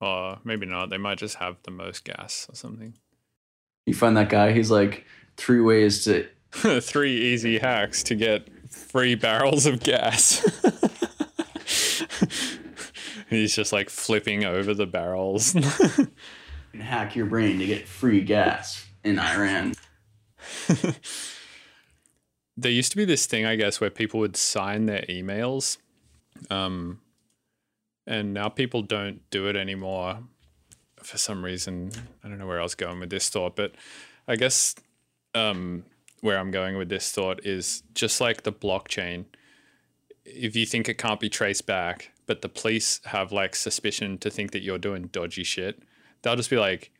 Or 0.00 0.38
maybe 0.44 0.66
not. 0.66 0.90
They 0.90 0.98
might 0.98 1.18
just 1.18 1.36
have 1.36 1.56
the 1.62 1.70
most 1.70 2.04
gas 2.04 2.46
or 2.50 2.56
something. 2.56 2.94
you 3.86 3.94
find 3.94 4.16
that 4.16 4.28
guy 4.28 4.52
he's 4.52 4.70
like 4.70 5.06
three 5.36 5.60
ways 5.60 6.04
to 6.04 6.26
Three 6.80 7.32
easy 7.32 7.58
hacks 7.58 8.02
to 8.04 8.14
get 8.14 8.46
free 8.70 9.14
barrels 9.14 9.64
of 9.64 9.80
gas. 9.80 10.42
He's 13.36 13.54
just 13.54 13.72
like 13.72 13.90
flipping 13.90 14.44
over 14.44 14.74
the 14.74 14.86
barrels. 14.86 15.54
hack 16.80 17.14
your 17.14 17.26
brain 17.26 17.58
to 17.58 17.66
get 17.66 17.86
free 17.86 18.22
gas 18.22 18.86
in 19.04 19.18
iran 19.18 19.74
there 22.56 22.72
used 22.72 22.90
to 22.92 22.96
be 22.96 23.04
this 23.04 23.26
thing, 23.26 23.46
I 23.46 23.56
guess, 23.56 23.80
where 23.80 23.90
people 23.90 24.20
would 24.20 24.36
sign 24.36 24.86
their 24.86 25.04
emails. 25.08 25.78
Um, 26.50 27.00
and 28.06 28.34
now 28.34 28.48
people 28.48 28.82
don't 28.82 29.28
do 29.30 29.48
it 29.48 29.56
anymore 29.56 30.18
for 31.02 31.18
some 31.18 31.44
reason. 31.44 31.90
I 32.22 32.28
don't 32.28 32.38
know 32.38 32.46
where 32.46 32.60
I 32.60 32.62
was 32.62 32.74
going 32.74 33.00
with 33.00 33.10
this 33.10 33.28
thought, 33.28 33.56
but 33.56 33.74
I 34.28 34.36
guess 34.36 34.74
um, 35.34 35.84
where 36.20 36.38
I'm 36.38 36.50
going 36.50 36.76
with 36.76 36.88
this 36.88 37.10
thought 37.10 37.44
is 37.44 37.82
just 37.94 38.20
like 38.20 38.42
the 38.42 38.52
blockchain. 38.52 39.24
If 40.24 40.54
you 40.54 40.66
think 40.66 40.88
it 40.88 40.98
can't 40.98 41.20
be 41.20 41.28
traced 41.28 41.66
back, 41.66 42.11
but 42.26 42.42
the 42.42 42.48
police 42.48 43.00
have 43.06 43.32
like 43.32 43.54
suspicion 43.54 44.18
to 44.18 44.30
think 44.30 44.52
that 44.52 44.62
you're 44.62 44.78
doing 44.78 45.08
dodgy 45.08 45.44
shit, 45.44 45.82
they'll 46.22 46.36
just 46.36 46.50
be 46.50 46.58
like, 46.58 46.92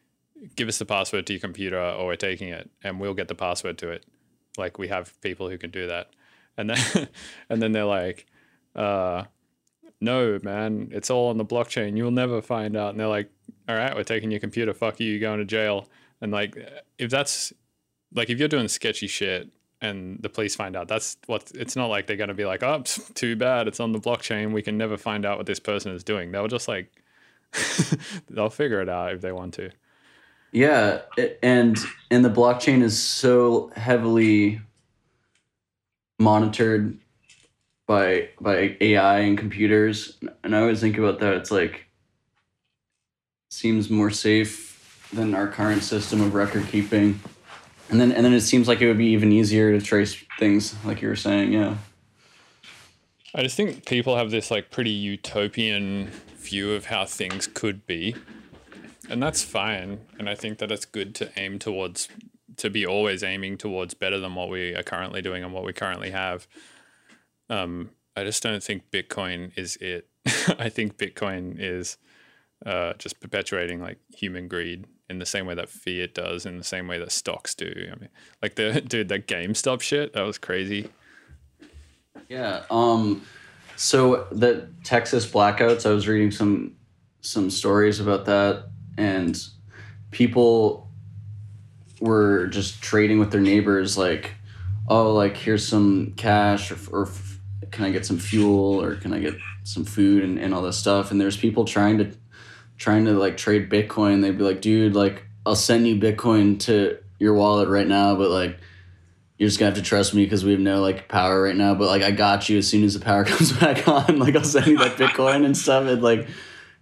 give 0.56 0.68
us 0.68 0.78
the 0.78 0.84
password 0.84 1.26
to 1.26 1.32
your 1.32 1.40
computer 1.40 1.80
or 1.80 2.06
we're 2.06 2.16
taking 2.16 2.48
it 2.48 2.70
and 2.82 3.00
we'll 3.00 3.14
get 3.14 3.28
the 3.28 3.34
password 3.34 3.78
to 3.78 3.90
it. 3.90 4.04
Like 4.58 4.78
we 4.78 4.88
have 4.88 5.18
people 5.20 5.48
who 5.48 5.58
can 5.58 5.70
do 5.70 5.86
that. 5.86 6.10
And 6.56 6.70
then 6.70 7.08
and 7.48 7.62
then 7.62 7.72
they're 7.72 7.84
like, 7.84 8.26
uh, 8.74 9.24
no, 10.00 10.38
man, 10.42 10.88
it's 10.92 11.10
all 11.10 11.28
on 11.28 11.38
the 11.38 11.44
blockchain. 11.44 11.96
You'll 11.96 12.10
never 12.10 12.42
find 12.42 12.76
out. 12.76 12.90
And 12.90 13.00
they're 13.00 13.06
like, 13.06 13.30
all 13.68 13.76
right, 13.76 13.94
we're 13.94 14.02
taking 14.02 14.30
your 14.30 14.40
computer. 14.40 14.74
Fuck 14.74 14.98
you. 14.98 15.08
You're 15.08 15.20
going 15.20 15.38
to 15.38 15.44
jail. 15.44 15.88
And 16.20 16.32
like, 16.32 16.56
if 16.98 17.10
that's 17.10 17.52
like, 18.12 18.28
if 18.28 18.38
you're 18.38 18.48
doing 18.48 18.68
sketchy 18.68 19.06
shit 19.06 19.48
and 19.82 20.22
the 20.22 20.28
police 20.28 20.54
find 20.54 20.76
out, 20.76 20.88
that's 20.88 21.16
what 21.26 21.50
it's 21.54 21.76
not 21.76 21.86
like 21.86 22.06
they're 22.06 22.16
going 22.16 22.28
to 22.28 22.34
be 22.34 22.46
like, 22.46 22.62
oh, 22.62 22.82
too 23.14 23.36
bad. 23.36 23.68
It's 23.68 23.80
on 23.80 23.92
the 23.92 23.98
blockchain. 23.98 24.52
We 24.52 24.62
can 24.62 24.78
never 24.78 24.96
find 24.96 25.26
out 25.26 25.36
what 25.36 25.46
this 25.46 25.60
person 25.60 25.92
is 25.92 26.04
doing. 26.04 26.30
They'll 26.30 26.48
just 26.48 26.68
like, 26.68 26.90
they'll 28.30 28.48
figure 28.48 28.80
it 28.80 28.88
out 28.88 29.12
if 29.12 29.20
they 29.20 29.32
want 29.32 29.54
to. 29.54 29.70
Yeah, 30.52 31.00
and 31.42 31.78
and 32.10 32.24
the 32.24 32.30
blockchain 32.30 32.82
is 32.82 33.00
so 33.00 33.72
heavily 33.74 34.60
monitored 36.18 36.98
by 37.86 38.28
by 38.38 38.76
AI 38.80 39.20
and 39.20 39.38
computers, 39.38 40.18
and 40.44 40.54
I 40.54 40.60
always 40.60 40.80
think 40.80 40.98
about 40.98 41.20
that. 41.20 41.34
It's 41.34 41.50
like 41.50 41.86
seems 43.50 43.88
more 43.90 44.10
safe 44.10 45.08
than 45.12 45.34
our 45.34 45.48
current 45.48 45.82
system 45.82 46.20
of 46.20 46.34
record 46.34 46.66
keeping, 46.68 47.18
and 47.92 48.00
then 48.00 48.10
and 48.10 48.24
then 48.24 48.32
it 48.32 48.40
seems 48.40 48.66
like 48.66 48.80
it 48.80 48.88
would 48.88 48.98
be 48.98 49.06
even 49.06 49.30
easier 49.30 49.78
to 49.78 49.84
trace 49.84 50.16
things, 50.38 50.74
like 50.84 51.02
you 51.02 51.08
were 51.08 51.16
saying. 51.16 51.52
Yeah, 51.52 51.76
I 53.34 53.42
just 53.42 53.56
think 53.56 53.86
people 53.86 54.16
have 54.16 54.30
this 54.30 54.50
like 54.50 54.70
pretty 54.70 54.90
utopian 54.90 56.10
view 56.36 56.72
of 56.72 56.86
how 56.86 57.04
things 57.04 57.46
could 57.46 57.86
be. 57.86 58.16
And 59.08 59.22
that's 59.22 59.42
fine. 59.42 60.00
And 60.18 60.28
I 60.28 60.34
think 60.34 60.58
that 60.58 60.72
it's 60.72 60.84
good 60.84 61.14
to 61.16 61.30
aim 61.36 61.58
towards 61.58 62.08
to 62.56 62.70
be 62.70 62.86
always 62.86 63.22
aiming 63.22 63.58
towards 63.58 63.94
better 63.94 64.18
than 64.18 64.34
what 64.34 64.48
we 64.48 64.74
are 64.74 64.82
currently 64.82 65.22
doing 65.22 65.44
and 65.44 65.52
what 65.52 65.64
we 65.64 65.72
currently 65.72 66.10
have. 66.10 66.46
Um, 67.48 67.90
I 68.16 68.24
just 68.24 68.42
don't 68.42 68.62
think 68.62 68.90
Bitcoin 68.90 69.52
is 69.56 69.76
it. 69.76 70.08
I 70.58 70.68
think 70.68 70.96
Bitcoin 70.96 71.56
is 71.58 71.98
uh, 72.64 72.94
just 72.94 73.20
perpetuating 73.20 73.80
like 73.80 73.98
human 74.14 74.48
greed 74.48 74.86
in 75.12 75.18
the 75.18 75.26
same 75.26 75.46
way 75.46 75.54
that 75.54 75.68
fiat 75.68 76.14
does, 76.14 76.44
in 76.44 76.58
the 76.58 76.64
same 76.64 76.88
way 76.88 76.98
that 76.98 77.12
stocks 77.12 77.54
do. 77.54 77.70
I 77.70 77.94
mean, 78.00 78.08
like 78.42 78.56
the 78.56 78.80
dude, 78.86 79.08
that 79.08 79.28
GameStop 79.28 79.80
shit, 79.80 80.12
that 80.14 80.22
was 80.22 80.38
crazy. 80.38 80.88
yeah. 82.28 82.64
Um, 82.70 83.22
so 83.76 84.26
the 84.32 84.68
Texas 84.84 85.26
blackouts, 85.26 85.86
I 85.86 85.90
was 85.90 86.08
reading 86.08 86.30
some 86.30 86.76
some 87.20 87.50
stories 87.50 88.00
about 88.00 88.24
that, 88.24 88.64
and 88.98 89.40
people 90.10 90.88
were 92.00 92.48
just 92.48 92.82
trading 92.82 93.20
with 93.20 93.30
their 93.30 93.40
neighbors, 93.40 93.96
like, 93.96 94.32
oh, 94.88 95.12
like 95.12 95.36
here's 95.36 95.66
some 95.66 96.14
cash, 96.16 96.72
or, 96.72 96.78
or 96.90 97.08
can 97.70 97.84
I 97.84 97.90
get 97.90 98.04
some 98.04 98.18
fuel, 98.18 98.82
or 98.82 98.96
can 98.96 99.12
I 99.12 99.20
get 99.20 99.34
some 99.64 99.84
food 99.84 100.24
and, 100.24 100.38
and 100.38 100.52
all 100.52 100.62
this 100.62 100.76
stuff. 100.76 101.10
And 101.10 101.20
there's 101.20 101.36
people 101.36 101.64
trying 101.64 101.98
to 101.98 102.12
trying 102.82 103.04
to 103.04 103.12
like 103.12 103.36
trade 103.36 103.70
Bitcoin. 103.70 104.22
They'd 104.22 104.36
be 104.36 104.42
like, 104.42 104.60
dude, 104.60 104.96
like 104.96 105.24
I'll 105.46 105.54
send 105.54 105.86
you 105.86 105.96
Bitcoin 105.96 106.58
to 106.60 106.98
your 107.20 107.34
wallet 107.34 107.68
right 107.68 107.86
now, 107.86 108.16
but 108.16 108.28
like 108.28 108.58
you're 109.38 109.48
just 109.48 109.60
gonna 109.60 109.70
have 109.70 109.78
to 109.78 109.88
trust 109.88 110.14
me 110.14 110.24
because 110.24 110.44
we 110.44 110.50
have 110.50 110.60
no 110.60 110.80
like 110.80 111.06
power 111.06 111.42
right 111.42 111.54
now. 111.54 111.74
But 111.74 111.86
like 111.86 112.02
I 112.02 112.10
got 112.10 112.48
you 112.48 112.58
as 112.58 112.68
soon 112.68 112.82
as 112.82 112.94
the 112.94 113.00
power 113.00 113.24
comes 113.32 113.52
back 113.52 113.86
on. 113.86 114.18
Like 114.18 114.34
I'll 114.34 114.42
send 114.42 114.66
you 114.66 114.78
that 114.78 114.96
Bitcoin 114.96 115.44
and 115.44 115.56
stuff. 115.56 115.86
It 115.86 116.02
like 116.02 116.28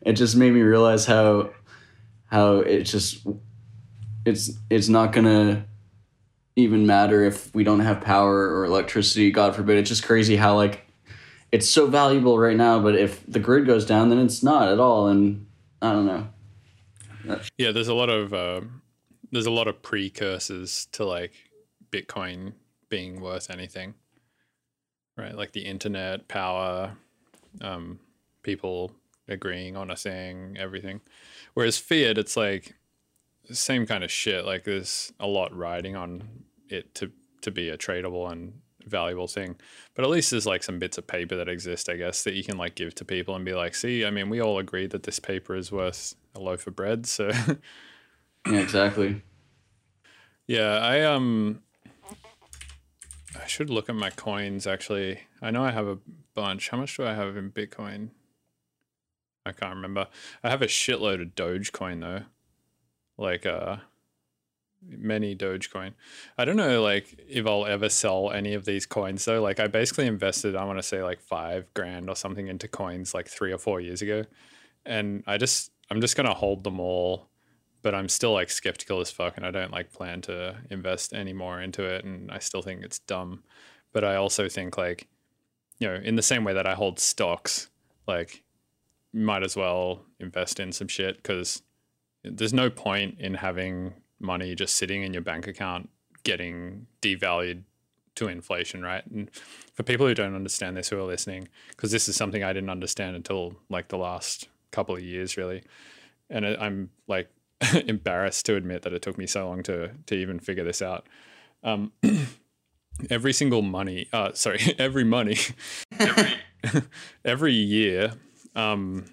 it 0.01 0.15
just 0.15 0.37
made 0.37 0.53
me 0.53 0.63
realize 0.63 1.05
how 1.05 1.51
how 2.27 2.57
it 2.57 2.85
just 2.85 3.27
it's 4.25 4.53
it's 4.71 4.89
not 4.89 5.13
gonna 5.13 5.67
even 6.57 6.87
matter 6.87 7.25
if 7.25 7.55
we 7.55 7.63
don't 7.63 7.81
have 7.81 8.01
power 8.01 8.57
or 8.57 8.65
electricity. 8.65 9.31
God 9.31 9.55
forbid. 9.55 9.77
It's 9.77 9.91
just 9.91 10.05
crazy 10.05 10.37
how 10.37 10.57
like 10.57 10.87
it's 11.53 11.69
so 11.69 11.89
valuable 11.89 12.39
right 12.39 12.57
now, 12.57 12.81
but 12.81 12.95
if 12.95 13.23
the 13.27 13.39
grid 13.39 13.67
goes 13.67 13.85
down, 13.85 14.09
then 14.09 14.19
it's 14.19 14.43
not 14.43 14.69
at 14.69 14.81
all. 14.81 15.09
And 15.09 15.47
I 15.83 15.93
don't 15.93 16.07
know. 16.07 16.29
Yeah, 17.59 17.73
there's 17.73 17.89
a 17.89 17.95
lot 17.95 18.09
of 18.11 18.33
uh, 18.33 18.61
there's 19.31 19.47
a 19.47 19.51
lot 19.51 19.69
of 19.69 19.83
precursors 19.83 20.87
to 20.93 21.05
like 21.05 21.33
Bitcoin 21.91 22.55
being 22.89 23.21
worth 23.21 23.51
anything, 23.51 23.95
right? 25.17 25.35
Like 25.35 25.53
the 25.53 25.65
internet, 25.65 26.29
power, 26.29 26.97
um, 27.61 28.01
people 28.43 28.93
agreeing 29.29 29.77
on 29.77 29.91
a 29.91 29.97
thing, 29.97 30.57
everything. 30.59 31.01
Whereas 31.55 31.79
fiat, 31.79 32.19
it's 32.19 32.37
like 32.37 32.75
same 33.51 33.87
kind 33.87 34.05
of 34.05 34.11
shit. 34.11 34.45
Like 34.45 34.65
there's 34.65 35.13
a 35.21 35.27
lot 35.27 35.57
riding 35.57 35.97
on 35.97 36.45
it 36.69 36.95
to 36.97 37.11
to 37.43 37.51
be 37.51 37.71
a 37.71 37.79
tradable 37.79 38.31
and 38.31 38.61
valuable 38.87 39.27
thing. 39.29 39.57
But 39.95 40.05
at 40.05 40.11
least 40.11 40.31
there's 40.31 40.47
like 40.47 40.63
some 40.63 40.79
bits 40.79 40.99
of 40.99 41.07
paper 41.07 41.37
that 41.37 41.49
exist, 41.49 41.89
I 41.89 41.97
guess, 41.97 42.23
that 42.25 42.35
you 42.35 42.45
can 42.45 42.57
like 42.57 42.75
give 42.75 42.95
to 42.97 43.05
people 43.05 43.35
and 43.37 43.45
be 43.45 43.55
like, 43.55 43.75
see, 43.75 44.05
I 44.05 44.11
mean, 44.11 44.29
we 44.31 44.41
all 44.41 44.59
agree 44.59 44.87
that 44.89 45.03
this 45.05 45.19
paper 45.19 45.55
is 45.55 45.71
worth 45.73 46.15
a 46.35 46.41
loaf 46.41 46.67
of 46.67 46.77
bread. 46.77 47.07
So 47.07 47.31
Yeah, 48.47 48.61
exactly. 48.61 49.23
yeah, 50.47 50.79
I 50.79 51.03
um 51.03 51.63
I 53.41 53.47
should 53.47 53.71
look 53.71 53.89
at 53.89 53.95
my 53.95 54.11
coins 54.11 54.67
actually. 54.67 55.21
I 55.43 55.51
know 55.51 55.65
I 55.65 55.71
have 55.71 55.87
a 55.87 55.99
bunch. 56.35 56.71
How 56.71 56.79
much 56.79 56.97
do 56.97 57.05
I 57.07 57.15
have 57.15 57.37
in 57.37 57.51
Bitcoin? 57.53 58.11
I 59.47 59.53
can't 59.53 59.75
remember. 59.75 60.09
I 60.43 60.51
have 60.51 60.63
a 60.63 60.67
shitload 60.67 61.23
of 61.23 61.35
Dogecoin 61.35 62.01
though. 62.01 62.25
Like 63.17 63.45
uh 63.47 63.77
many 64.87 65.37
Dogecoin. 65.37 65.93
I 66.39 66.45
don't 66.45 66.57
know 66.57 66.83
like 66.83 67.23
if 67.29 67.47
I'll 67.47 67.67
ever 67.67 67.89
sell 67.89 68.31
any 68.31 68.55
of 68.55 68.65
these 68.65 68.87
coins 68.87 69.25
though. 69.25 69.43
Like 69.43 69.61
I 69.61 69.67
basically 69.67 70.07
invested, 70.07 70.57
I 70.57 70.65
want 70.65 70.79
to 70.79 70.83
say 70.83 71.03
like 71.03 71.21
five 71.21 71.73
grand 71.75 72.09
or 72.09 72.17
something 72.17 72.49
into 72.49 72.69
coins 72.69 73.15
like 73.15 73.29
three 73.29 73.53
or 73.53 73.59
four 73.59 73.81
years 73.81 74.03
ago. 74.03 74.25
And 74.87 75.23
I 75.27 75.37
just 75.37 75.71
I'm 75.91 76.01
just 76.01 76.17
gonna 76.17 76.35
hold 76.35 76.65
them 76.65 76.81
all, 76.81 77.29
but 77.83 77.95
I'm 77.95 78.09
still 78.09 78.33
like 78.33 78.51
skeptical 78.51 79.01
as 79.01 79.11
fuck 79.11 79.37
and 79.37 79.45
I 79.45 79.51
don't 79.51 79.73
like 79.73 79.93
plan 79.93 80.21
to 80.23 80.57
invest 80.71 81.13
any 81.13 81.33
more 81.33 81.61
into 81.61 81.85
it 81.85 82.05
and 82.05 82.31
I 82.31 82.39
still 82.39 82.63
think 82.63 82.83
it's 82.83 82.99
dumb. 83.01 83.43
But 83.93 84.05
I 84.05 84.17
also 84.17 84.49
think 84.49 84.79
like, 84.79 85.09
you 85.79 85.89
know, 85.89 85.97
in 85.97 86.17
the 86.17 86.23
same 86.23 86.45
way 86.45 86.55
that 86.55 86.67
I 86.67 86.75
hold 86.75 86.99
stocks, 86.99 87.69
like 88.07 88.43
might 89.13 89.43
as 89.43 89.57
well 89.57 90.05
invest 90.21 90.61
in 90.61 90.73
some 90.73 90.89
shit 90.89 91.17
because 91.17 91.63
there's 92.23 92.53
no 92.53 92.71
point 92.71 93.17
in 93.19 93.35
having 93.35 93.95
money 94.21 94.55
just 94.55 94.77
sitting 94.77 95.03
in 95.03 95.13
your 95.13 95.23
bank 95.23 95.47
account 95.47 95.89
getting 96.23 96.87
devalued 97.03 97.63
to 98.17 98.29
inflation, 98.29 98.83
right? 98.83 99.05
And 99.07 99.31
for 99.75 99.83
people 99.83 100.07
who 100.07 100.15
don't 100.15 100.35
understand 100.35 100.77
this 100.77 100.89
who 100.89 100.99
are 100.99 101.05
listening, 101.05 101.49
because 101.71 101.91
this 101.91 102.09
is 102.09 102.17
something 102.17 102.45
I 102.45 102.53
didn't 102.53 102.71
understand 102.71 103.17
until 103.17 103.57
like 103.69 103.89
the 103.89 103.99
last 103.99 104.49
couple 104.71 104.95
of 104.95 105.03
years, 105.03 105.37
really, 105.37 105.63
and 106.29 106.45
I'm 106.47 106.91
like 107.09 107.31
embarrassed 107.87 108.47
to 108.47 108.57
admit 108.57 108.83
that 108.83 108.93
it 108.93 109.03
took 109.03 109.19
me 109.19 109.27
so 109.27 109.49
long 109.49 109.63
to 109.65 109.93
to 110.07 110.15
even 110.15 110.39
figure 110.39 110.65
this 110.65 110.83
out. 110.83 111.07
Um, 111.63 111.93
every 113.11 113.33
single 113.33 113.63
money, 113.63 114.09
uh, 114.13 114.33
sorry, 114.35 114.61
every 114.79 115.05
money, 115.05 115.37
every, 115.99 116.33
every 117.25 117.55
year, 117.55 118.13
um, 118.55 119.07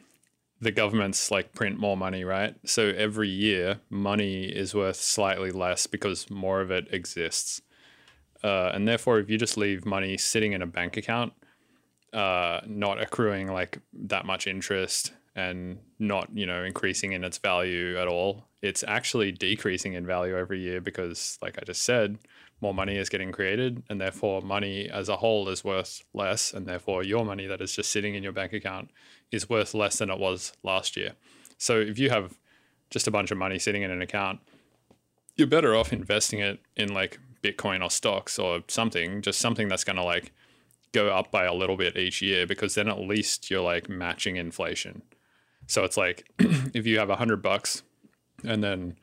the 0.60 0.72
governments 0.72 1.30
like 1.30 1.53
print 1.53 1.80
more 1.80 1.95
money, 1.95 2.24
right? 2.24 2.55
So 2.66 2.88
every 2.88 3.30
year, 3.30 3.80
money 3.89 4.45
is 4.45 4.74
worth 4.74 4.95
slightly 4.97 5.51
less 5.51 5.88
because 5.88 6.30
more 6.30 6.62
of 6.62 6.72
it 6.72 6.88
exists. 6.91 7.62
Uh, 8.43 8.72
and 8.74 8.88
therefore, 8.88 9.20
if 9.20 9.30
you 9.30 9.38
just 9.38 9.58
leave 9.58 9.86
money 9.86 10.18
sitting 10.18 10.53
in 10.53 10.62
a 10.62 10.68
bank 10.68 10.97
account, 10.97 11.34
uh, 12.14 12.62
not 12.66 13.01
accruing 13.01 13.51
like 13.51 13.80
that 13.93 14.26
much 14.26 14.47
interest 14.47 15.14
and 15.36 15.80
not, 15.99 16.30
you 16.34 16.45
know, 16.45 16.64
increasing 16.64 17.12
in 17.14 17.24
its 17.24 17.38
value 17.38 17.97
at 17.97 18.08
all, 18.08 18.45
it's 18.62 18.84
actually 18.88 19.32
decreasing 19.32 19.93
in 19.93 20.05
value 20.05 20.36
every 20.36 20.60
year 20.60 20.82
because, 20.82 21.38
like 21.41 21.60
I 21.62 21.66
just 21.66 21.84
said, 21.84 22.18
more 22.62 22.74
money 22.74 22.97
is 22.97 23.10
getting 23.10 23.32
created, 23.32 23.84
and 23.89 24.01
therefore, 24.01 24.41
money 24.41 24.89
as 24.89 25.10
a 25.10 25.18
whole 25.18 25.47
is 25.49 25.64
worth 25.64 26.03
less, 26.14 26.53
and 26.53 26.66
therefore, 26.66 27.03
your 27.03 27.24
money 27.24 27.45
that 27.45 27.62
is 27.62 27.76
just 27.76 27.91
sitting 27.91 28.16
in 28.16 28.24
your 28.24 28.32
bank 28.32 28.53
account 28.53 28.89
is 29.32 29.49
worth 29.49 29.74
less 29.74 29.97
than 29.97 30.10
it 30.10 30.20
was 30.20 30.53
last 30.64 30.97
year. 30.97 31.14
So 31.58 31.80
if 31.80 31.99
you 31.99 32.10
have 32.10 32.38
just 32.89 33.08
a 33.08 33.12
bunch 33.12 33.32
of 33.32 33.38
money 33.38 33.60
sitting 33.60 33.84
in 33.84 33.91
an 33.91 34.01
account, 34.01 34.39
you're 35.36 35.47
better 35.47 35.76
off 35.76 35.93
investing 35.93 36.39
it 36.39 36.60
in 36.76 36.93
like 36.93 37.20
Bitcoin 37.43 37.84
or 37.84 37.89
stocks 37.89 38.39
or 38.39 38.62
something, 38.68 39.22
just 39.22 39.39
something 39.39 39.68
that's 39.68 39.84
going 39.84 39.97
to 39.97 40.03
like 40.03 40.32
go 40.93 41.10
up 41.10 41.32
by 41.32 41.45
a 41.45 41.53
little 41.53 41.78
bit 41.78 41.97
each 41.97 42.22
year 42.22 42.47
because 42.47 42.76
then 42.76 42.88
at 42.88 42.99
least 42.99 43.49
you're 43.49 43.62
like 43.62 43.89
matching 43.89 44.36
inflation. 44.36 45.03
So 45.68 45.84
it's 45.84 45.97
like 45.97 46.30
if 46.39 46.86
you 46.88 46.97
have 46.99 47.10
a 47.10 47.18
hundred 47.18 47.41
bucks 47.41 47.84
and 48.43 48.64
then 48.64 48.97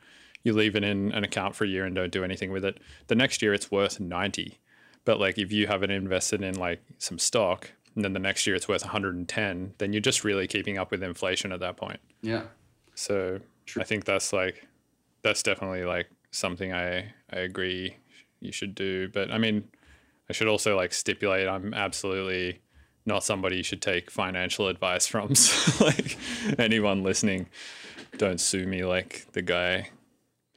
you 0.45 0.53
leave 0.53 0.75
it 0.75 0.83
in 0.83 1.11
an 1.11 1.23
account 1.23 1.55
for 1.55 1.65
a 1.65 1.67
year 1.67 1.85
and 1.85 1.95
don't 1.95 2.11
do 2.11 2.23
anything 2.23 2.51
with 2.51 2.63
it, 2.63 2.79
the 3.07 3.15
next 3.15 3.41
year 3.41 3.53
it's 3.53 3.71
worth 3.71 3.99
90. 3.99 4.59
But 5.03 5.19
like 5.19 5.37
if 5.39 5.51
you 5.51 5.67
have 5.67 5.83
it 5.83 5.89
invested 5.89 6.43
in 6.43 6.57
like 6.57 6.81
some 6.99 7.17
stock 7.17 7.71
and 7.95 8.05
then 8.05 8.13
the 8.13 8.19
next 8.19 8.45
year 8.45 8.55
it's 8.55 8.67
worth 8.67 8.83
110, 8.83 9.73
then 9.79 9.91
you're 9.91 10.01
just 10.01 10.23
really 10.23 10.47
keeping 10.47 10.77
up 10.77 10.91
with 10.91 11.01
inflation 11.01 11.51
at 11.51 11.59
that 11.61 11.77
point. 11.77 11.99
Yeah. 12.21 12.43
So 12.93 13.39
I 13.77 13.83
think 13.83 14.05
that's 14.05 14.31
like 14.31 14.67
that's 15.23 15.41
definitely 15.41 15.83
like 15.83 16.09
something 16.29 16.71
I 16.71 17.13
I 17.33 17.39
agree 17.39 17.97
you 18.39 18.51
should 18.51 18.75
do. 18.75 19.09
But 19.09 19.31
I 19.31 19.39
mean, 19.39 19.67
I 20.29 20.33
should 20.33 20.47
also 20.47 20.75
like 20.75 20.93
stipulate 20.93 21.47
I'm 21.47 21.73
absolutely 21.73 22.61
not 23.07 23.23
somebody 23.23 23.57
you 23.57 23.63
should 23.63 23.81
take 23.81 24.11
financial 24.11 24.67
advice 24.67 25.07
from. 25.07 25.33
So 25.33 25.85
like 25.85 26.17
anyone 26.59 27.01
listening, 27.01 27.47
don't 28.17 28.39
sue 28.39 28.67
me 28.67 28.85
like 28.85 29.25
the 29.31 29.41
guy 29.41 29.89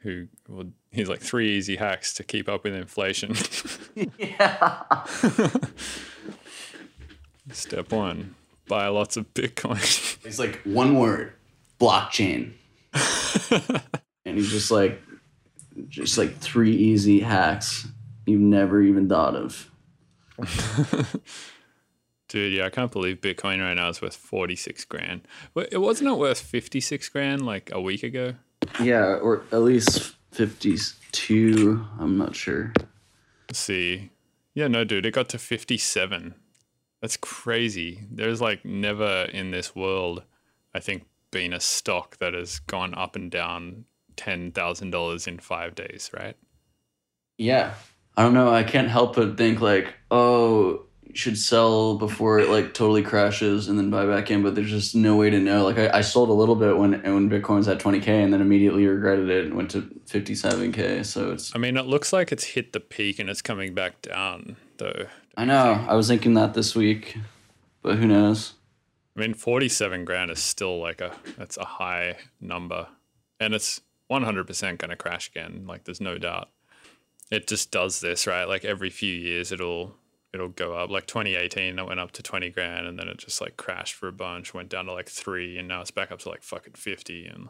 who 0.02 0.28
would 0.48 0.72
he's 0.90 1.08
like 1.08 1.20
three 1.20 1.50
easy 1.56 1.76
hacks 1.76 2.14
to 2.14 2.24
keep 2.24 2.48
up 2.48 2.64
with 2.64 2.74
inflation. 2.74 3.34
Yeah. 4.18 4.82
Step 7.52 7.90
one, 7.92 8.34
buy 8.68 8.86
lots 8.88 9.16
of 9.16 9.32
Bitcoin. 9.34 9.78
It's 10.24 10.38
like 10.38 10.60
one 10.64 10.98
word, 10.98 11.32
blockchain. 11.80 12.52
and 14.24 14.36
he's 14.36 14.50
just 14.50 14.70
like, 14.70 15.00
just 15.88 16.18
like 16.18 16.36
three 16.38 16.74
easy 16.76 17.20
hacks 17.20 17.86
you've 18.26 18.40
never 18.40 18.82
even 18.82 19.08
thought 19.08 19.34
of. 19.34 19.70
Dude, 22.28 22.52
yeah, 22.52 22.66
I 22.66 22.70
can't 22.70 22.92
believe 22.92 23.22
Bitcoin 23.22 23.60
right 23.60 23.72
now 23.74 23.88
is 23.88 24.02
worth 24.02 24.14
46 24.16 24.84
grand. 24.84 25.22
Wa- 25.54 25.64
It 25.72 25.78
wasn't 25.78 26.10
it 26.10 26.18
worth 26.18 26.40
56 26.40 27.08
grand 27.08 27.46
like 27.46 27.70
a 27.72 27.80
week 27.80 28.02
ago? 28.02 28.34
Yeah, 28.80 29.14
or 29.16 29.42
at 29.52 29.62
least 29.62 30.14
52. 30.32 31.84
I'm 31.98 32.16
not 32.18 32.34
sure. 32.34 32.72
Let's 33.48 33.58
see. 33.58 34.10
Yeah, 34.54 34.68
no, 34.68 34.84
dude, 34.84 35.06
it 35.06 35.14
got 35.14 35.28
to 35.30 35.38
57. 35.38 36.34
That's 37.00 37.16
crazy. 37.16 38.00
There's 38.10 38.40
like 38.40 38.64
never 38.64 39.28
in 39.32 39.50
this 39.50 39.74
world, 39.74 40.22
I 40.74 40.80
think, 40.80 41.04
been 41.30 41.52
a 41.52 41.60
stock 41.60 42.18
that 42.18 42.34
has 42.34 42.58
gone 42.60 42.94
up 42.94 43.14
and 43.16 43.30
down 43.30 43.84
$10,000 44.16 45.28
in 45.28 45.38
five 45.38 45.74
days, 45.74 46.10
right? 46.12 46.36
Yeah. 47.36 47.74
I 48.16 48.22
don't 48.22 48.34
know. 48.34 48.52
I 48.52 48.64
can't 48.64 48.88
help 48.88 49.14
but 49.14 49.36
think 49.36 49.60
like, 49.60 49.94
oh, 50.10 50.86
should 51.14 51.38
sell 51.38 51.96
before 51.96 52.38
it 52.38 52.48
like 52.48 52.74
totally 52.74 53.02
crashes 53.02 53.68
and 53.68 53.78
then 53.78 53.90
buy 53.90 54.06
back 54.06 54.30
in. 54.30 54.42
But 54.42 54.54
there's 54.54 54.70
just 54.70 54.94
no 54.94 55.16
way 55.16 55.30
to 55.30 55.38
know. 55.38 55.64
Like 55.64 55.78
I, 55.78 55.98
I 55.98 56.00
sold 56.00 56.28
a 56.28 56.32
little 56.32 56.54
bit 56.54 56.76
when 56.76 56.92
when 57.02 57.30
Bitcoin's 57.30 57.68
at 57.68 57.78
20k 57.78 58.08
and 58.08 58.32
then 58.32 58.40
immediately 58.40 58.86
regretted 58.86 59.28
it 59.30 59.46
and 59.46 59.54
went 59.54 59.70
to 59.72 59.82
57k. 60.06 61.04
So 61.04 61.32
it's. 61.32 61.54
I 61.54 61.58
mean, 61.58 61.76
it 61.76 61.86
looks 61.86 62.12
like 62.12 62.32
it's 62.32 62.44
hit 62.44 62.72
the 62.72 62.80
peak 62.80 63.18
and 63.18 63.28
it's 63.28 63.42
coming 63.42 63.74
back 63.74 64.02
down, 64.02 64.56
though. 64.78 65.06
I 65.36 65.44
know. 65.44 65.84
I 65.88 65.94
was 65.94 66.08
thinking 66.08 66.34
that 66.34 66.54
this 66.54 66.74
week, 66.74 67.16
but 67.82 67.96
who 67.96 68.06
knows? 68.06 68.54
I 69.16 69.20
mean, 69.20 69.34
47 69.34 70.04
grand 70.04 70.30
is 70.30 70.38
still 70.38 70.78
like 70.78 71.00
a 71.00 71.12
that's 71.36 71.56
a 71.56 71.64
high 71.64 72.16
number, 72.40 72.86
and 73.40 73.54
it's 73.54 73.80
100% 74.10 74.78
going 74.78 74.90
to 74.90 74.96
crash 74.96 75.28
again. 75.28 75.64
Like, 75.66 75.84
there's 75.84 76.00
no 76.00 76.18
doubt. 76.18 76.48
It 77.30 77.46
just 77.46 77.70
does 77.70 78.00
this, 78.00 78.26
right? 78.26 78.44
Like 78.44 78.64
every 78.64 78.90
few 78.90 79.12
years, 79.12 79.52
it'll 79.52 79.94
it'll 80.38 80.48
go 80.48 80.74
up. 80.74 80.90
Like 80.90 81.06
2018, 81.06 81.78
it 81.78 81.86
went 81.86 82.00
up 82.00 82.12
to 82.12 82.22
20 82.22 82.50
grand, 82.50 82.86
and 82.86 82.98
then 82.98 83.08
it 83.08 83.18
just 83.18 83.40
like 83.40 83.56
crashed 83.56 83.94
for 83.94 84.08
a 84.08 84.12
bunch, 84.12 84.54
went 84.54 84.68
down 84.68 84.86
to 84.86 84.92
like 84.92 85.08
three, 85.08 85.58
and 85.58 85.68
now 85.68 85.80
it's 85.80 85.90
back 85.90 86.10
up 86.10 86.20
to 86.20 86.28
like 86.28 86.42
fucking 86.42 86.74
50. 86.74 87.26
And 87.26 87.48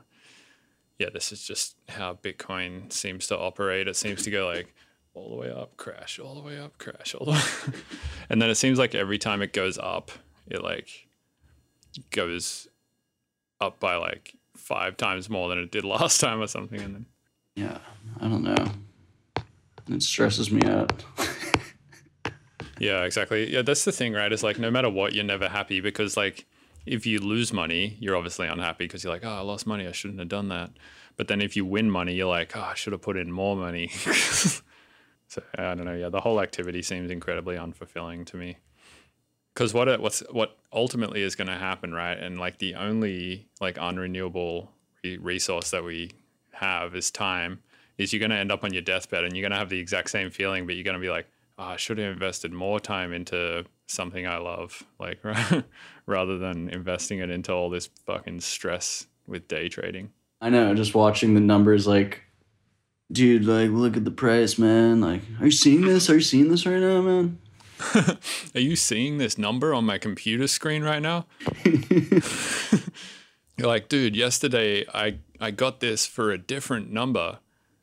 yeah, 0.98 1.08
this 1.12 1.32
is 1.32 1.44
just 1.44 1.76
how 1.88 2.14
Bitcoin 2.14 2.92
seems 2.92 3.26
to 3.28 3.38
operate. 3.38 3.88
It 3.88 3.96
seems 3.96 4.22
to 4.22 4.30
go 4.30 4.46
like 4.46 4.74
all 5.14 5.30
the 5.30 5.36
way 5.36 5.50
up, 5.50 5.76
crash, 5.76 6.18
all 6.18 6.34
the 6.34 6.42
way 6.42 6.58
up, 6.58 6.78
crash, 6.78 7.14
all 7.14 7.26
the 7.26 7.32
way. 7.32 7.40
and 8.30 8.40
then 8.40 8.50
it 8.50 8.56
seems 8.56 8.78
like 8.78 8.94
every 8.94 9.18
time 9.18 9.42
it 9.42 9.52
goes 9.52 9.78
up, 9.78 10.10
it 10.46 10.62
like 10.62 11.08
goes 12.10 12.68
up 13.60 13.80
by 13.80 13.96
like 13.96 14.34
five 14.56 14.96
times 14.96 15.28
more 15.28 15.48
than 15.48 15.58
it 15.58 15.70
did 15.70 15.84
last 15.86 16.20
time 16.20 16.40
or 16.40 16.46
something. 16.46 16.80
And 16.80 16.94
then 16.94 17.06
Yeah, 17.54 17.78
I 18.20 18.28
don't 18.28 18.42
know. 18.42 18.72
It 19.90 20.02
stresses 20.02 20.50
me 20.50 20.62
out. 20.68 21.02
Yeah, 22.78 23.04
exactly. 23.04 23.52
Yeah, 23.52 23.62
that's 23.62 23.84
the 23.84 23.92
thing, 23.92 24.12
right? 24.12 24.32
Is 24.32 24.42
like 24.42 24.58
no 24.58 24.70
matter 24.70 24.90
what, 24.90 25.12
you're 25.12 25.24
never 25.24 25.48
happy 25.48 25.80
because 25.80 26.16
like 26.16 26.46
if 26.86 27.06
you 27.06 27.18
lose 27.18 27.52
money, 27.52 27.96
you're 28.00 28.16
obviously 28.16 28.46
unhappy 28.46 28.84
because 28.84 29.04
you're 29.04 29.12
like, 29.12 29.24
oh, 29.24 29.30
I 29.30 29.40
lost 29.40 29.66
money, 29.66 29.86
I 29.86 29.92
shouldn't 29.92 30.18
have 30.18 30.28
done 30.28 30.48
that. 30.48 30.70
But 31.16 31.28
then 31.28 31.40
if 31.40 31.56
you 31.56 31.64
win 31.64 31.90
money, 31.90 32.14
you're 32.14 32.28
like, 32.28 32.56
oh, 32.56 32.60
I 32.60 32.74
should 32.74 32.92
have 32.92 33.02
put 33.02 33.16
in 33.16 33.30
more 33.30 33.56
money. 33.56 33.88
so 33.88 34.60
I 35.56 35.74
don't 35.74 35.84
know. 35.84 35.94
Yeah, 35.94 36.08
the 36.08 36.20
whole 36.20 36.40
activity 36.40 36.82
seems 36.82 37.10
incredibly 37.10 37.56
unfulfilling 37.56 38.24
to 38.26 38.36
me. 38.36 38.58
Because 39.52 39.74
what 39.74 39.88
it, 39.88 40.00
what's 40.00 40.20
what 40.30 40.56
ultimately 40.72 41.22
is 41.22 41.34
going 41.34 41.48
to 41.48 41.54
happen, 41.54 41.92
right? 41.92 42.16
And 42.16 42.38
like 42.38 42.58
the 42.58 42.76
only 42.76 43.48
like 43.60 43.74
unrenewable 43.76 44.68
re- 45.02 45.18
resource 45.18 45.70
that 45.72 45.82
we 45.82 46.12
have 46.52 46.94
is 46.94 47.10
time. 47.10 47.60
Is 47.98 48.12
you're 48.12 48.20
going 48.20 48.30
to 48.30 48.36
end 48.36 48.52
up 48.52 48.62
on 48.62 48.72
your 48.72 48.82
deathbed 48.82 49.24
and 49.24 49.36
you're 49.36 49.42
going 49.42 49.50
to 49.50 49.58
have 49.58 49.70
the 49.70 49.80
exact 49.80 50.10
same 50.10 50.30
feeling, 50.30 50.66
but 50.66 50.76
you're 50.76 50.84
going 50.84 50.94
to 50.94 51.00
be 51.00 51.10
like, 51.10 51.26
oh, 51.58 51.64
I 51.64 51.76
should 51.76 51.98
have 51.98 52.12
invested 52.12 52.52
more 52.52 52.80
time 52.80 53.12
into 53.12 53.64
something 53.86 54.26
I 54.26 54.38
love, 54.38 54.82
like 54.98 55.20
rather 56.06 56.38
than 56.38 56.68
investing 56.68 57.18
it 57.18 57.30
into 57.30 57.52
all 57.52 57.70
this 57.70 57.88
fucking 58.06 58.40
stress 58.40 59.06
with 59.26 59.48
day 59.48 59.68
trading. 59.68 60.10
I 60.40 60.50
know, 60.50 60.74
just 60.74 60.94
watching 60.94 61.34
the 61.34 61.40
numbers, 61.40 61.86
like, 61.86 62.22
dude, 63.10 63.44
like, 63.44 63.70
look 63.70 63.96
at 63.96 64.04
the 64.04 64.10
price, 64.10 64.58
man. 64.58 65.00
Like, 65.00 65.22
are 65.40 65.46
you 65.46 65.50
seeing 65.50 65.82
this? 65.82 66.08
Are 66.08 66.14
you 66.14 66.20
seeing 66.20 66.48
this 66.48 66.64
right 66.64 66.80
now, 66.80 67.02
man? 67.02 67.38
Are 68.54 68.60
you 68.60 68.76
seeing 68.76 69.18
this 69.18 69.38
number 69.38 69.72
on 69.72 69.84
my 69.84 69.98
computer 69.98 70.48
screen 70.48 70.82
right 70.82 71.02
now? 71.02 71.26
You're 71.64 73.66
like, 73.66 73.88
dude, 73.88 74.16
yesterday 74.16 74.84
I, 74.92 75.18
I 75.40 75.50
got 75.50 75.80
this 75.80 76.06
for 76.06 76.30
a 76.30 76.38
different 76.38 76.90
number 76.90 77.38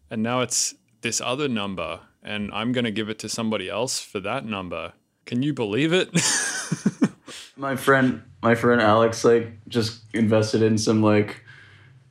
and 0.10 0.24
now 0.24 0.42
it's 0.42 0.76
this 1.02 1.22
other 1.22 1.48
number 1.48 2.02
and 2.26 2.50
I'm 2.52 2.72
going 2.72 2.86
to 2.86 2.92
give 2.92 3.08
it 3.08 3.20
to 3.20 3.30
somebody 3.30 3.70
else 3.70 4.00
for 4.00 4.20
that 4.20 4.46
number. 4.46 4.94
Can 5.26 5.44
you 5.44 5.54
believe 5.54 5.94
it? 5.94 6.10
my 7.56 7.76
friend, 7.76 8.24
my 8.42 8.56
friend 8.56 8.82
Alex, 8.82 9.24
like, 9.24 9.54
just 9.68 10.02
invested 10.14 10.64
in 10.64 10.78
some 10.78 11.02
like 11.02 11.44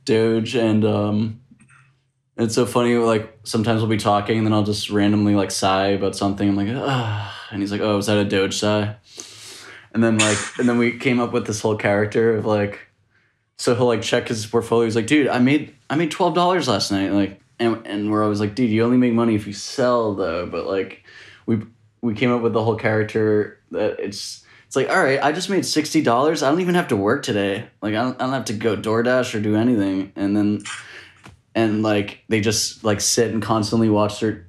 Doge, 0.05 0.55
and 0.55 0.85
um, 0.85 1.41
it's 2.37 2.55
so 2.55 2.65
funny. 2.65 2.95
Like, 2.95 3.37
sometimes 3.43 3.81
we'll 3.81 3.89
be 3.89 3.97
talking, 3.97 4.37
and 4.37 4.47
then 4.47 4.53
I'll 4.53 4.63
just 4.63 4.89
randomly 4.89 5.35
like 5.35 5.51
sigh 5.51 5.87
about 5.87 6.15
something. 6.15 6.47
I'm 6.47 6.55
like, 6.55 6.69
ah, 6.71 7.47
and 7.51 7.61
he's 7.61 7.71
like, 7.71 7.81
oh, 7.81 7.97
is 7.97 8.05
that 8.05 8.17
a 8.17 8.25
Doge 8.25 8.57
sigh? 8.57 8.95
And 9.93 10.03
then 10.03 10.17
like, 10.17 10.37
and 10.59 10.67
then 10.67 10.77
we 10.77 10.97
came 10.97 11.19
up 11.19 11.33
with 11.33 11.45
this 11.45 11.61
whole 11.61 11.75
character 11.75 12.35
of 12.35 12.45
like, 12.45 12.79
so 13.57 13.75
he'll 13.75 13.85
like 13.85 14.01
check 14.01 14.29
his 14.29 14.45
portfolio. 14.45 14.85
He's 14.85 14.95
like, 14.95 15.07
dude, 15.07 15.27
I 15.27 15.39
made 15.39 15.75
I 15.89 15.95
made 15.95 16.11
twelve 16.11 16.35
dollars 16.35 16.67
last 16.69 16.91
night. 16.91 17.11
Like, 17.11 17.41
and 17.59 17.85
and 17.85 18.11
we're 18.11 18.23
always 18.23 18.39
like, 18.39 18.55
dude, 18.55 18.69
you 18.69 18.83
only 18.83 18.97
make 18.97 19.13
money 19.13 19.35
if 19.35 19.47
you 19.47 19.53
sell 19.53 20.15
though. 20.15 20.45
But 20.45 20.65
like, 20.65 21.03
we 21.45 21.61
we 22.01 22.13
came 22.13 22.31
up 22.31 22.41
with 22.41 22.53
the 22.53 22.63
whole 22.63 22.75
character 22.75 23.59
that 23.71 23.99
it's 23.99 24.43
it's 24.67 24.75
like, 24.75 24.89
all 24.89 25.01
right, 25.01 25.21
I 25.23 25.31
just 25.31 25.49
made 25.49 25.65
sixty 25.65 26.01
dollars. 26.01 26.43
I 26.43 26.49
don't 26.49 26.61
even 26.61 26.75
have 26.75 26.89
to 26.89 26.97
work 26.97 27.23
today. 27.23 27.67
Like, 27.81 27.95
I 27.95 28.01
don't 28.03 28.21
I 28.21 28.25
don't 28.25 28.33
have 28.33 28.45
to 28.45 28.53
go 28.53 28.75
DoorDash 28.75 29.33
or 29.35 29.39
do 29.39 29.55
anything. 29.55 30.11
And 30.15 30.35
then 30.35 30.63
and 31.55 31.81
like 31.81 32.23
they 32.27 32.41
just 32.41 32.83
like 32.83 32.99
sit 32.99 33.31
and 33.31 33.41
constantly 33.41 33.89
watch 33.89 34.19
their 34.19 34.45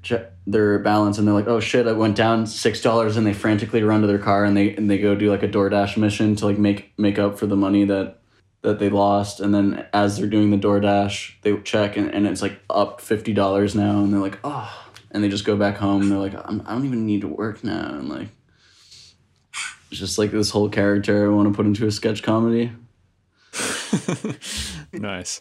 their 0.47 0.79
balance 0.81 1.19
and 1.19 1.27
they're 1.27 1.35
like 1.35 1.47
oh 1.47 1.61
shit 1.61 1.87
i 1.87 1.93
went 1.93 2.17
down 2.17 2.47
six 2.47 2.81
dollars 2.83 3.17
and 3.17 3.27
they 3.27 3.33
frantically 3.33 3.83
run 3.83 4.01
to 4.01 4.07
their 4.07 4.19
car 4.19 4.45
and 4.45 4.57
they 4.57 4.75
and 4.75 4.91
they 4.91 4.99
go 4.99 5.15
do 5.15 5.31
like 5.31 5.45
a 5.45 5.49
DoorDash 5.49 5.97
mission 5.97 6.35
to 6.37 6.45
like 6.45 6.59
make 6.59 6.93
make 6.99 7.19
up 7.19 7.39
for 7.39 7.47
the 7.47 7.57
money 7.57 7.85
that 7.85 8.19
that 8.63 8.79
they 8.79 8.89
lost 8.89 9.41
and 9.41 9.55
then 9.55 9.87
as 9.93 10.19
they're 10.19 10.27
doing 10.27 10.51
the 10.51 10.57
DoorDash 10.57 11.35
they 11.43 11.57
check 11.59 11.97
and, 11.97 12.13
and 12.13 12.27
it's 12.27 12.43
like 12.43 12.61
up 12.69 13.01
fifty 13.01 13.33
dollars 13.33 13.75
now 13.75 13.99
and 13.99 14.13
they're 14.13 14.21
like 14.21 14.39
oh 14.43 14.87
and 15.11 15.23
they 15.23 15.29
just 15.29 15.45
go 15.45 15.57
back 15.57 15.77
home 15.77 16.03
and 16.03 16.11
they're 16.11 16.19
like 16.19 16.35
I'm, 16.35 16.63
I 16.67 16.73
don't 16.73 16.87
even 16.87 17.07
need 17.07 17.21
to 17.21 17.29
work 17.29 17.63
now 17.63 17.95
and 17.95 18.09
like 18.09 18.29
it's 19.91 20.01
just 20.01 20.19
like 20.19 20.33
this 20.33 20.51
whole 20.51 20.69
character 20.69 21.27
I 21.27 21.35
want 21.35 21.49
to 21.49 21.55
put 21.55 21.67
into 21.67 21.87
a 21.87 21.93
sketch 21.93 22.23
comedy 22.23 22.73
nice. 24.93 25.41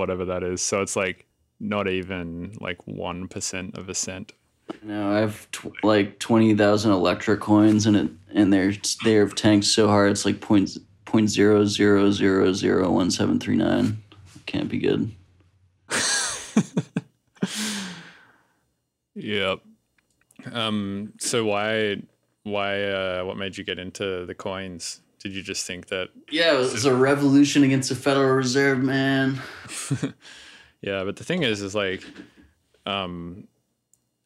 whatever 0.00 0.24
that 0.24 0.42
is. 0.42 0.60
So 0.60 0.82
it's 0.82 0.96
like 0.96 1.26
not 1.60 1.86
even 1.86 2.56
like 2.60 2.78
1% 2.86 3.78
of 3.78 3.88
a 3.88 3.94
cent. 3.94 4.32
No, 4.82 5.12
I 5.12 5.18
have 5.18 5.50
tw- 5.50 5.82
like 5.82 6.20
twenty 6.20 6.54
thousand 6.54 6.92
electric 6.92 7.40
coins, 7.40 7.86
and 7.86 7.96
it 7.96 8.08
and 8.32 8.52
they're 8.52 8.72
they're 9.04 9.26
tanked 9.28 9.66
so 9.66 9.88
hard 9.88 10.12
it's 10.12 10.24
like 10.24 10.40
point 10.40 10.78
point 11.04 11.28
zero 11.28 11.64
zero 11.64 12.12
zero 12.12 12.52
zero 12.52 12.88
one 12.88 13.10
seven 13.10 13.40
three 13.40 13.56
nine. 13.56 14.00
Can't 14.46 14.68
be 14.68 14.78
good. 14.78 15.10
Yep. 19.14 19.60
Um, 20.52 21.12
so 21.18 21.44
why, 21.44 22.02
why, 22.44 22.82
uh, 22.84 23.24
what 23.24 23.36
made 23.36 23.58
you 23.58 23.64
get 23.64 23.78
into 23.78 24.24
the 24.24 24.34
coins? 24.34 25.00
Did 25.20 25.32
you 25.32 25.42
just 25.42 25.66
think 25.66 25.88
that 25.88 26.08
Yeah, 26.30 26.54
it 26.54 26.58
was 26.58 26.84
a 26.84 26.94
revolution 26.94 27.62
against 27.62 27.88
the 27.88 27.94
Federal 27.94 28.34
Reserve, 28.34 28.82
man. 28.82 29.40
Yeah, 30.82 31.04
but 31.04 31.16
the 31.16 31.24
thing 31.24 31.42
is, 31.42 31.60
is 31.60 31.74
like, 31.74 32.02
um, 32.86 33.48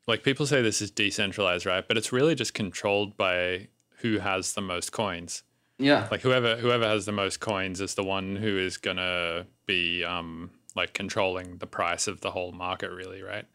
like 0.07 0.22
people 0.22 0.47
say 0.47 0.62
this 0.62 0.80
is 0.80 0.90
decentralized, 0.90 1.66
right? 1.66 1.86
But 1.86 1.97
it's 1.97 2.12
really 2.12 2.34
just 2.34 2.55
controlled 2.55 3.16
by 3.16 3.68
who 3.99 4.18
has 4.18 4.55
the 4.55 4.61
most 4.61 4.92
coins. 4.92 5.42
Yeah, 5.78 6.07
Like 6.09 6.20
whoever 6.20 6.57
whoever 6.57 6.86
has 6.86 7.05
the 7.05 7.12
most 7.12 7.40
coins 7.40 7.80
is 7.80 7.95
the 7.95 8.05
one 8.05 8.36
who 8.36 8.57
is 8.57 8.76
gonna 8.76 9.47
be 9.66 10.05
um, 10.05 10.51
like 10.76 10.92
controlling 10.92 11.59
the 11.59 11.66
price 11.66 12.07
of 12.07 12.20
the 12.20 12.30
whole 12.30 12.53
market, 12.53 12.92
really, 12.92 13.22
right? 13.22 13.47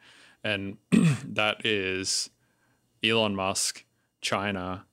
And 0.43 0.77
that 0.91 1.65
is 1.65 2.29
Elon 3.01 3.35
Musk, 3.35 3.85
China, 4.19 4.85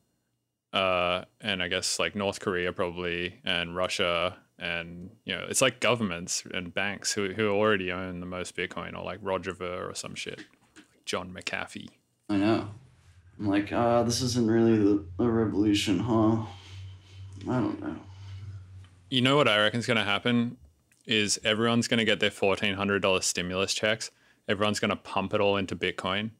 uh, 0.76 1.24
and 1.40 1.62
I 1.62 1.68
guess 1.68 1.98
like 1.98 2.14
North 2.14 2.40
Korea 2.40 2.70
probably, 2.70 3.40
and 3.44 3.74
Russia, 3.74 4.36
and 4.58 5.10
you 5.24 5.34
know, 5.34 5.46
it's 5.48 5.62
like 5.62 5.80
governments 5.80 6.44
and 6.52 6.74
banks 6.74 7.12
who 7.12 7.32
who 7.32 7.48
already 7.48 7.90
own 7.90 8.20
the 8.20 8.26
most 8.26 8.54
Bitcoin, 8.54 8.94
or 8.94 9.02
like 9.02 9.18
Roger 9.22 9.54
Ver 9.54 9.88
or 9.88 9.94
some 9.94 10.14
shit, 10.14 10.44
like 10.76 11.04
John 11.06 11.32
McAfee. 11.32 11.88
I 12.28 12.36
know. 12.36 12.68
I'm 13.38 13.48
like, 13.48 13.72
ah, 13.72 14.02
this 14.02 14.20
isn't 14.20 14.50
really 14.50 14.76
the, 14.76 15.06
the 15.18 15.28
revolution, 15.28 15.98
huh? 15.98 16.44
I 17.48 17.60
don't 17.60 17.80
know. 17.80 17.96
You 19.08 19.22
know 19.22 19.36
what 19.36 19.48
I 19.48 19.58
reckon 19.58 19.78
is 19.80 19.86
going 19.86 19.98
to 19.98 20.04
happen 20.04 20.56
is 21.06 21.38
everyone's 21.44 21.88
going 21.88 21.98
to 21.98 22.04
get 22.04 22.20
their 22.20 22.30
fourteen 22.30 22.74
hundred 22.74 23.00
dollars 23.00 23.24
stimulus 23.24 23.72
checks. 23.72 24.10
Everyone's 24.46 24.80
going 24.80 24.90
to 24.90 24.96
pump 24.96 25.32
it 25.32 25.40
all 25.40 25.56
into 25.56 25.74
Bitcoin. 25.74 26.32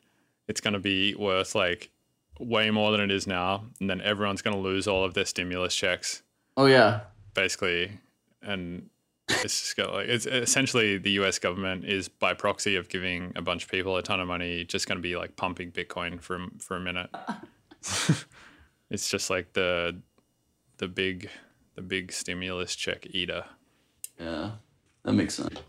It's 0.46 0.60
going 0.60 0.74
to 0.74 0.80
be 0.80 1.14
worth 1.14 1.54
like 1.54 1.90
way 2.38 2.70
more 2.70 2.92
than 2.92 3.00
it 3.00 3.10
is 3.10 3.26
now, 3.26 3.64
and 3.80 3.88
then 3.88 4.00
everyone's 4.00 4.42
going 4.42 4.56
to 4.56 4.62
lose 4.62 4.86
all 4.86 5.04
of 5.04 5.14
their 5.14 5.24
stimulus 5.24 5.74
checks, 5.74 6.22
Oh 6.56 6.66
yeah, 6.66 7.00
basically. 7.34 8.00
And 8.42 8.88
it's 9.28 9.60
just 9.60 9.76
got 9.76 9.92
like 9.92 10.08
it's 10.08 10.26
essentially 10.26 10.98
the 10.98 11.10
U.S. 11.12 11.38
government 11.38 11.84
is 11.84 12.08
by 12.08 12.32
proxy 12.34 12.76
of 12.76 12.88
giving 12.88 13.32
a 13.36 13.42
bunch 13.42 13.64
of 13.64 13.70
people 13.70 13.96
a 13.96 14.02
ton 14.02 14.20
of 14.20 14.28
money, 14.28 14.64
just 14.64 14.86
going 14.86 14.96
to 14.96 15.02
be 15.02 15.16
like 15.16 15.36
pumping 15.36 15.70
Bitcoin 15.70 16.20
for 16.20 16.46
for 16.58 16.76
a 16.76 16.80
minute. 16.80 17.10
it's 18.90 19.08
just 19.10 19.30
like 19.30 19.52
the 19.52 20.00
the 20.78 20.88
big 20.88 21.28
the 21.74 21.82
big 21.82 22.12
stimulus 22.12 22.74
check 22.74 23.06
eater. 23.10 23.44
yeah, 24.18 24.52
that 25.04 25.12
makes 25.12 25.34
sense. 25.34 25.60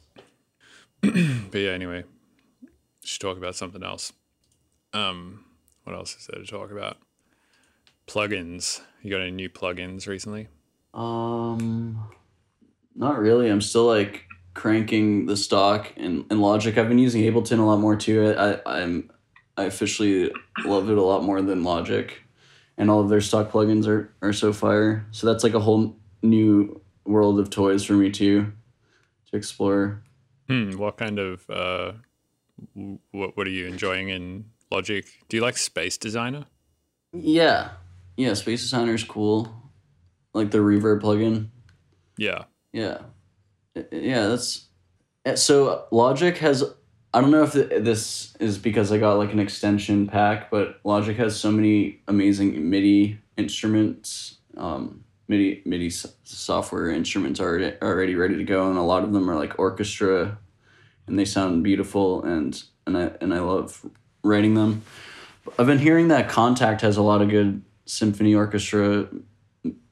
But 1.52 1.60
yeah, 1.60 1.72
anyway, 1.72 2.04
should 3.04 3.22
talk 3.22 3.38
about 3.38 3.56
something 3.56 3.84
else. 3.84 4.12
Um, 4.94 5.46
what 5.88 5.96
else 5.96 6.18
is 6.18 6.28
there 6.28 6.44
to 6.44 6.46
talk 6.46 6.70
about? 6.70 6.98
Plugins. 8.08 8.82
You 9.02 9.10
got 9.10 9.22
any 9.22 9.32
new 9.32 9.50
plugins 9.50 10.06
recently? 10.06 10.50
Um, 10.94 12.10
not 12.94 13.18
really. 13.18 13.48
I'm 13.50 13.62
still 13.62 13.86
like 13.86 14.26
cranking 14.54 15.28
the 15.28 15.38
stock 15.38 15.94
in, 15.96 16.26
in 16.30 16.42
Logic. 16.42 16.78
I've 16.78 16.90
been 16.90 17.00
using 17.00 17.22
Ableton 17.22 17.60
a 17.60 17.64
lot 17.64 17.80
more 17.80 17.96
too. 17.96 18.36
I, 18.38 18.60
I'm 18.66 19.10
I 19.56 19.64
officially 19.64 20.30
love 20.66 20.90
it 20.90 20.98
a 20.98 21.02
lot 21.02 21.24
more 21.24 21.42
than 21.42 21.64
Logic, 21.64 22.22
and 22.78 22.92
all 22.92 23.00
of 23.00 23.08
their 23.08 23.22
stock 23.22 23.50
plugins 23.50 23.88
are 23.88 24.14
are 24.22 24.34
so 24.34 24.52
fire. 24.52 25.06
So 25.12 25.26
that's 25.26 25.44
like 25.46 25.54
a 25.54 25.60
whole 25.60 25.96
new 26.22 26.82
world 27.06 27.40
of 27.40 27.50
toys 27.50 27.86
for 27.86 27.94
me 27.94 28.12
too 28.12 28.52
to 29.32 29.38
explore. 29.38 30.04
Hmm, 30.50 30.72
what 30.72 30.98
kind 30.98 31.18
of 31.18 31.50
uh, 31.50 31.94
what 33.12 33.38
what 33.38 33.48
are 33.48 33.52
you 33.52 33.68
enjoying 33.68 34.10
in 34.10 34.46
Logic? 34.72 35.06
Do 35.30 35.38
you 35.38 35.44
like 35.44 35.58
Space 35.58 35.98
Designer? 35.98 36.46
Yeah, 37.14 37.70
yeah. 38.18 38.34
Space 38.34 38.62
Designer 38.62 38.94
is 38.94 39.04
cool, 39.04 39.72
like 40.34 40.52
the 40.52 40.58
Reverb 40.58 41.02
plugin. 41.02 41.50
Yeah. 42.18 42.44
Yeah, 42.74 43.00
yeah. 43.92 44.28
That's 44.28 44.68
eh, 45.26 45.36
so. 45.36 45.86
Logic 45.92 46.38
has. 46.40 46.64
I 47.14 47.22
don't 47.22 47.32
know 47.32 47.44
if 47.44 47.54
this 47.54 48.36
is 48.40 48.58
because 48.58 48.92
I 48.92 48.98
got 48.98 49.18
like 49.18 49.32
an 49.32 49.40
extension 49.40 50.06
pack, 50.06 50.52
but 50.52 50.80
Logic 50.84 51.16
has 51.18 51.40
so 51.40 51.50
many 51.50 52.02
amazing 52.08 52.70
MIDI 52.70 53.20
instruments, 53.38 54.38
um, 54.58 55.06
MIDI 55.30 55.62
MIDI 55.66 55.90
software 55.90 56.90
instruments 56.90 57.40
already 57.40 57.74
already 57.82 58.16
ready 58.16 58.36
to 58.36 58.44
go, 58.44 58.70
and 58.70 58.78
a 58.78 58.84
lot 58.84 59.04
of 59.04 59.14
them 59.14 59.30
are 59.30 59.36
like 59.36 59.58
orchestra, 59.58 60.38
and 61.08 61.18
they 61.18 61.26
sound 61.26 61.64
beautiful, 61.64 62.24
and 62.24 62.62
and 62.86 62.98
I 62.98 63.12
and 63.22 63.34
I 63.34 63.40
love 63.40 63.86
writing 64.24 64.54
them. 64.54 64.84
I've 65.58 65.68
been 65.68 65.80
hearing 65.80 66.10
that 66.10 66.30
Kontakt 66.30 66.82
has 66.82 66.98
a 66.98 67.02
lot 67.02 67.22
of 67.22 67.30
good 67.30 67.62
symphony 67.86 68.36
orchestra 68.36 69.08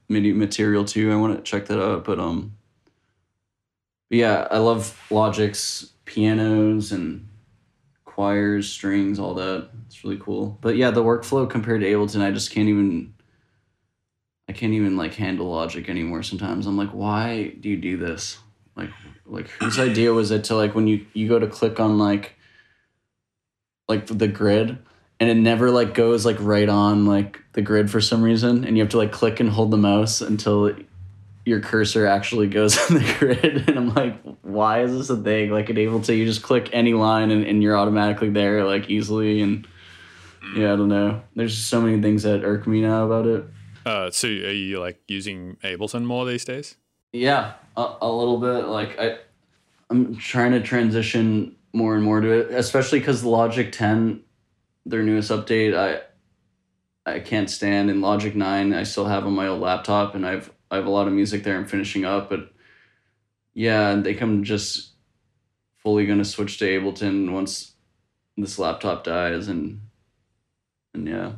MIDI 0.08 0.32
material 0.32 0.84
too. 0.84 1.12
I 1.12 1.16
want 1.16 1.36
to 1.36 1.42
check 1.42 1.66
that 1.66 1.82
out, 1.82 2.04
but 2.04 2.18
um, 2.18 2.56
yeah, 4.10 4.46
I 4.50 4.58
love 4.58 5.00
Logic's 5.10 5.92
pianos 6.04 6.92
and 6.92 7.28
choirs, 8.04 8.68
strings, 8.68 9.18
all 9.18 9.34
that. 9.34 9.68
It's 9.86 10.04
really 10.04 10.18
cool. 10.18 10.58
But 10.60 10.76
yeah, 10.76 10.90
the 10.90 11.02
workflow 11.02 11.48
compared 11.48 11.80
to 11.80 11.86
Ableton, 11.86 12.22
I 12.22 12.30
just 12.30 12.50
can't 12.50 12.68
even. 12.68 13.12
I 14.48 14.52
can't 14.52 14.74
even 14.74 14.96
like 14.96 15.14
handle 15.14 15.50
Logic 15.50 15.88
anymore. 15.88 16.22
Sometimes 16.22 16.66
I'm 16.66 16.76
like, 16.76 16.90
why 16.90 17.56
do 17.58 17.68
you 17.68 17.76
do 17.76 17.96
this? 17.96 18.38
Like, 18.76 18.90
like 19.24 19.48
whose 19.48 19.80
idea 19.80 20.12
was 20.12 20.30
it 20.30 20.44
to 20.44 20.54
like 20.54 20.74
when 20.74 20.86
you 20.86 21.04
you 21.14 21.28
go 21.28 21.40
to 21.40 21.48
click 21.48 21.80
on 21.80 21.98
like 21.98 22.35
like 23.88 24.06
the 24.06 24.28
grid 24.28 24.78
and 25.18 25.30
it 25.30 25.34
never 25.34 25.70
like 25.70 25.94
goes 25.94 26.26
like 26.26 26.36
right 26.40 26.68
on 26.68 27.06
like 27.06 27.40
the 27.52 27.62
grid 27.62 27.90
for 27.90 28.00
some 28.00 28.22
reason 28.22 28.64
and 28.64 28.76
you 28.76 28.82
have 28.82 28.90
to 28.90 28.98
like 28.98 29.12
click 29.12 29.40
and 29.40 29.50
hold 29.50 29.70
the 29.70 29.76
mouse 29.76 30.20
until 30.20 30.72
your 31.44 31.60
cursor 31.60 32.06
actually 32.06 32.48
goes 32.48 32.76
on 32.90 32.98
the 32.98 33.16
grid 33.18 33.68
and 33.68 33.78
i'm 33.78 33.94
like 33.94 34.20
why 34.42 34.82
is 34.82 34.92
this 34.92 35.10
a 35.10 35.16
thing 35.16 35.50
like 35.50 35.70
it 35.70 35.78
able 35.78 36.00
to 36.00 36.14
you 36.14 36.24
just 36.24 36.42
click 36.42 36.68
any 36.72 36.92
line 36.94 37.30
and, 37.30 37.44
and 37.46 37.62
you're 37.62 37.76
automatically 37.76 38.30
there 38.30 38.64
like 38.64 38.90
easily 38.90 39.40
and 39.40 39.66
yeah 40.56 40.72
i 40.72 40.76
don't 40.76 40.88
know 40.88 41.22
there's 41.36 41.54
just 41.54 41.68
so 41.68 41.80
many 41.80 42.00
things 42.02 42.24
that 42.24 42.44
irk 42.44 42.66
me 42.66 42.80
now 42.80 43.04
about 43.04 43.26
it 43.26 43.44
Uh, 43.86 44.10
so 44.10 44.26
are 44.26 44.50
you 44.50 44.80
like 44.80 45.00
using 45.06 45.56
Ableton 45.62 46.04
more 46.04 46.26
these 46.26 46.44
days? 46.44 46.74
Yeah, 47.12 47.52
a, 47.76 47.94
a 48.02 48.10
little 48.10 48.38
bit. 48.40 48.66
Like 48.66 48.98
I, 48.98 49.18
I'm 49.90 50.16
trying 50.16 50.50
to 50.58 50.60
transition 50.60 51.54
more 51.76 51.94
and 51.94 52.02
more 52.02 52.20
to 52.20 52.30
it, 52.30 52.50
especially 52.52 52.98
because 53.00 53.22
Logic 53.22 53.70
10, 53.70 54.22
their 54.86 55.02
newest 55.02 55.30
update, 55.30 55.76
I, 55.76 56.00
I 57.10 57.20
can't 57.20 57.50
stand. 57.50 57.90
In 57.90 58.00
Logic 58.00 58.34
9, 58.34 58.72
I 58.72 58.82
still 58.84 59.04
have 59.04 59.26
on 59.26 59.34
my 59.34 59.46
old 59.48 59.60
laptop, 59.60 60.14
and 60.14 60.26
I've 60.26 60.50
I 60.70 60.76
have 60.76 60.86
a 60.86 60.90
lot 60.90 61.06
of 61.06 61.12
music 61.12 61.44
there 61.44 61.56
I'm 61.56 61.66
finishing 61.66 62.04
up. 62.04 62.30
But 62.30 62.50
yeah, 63.54 63.94
they 63.96 64.14
come 64.14 64.42
just 64.42 64.94
fully 65.76 66.06
gonna 66.06 66.24
switch 66.24 66.58
to 66.58 66.64
Ableton 66.64 67.30
once 67.32 67.74
this 68.38 68.58
laptop 68.58 69.04
dies, 69.04 69.48
and 69.48 69.82
and 70.94 71.06
yeah, 71.06 71.32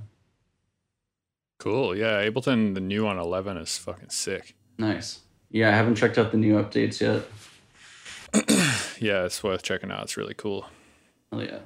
Cool. 1.58 1.96
Yeah, 1.96 2.22
Ableton, 2.24 2.74
the 2.74 2.80
new 2.80 3.04
one, 3.04 3.18
11, 3.18 3.56
is 3.56 3.76
fucking 3.76 4.10
sick. 4.10 4.54
nice. 4.78 5.20
Yeah, 5.50 5.70
I 5.70 5.72
haven't 5.72 5.96
checked 5.96 6.18
out 6.18 6.30
the 6.30 6.36
new 6.36 6.54
updates 6.62 7.00
yet. 7.00 7.22
Yeah, 9.00 9.26
it's 9.26 9.44
worth 9.44 9.62
checking 9.62 9.92
out. 9.92 10.02
It's 10.02 10.16
really 10.16 10.34
cool. 10.34 10.66
Oh 11.30 11.40
yeah. 11.40 11.60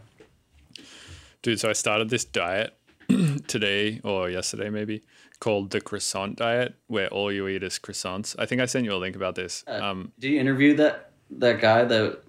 Dude, 1.40 1.58
so 1.58 1.70
I 1.70 1.72
started 1.72 2.10
this 2.10 2.26
diet 2.26 2.76
today 3.46 4.00
or 4.04 4.28
yesterday 4.28 4.68
maybe 4.68 5.02
called 5.40 5.70
the 5.70 5.80
croissant 5.80 6.36
diet 6.36 6.74
where 6.88 7.08
all 7.08 7.32
you 7.32 7.48
eat 7.48 7.62
is 7.62 7.78
croissants. 7.78 8.36
I 8.38 8.44
think 8.44 8.60
I 8.60 8.66
sent 8.66 8.84
you 8.84 8.92
a 8.92 8.96
link 8.96 9.16
about 9.16 9.34
this. 9.34 9.64
Um 9.66 10.12
Did 10.18 10.32
you 10.32 10.40
interview 10.40 10.76
that 10.76 11.12
that 11.30 11.60
guy 11.60 11.84
that 11.84 12.22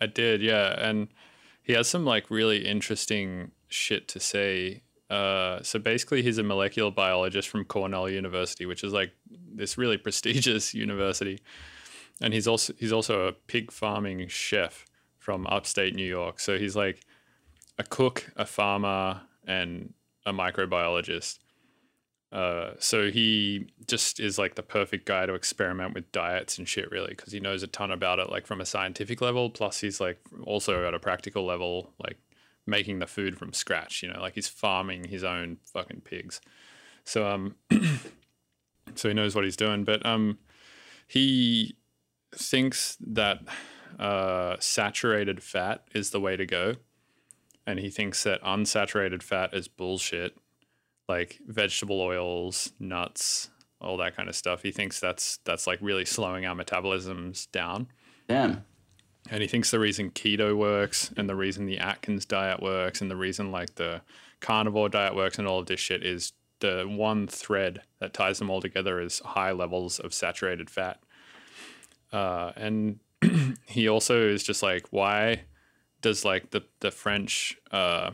I 0.00 0.06
did, 0.06 0.42
yeah, 0.42 0.74
and 0.78 1.08
he 1.62 1.72
has 1.72 1.88
some 1.88 2.04
like 2.04 2.30
really 2.30 2.66
interesting 2.66 3.52
shit 3.68 4.08
to 4.08 4.20
say. 4.20 4.82
Uh, 5.10 5.62
so 5.62 5.78
basically, 5.78 6.22
he's 6.22 6.38
a 6.38 6.42
molecular 6.42 6.90
biologist 6.90 7.48
from 7.48 7.64
Cornell 7.64 8.08
University, 8.08 8.66
which 8.66 8.84
is 8.84 8.92
like 8.92 9.12
this 9.30 9.78
really 9.78 9.96
prestigious 10.06 10.74
university, 10.74 11.40
and 12.20 12.32
he's 12.32 12.46
also 12.46 12.72
he's 12.78 12.92
also 12.92 13.26
a 13.26 13.32
pig 13.32 13.70
farming 13.70 14.28
chef 14.28 14.86
from 15.18 15.46
upstate 15.46 15.94
New 15.94 16.06
York. 16.06 16.38
So 16.38 16.58
he's 16.58 16.76
like 16.76 17.00
a 17.78 17.82
cook, 17.82 18.30
a 18.36 18.44
farmer, 18.44 19.22
and 19.46 19.94
a 20.26 20.32
microbiologist. 20.32 21.38
Uh, 22.30 22.72
so 22.80 23.10
he 23.10 23.68
just 23.86 24.18
is 24.18 24.38
like 24.38 24.56
the 24.56 24.62
perfect 24.62 25.06
guy 25.06 25.24
to 25.24 25.34
experiment 25.34 25.94
with 25.94 26.10
diets 26.10 26.58
and 26.58 26.68
shit, 26.68 26.90
really, 26.90 27.10
because 27.10 27.32
he 27.32 27.38
knows 27.38 27.62
a 27.62 27.66
ton 27.68 27.92
about 27.92 28.18
it, 28.18 28.28
like 28.28 28.46
from 28.46 28.60
a 28.60 28.66
scientific 28.66 29.20
level. 29.20 29.50
Plus, 29.50 29.80
he's 29.80 30.00
like 30.00 30.18
also 30.42 30.86
at 30.86 30.94
a 30.94 30.98
practical 30.98 31.46
level, 31.46 31.92
like 32.02 32.18
making 32.66 32.98
the 32.98 33.06
food 33.06 33.38
from 33.38 33.52
scratch. 33.52 34.02
You 34.02 34.12
know, 34.12 34.20
like 34.20 34.34
he's 34.34 34.48
farming 34.48 35.04
his 35.04 35.22
own 35.22 35.58
fucking 35.72 36.00
pigs. 36.00 36.40
So 37.04 37.26
um, 37.28 37.54
so 38.94 39.08
he 39.08 39.14
knows 39.14 39.34
what 39.34 39.44
he's 39.44 39.56
doing. 39.56 39.84
But 39.84 40.04
um, 40.04 40.38
he 41.06 41.76
thinks 42.36 42.96
that 43.00 43.40
uh, 43.98 44.56
saturated 44.58 45.42
fat 45.42 45.86
is 45.94 46.10
the 46.10 46.20
way 46.20 46.36
to 46.36 46.46
go, 46.46 46.74
and 47.66 47.78
he 47.78 47.90
thinks 47.90 48.22
that 48.24 48.42
unsaturated 48.42 49.22
fat 49.22 49.54
is 49.54 49.68
bullshit 49.68 50.36
like 51.08 51.38
vegetable 51.46 52.00
oils, 52.00 52.72
nuts, 52.78 53.50
all 53.80 53.96
that 53.98 54.16
kind 54.16 54.28
of 54.28 54.34
stuff. 54.34 54.62
He 54.62 54.72
thinks 54.72 55.00
that's 55.00 55.38
that's 55.44 55.66
like 55.66 55.78
really 55.82 56.04
slowing 56.04 56.46
our 56.46 56.54
metabolisms 56.54 57.50
down. 57.52 57.88
damn. 58.28 58.64
And 59.30 59.40
he 59.40 59.48
thinks 59.48 59.70
the 59.70 59.78
reason 59.78 60.10
keto 60.10 60.54
works 60.54 61.10
and 61.16 61.28
the 61.28 61.34
reason 61.34 61.64
the 61.64 61.78
Atkins 61.78 62.26
diet 62.26 62.60
works 62.62 63.00
and 63.00 63.10
the 63.10 63.16
reason 63.16 63.50
like 63.50 63.76
the 63.76 64.02
carnivore 64.40 64.90
diet 64.90 65.14
works 65.14 65.38
and 65.38 65.48
all 65.48 65.60
of 65.60 65.66
this 65.66 65.80
shit 65.80 66.04
is 66.04 66.34
the 66.60 66.84
one 66.86 67.26
thread 67.26 67.80
that 68.00 68.12
ties 68.12 68.38
them 68.38 68.50
all 68.50 68.60
together 68.60 69.00
is 69.00 69.20
high 69.20 69.52
levels 69.52 69.98
of 69.98 70.12
saturated 70.12 70.68
fat. 70.68 71.00
Uh, 72.14 72.52
and 72.56 73.00
he 73.66 73.88
also 73.88 74.28
is 74.28 74.44
just 74.44 74.62
like, 74.62 74.86
why 74.90 75.42
does 76.00 76.24
like 76.24 76.50
the 76.50 76.62
the 76.80 76.92
French 76.92 77.58
uh, 77.72 78.12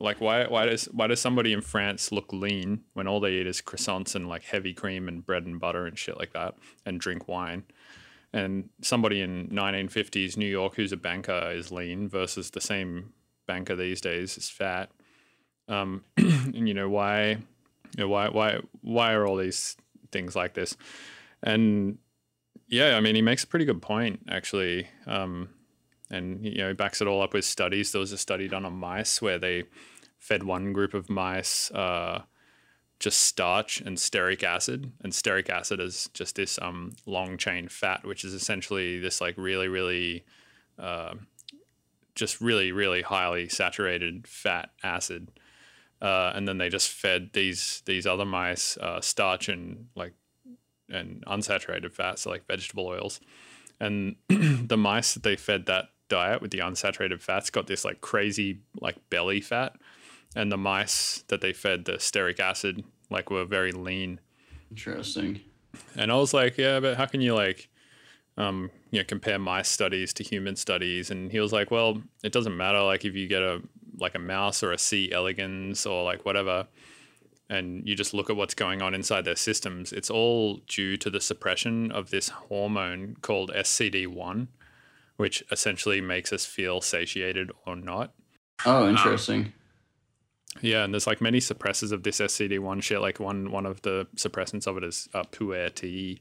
like 0.00 0.20
why 0.20 0.46
why 0.46 0.66
does 0.66 0.86
why 0.86 1.06
does 1.06 1.20
somebody 1.20 1.52
in 1.52 1.60
France 1.60 2.10
look 2.10 2.32
lean 2.32 2.82
when 2.94 3.06
all 3.06 3.20
they 3.20 3.34
eat 3.34 3.46
is 3.46 3.62
croissants 3.62 4.14
and 4.16 4.28
like 4.28 4.44
heavy 4.44 4.74
cream 4.74 5.06
and 5.06 5.24
bread 5.24 5.46
and 5.46 5.60
butter 5.60 5.86
and 5.86 5.96
shit 5.96 6.18
like 6.18 6.32
that 6.32 6.56
and 6.84 7.00
drink 7.00 7.28
wine? 7.28 7.64
And 8.32 8.70
somebody 8.82 9.20
in 9.20 9.48
1950s 9.48 10.36
New 10.36 10.46
York 10.46 10.74
who's 10.74 10.92
a 10.92 10.96
banker 10.96 11.52
is 11.54 11.70
lean 11.70 12.08
versus 12.08 12.50
the 12.50 12.60
same 12.60 13.12
banker 13.46 13.76
these 13.76 14.00
days 14.00 14.36
is 14.36 14.50
fat. 14.50 14.90
Um, 15.68 16.04
and 16.16 16.68
you 16.68 16.74
know 16.74 16.88
why, 16.88 17.30
you 17.30 17.38
know, 17.98 18.08
why 18.08 18.28
why 18.30 18.60
why 18.80 19.12
are 19.12 19.26
all 19.26 19.36
these 19.36 19.76
things 20.10 20.34
like 20.34 20.54
this? 20.54 20.76
And 21.42 21.98
yeah, 22.66 22.96
I 22.96 23.00
mean 23.00 23.14
he 23.14 23.22
makes 23.22 23.44
a 23.44 23.46
pretty 23.46 23.64
good 23.64 23.82
point 23.82 24.20
actually. 24.28 24.88
Um, 25.06 25.50
and 26.10 26.44
you 26.44 26.58
know 26.58 26.68
he 26.68 26.74
backs 26.74 27.00
it 27.00 27.08
all 27.08 27.22
up 27.22 27.34
with 27.34 27.44
studies. 27.44 27.92
There 27.92 28.00
was 28.00 28.12
a 28.12 28.18
study 28.18 28.48
done 28.48 28.64
on 28.64 28.74
mice 28.74 29.20
where 29.20 29.38
they 29.38 29.64
fed 30.18 30.42
one 30.42 30.72
group 30.72 30.94
of 30.94 31.08
mice 31.08 31.70
uh, 31.70 32.22
just 32.98 33.20
starch 33.20 33.80
and 33.80 33.96
stearic 33.96 34.42
acid, 34.42 34.92
and 35.02 35.12
stearic 35.12 35.48
acid 35.48 35.80
is 35.80 36.08
just 36.14 36.36
this 36.36 36.58
um, 36.60 36.94
long 37.06 37.36
chain 37.36 37.68
fat, 37.68 38.04
which 38.04 38.24
is 38.24 38.34
essentially 38.34 38.98
this 38.98 39.20
like 39.20 39.36
really 39.36 39.68
really 39.68 40.24
uh, 40.78 41.14
just 42.14 42.40
really 42.40 42.72
really 42.72 43.02
highly 43.02 43.48
saturated 43.48 44.26
fat 44.26 44.70
acid. 44.82 45.30
Uh, 46.00 46.30
and 46.34 46.46
then 46.46 46.58
they 46.58 46.68
just 46.68 46.90
fed 46.90 47.30
these 47.32 47.82
these 47.84 48.06
other 48.06 48.24
mice 48.24 48.76
uh, 48.78 49.00
starch 49.00 49.48
and 49.48 49.86
like 49.94 50.14
and 50.90 51.24
unsaturated 51.26 51.92
fats, 51.92 52.22
so 52.22 52.30
like 52.30 52.46
vegetable 52.46 52.86
oils. 52.86 53.20
And 53.80 54.16
the 54.28 54.76
mice 54.76 55.14
that 55.14 55.22
they 55.22 55.36
fed 55.36 55.66
that 55.66 55.86
diet 56.08 56.40
with 56.40 56.50
the 56.50 56.58
unsaturated 56.58 57.20
fats 57.20 57.50
got 57.50 57.66
this 57.66 57.84
like 57.84 58.00
crazy 58.00 58.60
like 58.80 58.96
belly 59.10 59.40
fat, 59.40 59.76
and 60.34 60.50
the 60.50 60.56
mice 60.56 61.24
that 61.28 61.40
they 61.40 61.52
fed 61.52 61.84
the 61.84 61.92
stearic 61.92 62.40
acid 62.40 62.84
like 63.10 63.30
were 63.30 63.44
very 63.44 63.72
lean. 63.72 64.20
Interesting. 64.70 65.40
And 65.96 66.10
I 66.10 66.16
was 66.16 66.34
like, 66.34 66.58
yeah, 66.58 66.80
but 66.80 66.96
how 66.96 67.06
can 67.06 67.20
you 67.20 67.34
like, 67.34 67.68
um, 68.36 68.70
you 68.90 69.00
know, 69.00 69.04
compare 69.04 69.38
mice 69.38 69.68
studies 69.68 70.12
to 70.14 70.24
human 70.24 70.56
studies? 70.56 71.10
And 71.10 71.30
he 71.30 71.40
was 71.40 71.52
like, 71.52 71.70
well, 71.70 72.02
it 72.22 72.32
doesn't 72.32 72.56
matter. 72.56 72.80
Like 72.82 73.04
if 73.04 73.14
you 73.14 73.28
get 73.28 73.42
a 73.42 73.62
like 74.00 74.14
a 74.14 74.18
mouse 74.18 74.62
or 74.62 74.72
a 74.72 74.78
C. 74.78 75.10
elegans 75.12 75.86
or 75.86 76.04
like 76.04 76.24
whatever, 76.24 76.66
and 77.50 77.86
you 77.88 77.94
just 77.94 78.12
look 78.12 78.28
at 78.28 78.36
what's 78.36 78.54
going 78.54 78.82
on 78.82 78.94
inside 78.94 79.24
their 79.24 79.36
systems, 79.36 79.92
it's 79.92 80.10
all 80.10 80.60
due 80.66 80.96
to 80.98 81.10
the 81.10 81.20
suppression 81.20 81.90
of 81.90 82.10
this 82.10 82.28
hormone 82.28 83.16
called 83.22 83.50
SCD1, 83.54 84.48
which 85.16 85.42
essentially 85.50 86.00
makes 86.00 86.32
us 86.32 86.44
feel 86.44 86.80
satiated 86.80 87.50
or 87.66 87.74
not. 87.74 88.12
Oh, 88.66 88.88
interesting. 88.88 89.52
Yeah, 90.60 90.84
and 90.84 90.92
there's 90.92 91.06
like 91.06 91.20
many 91.20 91.38
suppressors 91.38 91.92
of 91.92 92.02
this 92.02 92.20
SCD1 92.20 92.82
shit. 92.82 93.00
Like 93.00 93.20
one 93.20 93.50
one 93.50 93.66
of 93.66 93.82
the 93.82 94.06
suppressants 94.16 94.66
of 94.66 94.76
it 94.76 94.84
is 94.84 95.08
uh, 95.14 95.22
puer 95.24 95.70
T, 95.70 96.20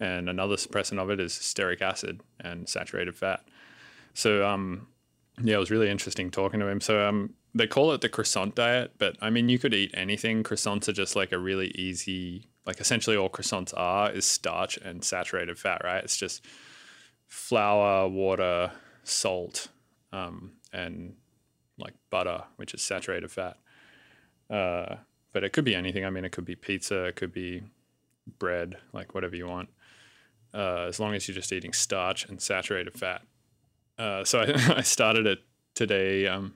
and 0.00 0.28
another 0.28 0.56
suppressant 0.56 0.98
of 0.98 1.10
it 1.10 1.20
is 1.20 1.32
stearic 1.32 1.82
acid 1.82 2.22
and 2.40 2.68
saturated 2.68 3.16
fat. 3.16 3.44
So 4.14 4.46
um, 4.46 4.88
yeah, 5.42 5.56
it 5.56 5.58
was 5.58 5.70
really 5.70 5.90
interesting 5.90 6.30
talking 6.30 6.60
to 6.60 6.68
him. 6.68 6.80
So 6.80 7.06
um, 7.06 7.34
they 7.54 7.66
call 7.66 7.92
it 7.92 8.00
the 8.00 8.08
croissant 8.08 8.54
diet, 8.54 8.92
but 8.98 9.16
I 9.20 9.30
mean 9.30 9.48
you 9.48 9.58
could 9.58 9.74
eat 9.74 9.90
anything. 9.94 10.42
Croissants 10.42 10.88
are 10.88 10.92
just 10.92 11.16
like 11.16 11.32
a 11.32 11.38
really 11.38 11.68
easy, 11.68 12.46
like 12.66 12.80
essentially 12.80 13.16
all 13.16 13.30
croissants 13.30 13.72
are 13.76 14.10
is 14.10 14.26
starch 14.26 14.76
and 14.78 15.04
saturated 15.04 15.58
fat, 15.58 15.82
right? 15.84 16.04
It's 16.04 16.16
just 16.16 16.44
flour, 17.26 18.08
water, 18.08 18.72
salt, 19.04 19.68
um, 20.12 20.52
and 20.72 21.14
like 21.78 21.94
butter, 22.10 22.44
which 22.56 22.74
is 22.74 22.82
saturated 22.82 23.30
fat. 23.30 23.56
Uh, 24.50 24.96
but 25.32 25.44
it 25.44 25.52
could 25.52 25.64
be 25.64 25.74
anything. 25.74 26.04
I 26.04 26.10
mean, 26.10 26.24
it 26.24 26.32
could 26.32 26.44
be 26.44 26.56
pizza, 26.56 27.04
it 27.04 27.16
could 27.16 27.32
be 27.32 27.62
bread, 28.38 28.76
like 28.92 29.14
whatever 29.14 29.36
you 29.36 29.46
want, 29.46 29.68
uh, 30.54 30.86
as 30.88 30.98
long 30.98 31.14
as 31.14 31.28
you're 31.28 31.34
just 31.34 31.52
eating 31.52 31.72
starch 31.72 32.26
and 32.28 32.40
saturated 32.40 32.94
fat. 32.94 33.22
Uh, 33.98 34.24
so 34.24 34.40
I, 34.40 34.74
I 34.78 34.80
started 34.82 35.26
it 35.26 35.40
today, 35.74 36.26
um, 36.26 36.54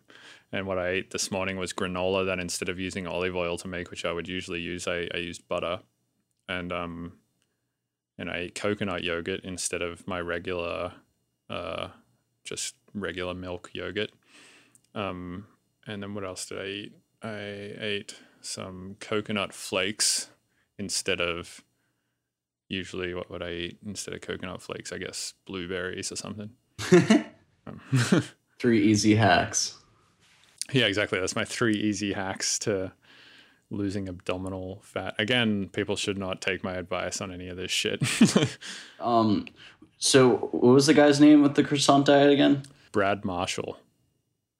and 0.53 0.67
what 0.67 0.79
I 0.79 0.89
ate 0.89 1.11
this 1.11 1.31
morning 1.31 1.57
was 1.57 1.73
granola. 1.73 2.27
That 2.27 2.39
instead 2.39 2.69
of 2.69 2.79
using 2.79 3.07
olive 3.07 3.35
oil 3.35 3.57
to 3.59 3.69
make, 3.69 3.91
which 3.91 4.05
I 4.05 4.13
would 4.13 4.29
usually 4.29 4.61
use, 4.61 4.87
I, 4.87 5.09
I 5.15 5.19
used 5.19 5.49
butter, 5.49 5.81
and 6.49 6.73
um, 6.73 7.15
and 8.19 8.31
I 8.31 8.39
ate 8.39 8.55
coconut 8.55 9.03
yogurt 9.03 9.41
instead 9.45 9.83
of 9.83 10.07
my 10.07 10.21
regular, 10.21 10.93
uh, 11.49 11.89
just 12.45 12.75
regular 12.95 13.35
milk 13.35 13.71
yogurt. 13.73 14.11
Um, 14.95 15.47
and 15.87 16.03
then 16.03 16.15
what 16.15 16.25
else 16.25 16.47
did 16.47 16.61
I 16.61 16.67
eat? 16.67 16.93
I 17.23 17.75
ate 17.79 18.17
some 18.41 18.97
coconut 19.01 19.53
flakes 19.55 20.29
instead 20.79 21.21
of 21.21 21.63
usually 22.69 23.15
what 23.15 23.31
would 23.31 23.43
I 23.43 23.53
eat 23.53 23.79
instead 23.87 24.13
of 24.13 24.21
coconut 24.21 24.61
flakes? 24.61 24.93
I 24.93 24.99
guess 24.99 25.35
blueberries 25.47 26.13
or 26.13 26.17
something. 26.17 26.51
Um, 27.65 27.81
Three 28.59 28.83
easy 28.83 29.15
hacks. 29.15 29.82
Yeah, 30.73 30.87
exactly. 30.87 31.21
That's 31.21 31.37
my 31.37 31.45
three 31.45 31.75
easy 31.75 32.13
hacks 32.13 32.59
to 32.61 32.93
losing 33.71 34.09
abdominal 34.09 34.81
fat. 34.83 35.15
Again, 35.19 35.71
people 35.73 35.97
should 35.97 36.19
not 36.19 36.41
take 36.41 36.63
my 36.63 36.75
advice 36.75 37.21
on 37.21 37.33
any 37.33 37.49
of 37.49 37.57
this 37.57 37.71
shit. 37.71 38.03
Um, 39.01 39.47
so 39.99 40.37
what 40.37 40.75
was 40.75 40.87
the 40.87 40.95
guy's 40.95 41.21
name 41.21 41.43
with 41.43 41.57
the 41.57 41.65
croissant 41.65 42.07
diet 42.07 42.31
again? 42.31 42.63
Brad 42.93 43.25
Marshall. 43.25 43.79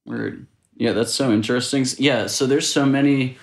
Word. 0.05 0.47
Yeah, 0.77 0.93
that's 0.93 1.15
so 1.15 1.31
interesting. 1.31 1.87
Yeah, 1.97 2.27
so 2.27 2.47
there's 2.47 2.69
so 2.69 2.85
many 2.85 3.39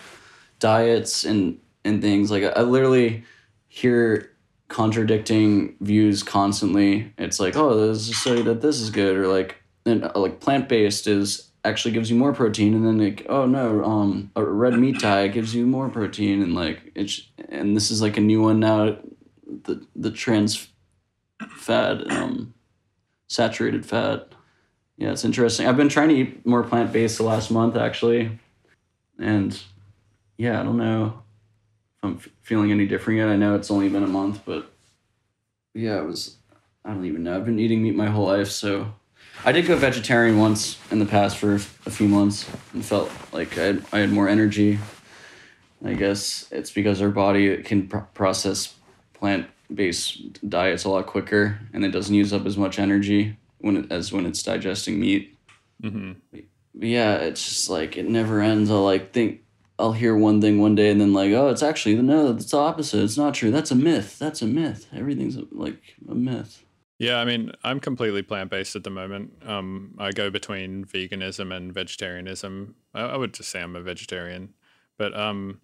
diets 0.59 1.24
and 1.24 1.57
and 1.86 2.01
things 2.01 2.32
like 2.32 2.43
I 2.43 2.61
literally 2.61 3.24
hear 3.70 4.32
contradicting 4.67 5.76
views 5.82 6.24
constantly. 6.24 7.13
It's 7.17 7.39
like, 7.39 7.55
oh, 7.55 7.78
there's 7.78 8.09
a 8.09 8.13
study 8.13 8.41
that 8.41 8.61
this 8.61 8.82
is 8.82 8.89
good, 8.89 9.15
or 9.15 9.28
like, 9.28 9.57
and 9.86 10.03
uh, 10.03 10.11
like 10.15 10.39
plant 10.39 10.67
based 10.70 11.07
is 11.07 11.49
actually 11.64 11.91
gives 11.91 12.10
you 12.10 12.16
more 12.16 12.34
protein, 12.34 12.74
and 12.74 12.86
then 12.86 12.97
like, 12.97 13.26
oh 13.30 13.45
no, 13.45 13.84
um, 13.84 14.32
a 14.36 14.43
red 14.43 14.78
meat 14.78 14.99
diet 14.99 15.34
gives 15.34 15.53
you 15.53 15.66
more 15.66 15.89
protein, 15.89 16.41
and 16.41 16.55
like 16.55 16.91
it's 16.95 17.22
and 17.49 17.76
this 17.76 17.91
is 17.91 18.01
like 18.01 18.18
a 18.18 18.22
new 18.22 18.41
one 18.41 18.60
now, 18.60 18.97
the 19.64 19.86
the 19.95 20.12
trans 20.12 20.70
fat, 21.57 22.10
um, 22.12 22.53
saturated 23.28 23.86
fat. 23.86 24.30
Yeah, 24.97 25.12
it's 25.12 25.26
interesting. 25.26 25.68
I've 25.68 25.78
been 25.78 25.89
trying 25.89 26.10
to 26.10 26.16
eat 26.16 26.45
more 26.45 26.64
plant 26.64 26.91
based 26.91 27.18
the 27.18 27.24
last 27.24 27.51
month 27.51 27.76
actually, 27.76 28.39
and 29.18 29.60
yeah, 30.38 30.60
I 30.60 30.64
don't 30.64 30.78
know 30.78 31.22
if 31.97 32.03
I'm 32.03 32.16
f- 32.16 32.30
feeling 32.41 32.72
any 32.72 32.86
different 32.86 33.20
yet. 33.20 33.30
I 33.30 33.36
know 33.36 33.55
it's 33.55 33.72
only 33.72 33.89
been 33.89 34.03
a 34.03 34.07
month, 34.07 34.41
but 34.45 34.72
yeah, 35.74 35.99
it 35.99 36.05
was. 36.05 36.36
I 36.86 36.93
don't 36.93 37.05
even 37.05 37.24
know. 37.24 37.36
I've 37.36 37.45
been 37.45 37.60
eating 37.60 37.84
meat 37.84 37.95
my 37.95 38.07
whole 38.07 38.28
life, 38.28 38.49
so 38.49 38.93
I 39.46 39.52
did 39.52 39.66
go 39.66 39.76
vegetarian 39.78 40.38
once 40.38 40.78
in 40.92 41.00
the 41.00 41.06
past 41.06 41.38
for 41.38 41.56
a 41.56 41.60
few 41.90 42.08
months 42.08 42.50
and 42.74 42.86
felt 42.86 43.10
like 43.32 43.58
I 43.58 43.64
had, 43.64 43.86
I 43.94 44.00
had 44.00 44.12
more 44.12 44.28
energy. 44.28 44.80
I 45.84 45.94
guess 45.94 46.46
it's 46.52 46.72
because 46.72 47.02
our 47.02 47.10
body 47.10 47.64
can 47.64 47.88
pr- 47.88 48.00
process 48.14 48.76
plant 49.14 49.48
based 49.74 50.48
diets 50.50 50.84
a 50.84 50.90
lot 50.90 51.06
quicker, 51.06 51.60
and 51.74 51.86
it 51.86 51.92
doesn't 51.92 52.14
use 52.14 52.34
up 52.34 52.46
as 52.46 52.58
much 52.58 52.80
energy 52.80 53.38
when 53.60 53.78
it, 53.78 53.92
as 53.92 54.12
when 54.12 54.26
it's 54.26 54.44
digesting 54.44 55.00
meat. 55.00 55.38
hmm 55.82 56.14
But 56.32 56.44
yeah, 56.88 57.16
it's 57.16 57.48
just 57.48 57.70
like 57.70 57.98
it 57.98 58.10
never 58.10 58.42
ends. 58.42 58.70
I'll 58.70 58.84
like 58.84 59.14
think 59.14 59.42
I'll 59.78 59.94
hear 59.94 60.16
one 60.18 60.42
thing 60.42 60.60
one 60.60 60.76
day 60.76 60.90
and 60.90 61.00
then 61.00 61.14
like, 61.14 61.32
oh, 61.32 61.48
it's 61.48 61.64
actually 61.64 61.96
no, 61.96 62.32
it's 62.32 62.52
the 62.52 62.58
opposite. 62.58 63.04
It's 63.04 63.18
not 63.18 63.34
true. 63.36 63.52
That's 63.52 63.72
a 63.72 63.76
myth. 63.76 64.20
That's 64.20 64.42
a 64.42 64.48
myth. 64.48 64.88
Everything's 64.94 65.38
like 65.52 65.96
a 66.10 66.16
myth. 66.16 66.64
Yeah, 67.00 67.20
I 67.20 67.26
mean, 67.26 67.54
I'm 67.64 67.80
completely 67.80 68.22
plant 68.22 68.52
based 68.52 68.76
at 68.76 68.84
the 68.84 68.89
moment. 68.89 69.41
Um, 69.45 69.95
I 69.97 70.12
go 70.12 70.30
between 70.30 70.84
veganism 70.84 71.56
and 71.56 71.74
vegetarianism. 71.74 72.76
I, 72.93 73.02
I 73.02 73.18
would 73.18 73.34
just 73.34 73.50
say 73.50 73.62
I'm 73.62 73.78
a 73.78 73.82
vegetarian, 73.82 74.54
but 74.97 75.18
um, 75.18 75.62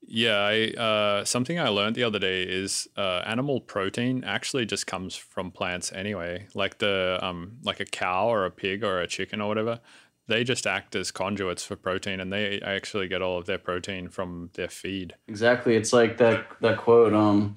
yeah, 0.00 0.38
I 0.38 0.68
uh, 0.70 1.24
something 1.26 1.60
I 1.60 1.68
learned 1.68 1.96
the 1.96 2.02
other 2.02 2.18
day 2.18 2.44
is 2.44 2.88
uh, 2.96 3.22
animal 3.26 3.60
protein 3.60 4.24
actually 4.24 4.64
just 4.64 4.86
comes 4.86 5.14
from 5.14 5.50
plants 5.50 5.92
anyway. 5.92 6.46
Like 6.54 6.78
the 6.78 7.18
um, 7.20 7.58
like 7.62 7.80
a 7.80 7.84
cow 7.84 8.28
or 8.28 8.46
a 8.46 8.50
pig 8.50 8.82
or 8.82 9.02
a 9.02 9.06
chicken 9.06 9.42
or 9.42 9.48
whatever, 9.48 9.80
they 10.28 10.44
just 10.44 10.66
act 10.66 10.96
as 10.96 11.10
conduits 11.10 11.62
for 11.62 11.76
protein, 11.76 12.20
and 12.20 12.32
they 12.32 12.58
actually 12.62 13.06
get 13.06 13.20
all 13.20 13.36
of 13.36 13.44
their 13.44 13.58
protein 13.58 14.08
from 14.08 14.48
their 14.54 14.68
feed. 14.68 15.14
Exactly. 15.28 15.76
It's 15.76 15.92
like 15.92 16.16
that 16.16 16.46
that 16.62 16.78
quote. 16.78 17.12
Um, 17.12 17.56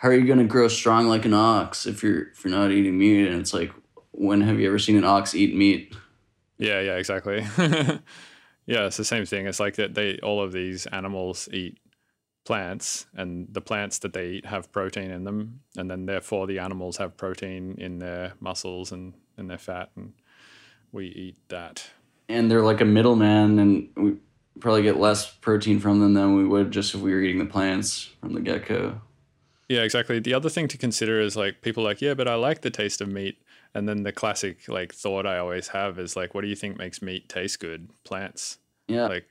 how 0.00 0.08
are 0.08 0.14
you 0.14 0.26
gonna 0.26 0.44
grow 0.44 0.66
strong 0.66 1.08
like 1.08 1.26
an 1.26 1.34
ox 1.34 1.84
if 1.84 2.02
you're 2.02 2.30
if 2.30 2.42
you're 2.42 2.56
not 2.56 2.70
eating 2.70 2.96
meat? 2.96 3.28
And 3.28 3.38
it's 3.38 3.52
like, 3.52 3.70
when 4.12 4.40
have 4.40 4.58
you 4.58 4.66
ever 4.66 4.78
seen 4.78 4.96
an 4.96 5.04
ox 5.04 5.34
eat 5.34 5.54
meat? 5.54 5.94
Yeah, 6.56 6.80
yeah, 6.80 6.96
exactly. 6.96 7.46
yeah, 8.66 8.86
it's 8.86 8.96
the 8.96 9.04
same 9.04 9.26
thing. 9.26 9.46
It's 9.46 9.60
like 9.60 9.76
that 9.76 9.94
they 9.94 10.18
all 10.20 10.42
of 10.42 10.52
these 10.52 10.86
animals 10.86 11.50
eat 11.52 11.78
plants 12.46 13.04
and 13.14 13.48
the 13.52 13.60
plants 13.60 13.98
that 13.98 14.14
they 14.14 14.28
eat 14.28 14.46
have 14.46 14.72
protein 14.72 15.10
in 15.10 15.24
them 15.24 15.60
and 15.76 15.90
then 15.90 16.06
therefore 16.06 16.46
the 16.46 16.58
animals 16.58 16.96
have 16.96 17.14
protein 17.18 17.74
in 17.76 17.98
their 17.98 18.32
muscles 18.40 18.92
and 18.92 19.12
in 19.36 19.46
their 19.48 19.58
fat 19.58 19.90
and 19.96 20.14
we 20.92 21.08
eat 21.08 21.36
that. 21.48 21.84
And 22.26 22.50
they're 22.50 22.62
like 22.62 22.80
a 22.80 22.86
middleman, 22.86 23.58
and 23.58 23.88
we 23.96 24.16
probably 24.60 24.82
get 24.82 24.98
less 24.98 25.30
protein 25.30 25.80
from 25.80 26.00
them 26.00 26.14
than 26.14 26.36
we 26.36 26.46
would 26.46 26.70
just 26.70 26.94
if 26.94 27.00
we 27.00 27.12
were 27.12 27.20
eating 27.20 27.38
the 27.38 27.46
plants 27.46 28.10
from 28.20 28.34
the 28.34 28.40
get 28.40 28.66
go. 28.66 29.00
Yeah, 29.70 29.82
exactly. 29.82 30.18
The 30.18 30.34
other 30.34 30.48
thing 30.48 30.66
to 30.66 30.76
consider 30.76 31.20
is 31.20 31.36
like 31.36 31.62
people 31.62 31.84
are 31.84 31.90
like, 31.90 32.02
yeah, 32.02 32.14
but 32.14 32.26
I 32.26 32.34
like 32.34 32.62
the 32.62 32.70
taste 32.70 33.00
of 33.00 33.06
meat. 33.06 33.40
And 33.72 33.88
then 33.88 34.02
the 34.02 34.10
classic 34.10 34.66
like 34.66 34.92
thought 34.92 35.26
I 35.26 35.38
always 35.38 35.68
have 35.68 35.96
is 36.00 36.16
like, 36.16 36.34
what 36.34 36.40
do 36.40 36.48
you 36.48 36.56
think 36.56 36.76
makes 36.76 37.00
meat 37.00 37.28
taste 37.28 37.60
good? 37.60 37.88
Plants. 38.02 38.58
Yeah. 38.88 39.06
Like 39.06 39.30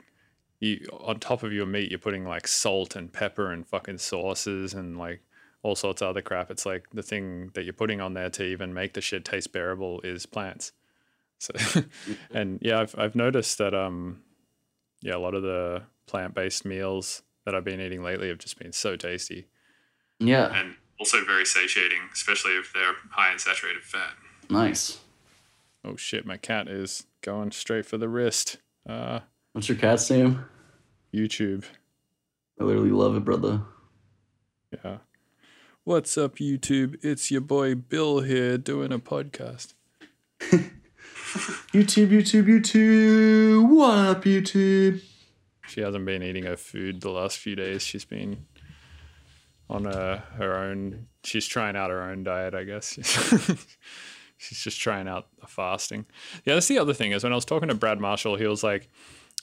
you 0.61 0.87
on 1.01 1.19
top 1.19 1.43
of 1.43 1.51
your 1.51 1.65
meat, 1.65 1.91
you're 1.91 1.99
putting 1.99 2.25
like 2.25 2.47
salt 2.47 2.95
and 2.95 3.11
pepper 3.11 3.51
and 3.51 3.67
fucking 3.67 3.97
sauces 3.97 4.73
and 4.73 4.97
like 4.97 5.19
all 5.61 5.75
sorts 5.75 6.01
of 6.01 6.07
other 6.07 6.21
crap. 6.21 6.49
It's 6.49 6.65
like 6.65 6.85
the 6.93 7.03
thing 7.03 7.51
that 7.53 7.65
you're 7.65 7.73
putting 7.73 7.99
on 7.99 8.13
there 8.13 8.29
to 8.29 8.43
even 8.45 8.73
make 8.73 8.93
the 8.93 9.01
shit 9.01 9.25
taste 9.25 9.51
bearable 9.51 9.99
is 10.05 10.25
plants. 10.25 10.71
So, 11.39 11.51
and 12.31 12.59
yeah, 12.61 12.79
I've 12.79 12.95
I've 12.97 13.15
noticed 13.15 13.57
that 13.57 13.73
um, 13.73 14.21
yeah, 15.01 15.17
a 15.17 15.19
lot 15.19 15.33
of 15.33 15.43
the 15.43 15.83
plant 16.07 16.33
based 16.33 16.63
meals 16.63 17.23
that 17.43 17.55
I've 17.55 17.65
been 17.65 17.81
eating 17.81 18.03
lately 18.03 18.29
have 18.29 18.37
just 18.37 18.57
been 18.57 18.71
so 18.71 18.95
tasty 18.95 19.47
Yeah. 20.19 20.53
and 20.53 20.75
also 20.99 21.23
very 21.25 21.45
satiating, 21.45 21.99
especially 22.13 22.53
if 22.53 22.73
they're 22.73 22.95
high 23.11 23.31
in 23.31 23.39
saturated 23.39 23.83
fat. 23.83 24.13
Nice. 24.49 24.99
Oh 25.85 25.95
shit, 25.95 26.25
my 26.25 26.37
cat 26.37 26.67
is 26.67 27.05
going 27.21 27.51
straight 27.51 27.85
for 27.85 27.97
the 27.97 28.09
wrist. 28.09 28.57
Uh, 28.87 29.19
What's 29.53 29.69
your 29.69 29.77
cat's 29.77 30.09
name? 30.09 30.43
YouTube. 31.13 31.63
I 32.59 32.63
literally 32.65 32.91
love 32.91 33.15
it, 33.15 33.23
brother. 33.23 33.61
Yeah. 34.83 34.97
What's 35.85 36.17
up, 36.17 36.35
YouTube? 36.35 36.97
It's 37.01 37.31
your 37.31 37.41
boy 37.41 37.75
Bill 37.75 38.19
here 38.19 38.57
doing 38.57 38.91
a 38.91 38.99
podcast. 38.99 39.73
YouTube, 41.71 42.09
YouTube, 42.09 42.45
YouTube. 42.45 43.69
What 43.69 43.97
up, 43.97 44.23
YouTube? 44.23 45.01
She 45.67 45.81
hasn't 45.81 46.05
been 46.05 46.21
eating 46.23 46.43
her 46.45 46.57
food 46.57 47.01
the 47.01 47.11
last 47.11 47.37
few 47.37 47.55
days. 47.55 47.83
She's 47.83 48.05
been 48.05 48.45
on 49.69 49.85
a, 49.85 50.23
her 50.37 50.55
own. 50.55 51.07
She's 51.23 51.45
trying 51.45 51.75
out 51.75 51.89
her 51.89 52.01
own 52.01 52.23
diet, 52.23 52.53
I 52.53 52.63
guess. 52.63 52.93
she's 54.37 54.59
just 54.59 54.79
trying 54.79 55.07
out 55.07 55.27
the 55.39 55.47
fasting. 55.47 56.05
Yeah, 56.45 56.55
that's 56.55 56.67
the 56.67 56.79
other 56.79 56.93
thing 56.93 57.11
is 57.11 57.23
when 57.23 57.31
I 57.33 57.35
was 57.35 57.45
talking 57.45 57.69
to 57.69 57.75
Brad 57.75 57.99
Marshall, 57.99 58.37
he 58.37 58.47
was 58.47 58.63
like, 58.63 58.89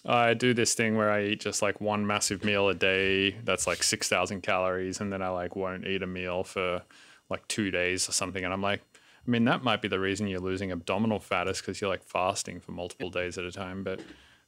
I 0.05 0.35
do 0.35 0.55
this 0.55 0.74
thing 0.74 0.97
where 0.97 1.11
I 1.11 1.24
eat 1.24 1.41
just 1.41 1.62
like 1.62 1.81
one 1.81 2.07
massive 2.07 2.45
meal 2.45 2.68
a 2.68 2.74
day 2.74 3.33
that's 3.45 3.66
like 3.66 3.83
6,000 3.83 4.41
calories, 4.41 5.01
and 5.01 5.12
then 5.12 5.22
I 5.22 5.29
like 5.29 5.57
won't 5.57 5.87
eat 5.87 6.03
a 6.03 6.07
meal 6.07 6.45
for 6.45 6.83
like 7.29 7.47
two 7.49 7.70
days 7.70 8.09
or 8.09 8.12
something. 8.12 8.45
And 8.45 8.53
I'm 8.53 8.62
like, 8.62 8.83
I 9.27 9.31
mean, 9.31 9.45
that 9.47 9.64
might 9.64 9.83
be 9.83 9.89
the 9.89 9.99
reason 9.99 10.29
you're 10.29 10.41
losing 10.41 10.70
abdominal 10.70 11.18
fat 11.18 11.49
is 11.49 11.61
because 11.61 11.81
you're 11.81 11.91
like 11.91 12.05
fasting 12.05 12.61
for 12.61 12.72
multiple 12.72 13.11
days 13.11 13.37
at 13.39 13.45
a 13.45 13.51
time. 13.51 13.83
But 13.83 14.01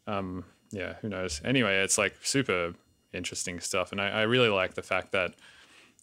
um, 0.07 0.45
yeah, 0.71 0.95
who 1.03 1.09
knows? 1.09 1.41
Anyway, 1.45 1.83
it's 1.83 1.99
like 1.99 2.15
super 2.23 2.75
interesting 3.13 3.59
stuff. 3.59 3.91
And 3.91 4.01
I, 4.01 4.09
I 4.09 4.23
really 4.23 4.49
like 4.49 4.75
the 4.75 4.83
fact 4.83 5.13
that 5.13 5.35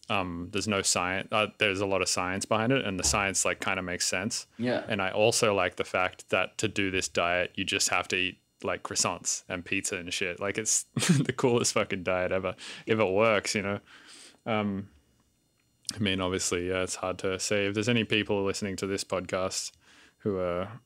um, 0.08 0.48
there's 0.52 0.68
no 0.68 0.82
science, 0.82 1.28
uh, 1.32 1.48
there's 1.58 1.80
a 1.80 1.86
lot 1.86 2.02
of 2.02 2.08
science 2.08 2.44
behind 2.44 2.72
it, 2.72 2.84
and 2.84 2.98
the 2.98 3.04
science 3.04 3.44
like 3.44 3.60
kind 3.60 3.78
of 3.78 3.84
makes 3.84 4.06
sense. 4.06 4.46
Yeah. 4.58 4.84
And 4.88 5.02
I 5.02 5.10
also 5.10 5.54
like 5.54 5.76
the 5.76 5.84
fact 5.84 6.28
that 6.30 6.58
to 6.58 6.68
do 6.68 6.90
this 6.90 7.08
diet, 7.08 7.52
you 7.54 7.64
just 7.64 7.88
have 7.88 8.06
to 8.08 8.16
eat 8.16 8.38
like 8.62 8.82
croissants 8.82 9.42
and 9.48 9.64
pizza 9.64 9.96
and 9.96 10.12
shit. 10.12 10.40
Like 10.40 10.58
it's 10.58 10.84
the 10.94 11.32
coolest 11.32 11.74
fucking 11.74 12.04
diet 12.04 12.32
ever 12.32 12.54
if 12.86 12.98
it 12.98 13.12
works, 13.12 13.54
you 13.54 13.62
know. 13.62 13.80
Um, 14.44 14.88
I 15.94 15.98
mean, 15.98 16.20
obviously, 16.20 16.68
yeah, 16.68 16.82
it's 16.82 16.96
hard 16.96 17.18
to 17.18 17.38
say. 17.38 17.66
If 17.66 17.74
there's 17.74 17.88
any 17.88 18.04
people 18.04 18.44
listening 18.44 18.76
to 18.76 18.86
this 18.86 19.04
podcast 19.04 19.72
who 20.18 20.38
are 20.38 20.80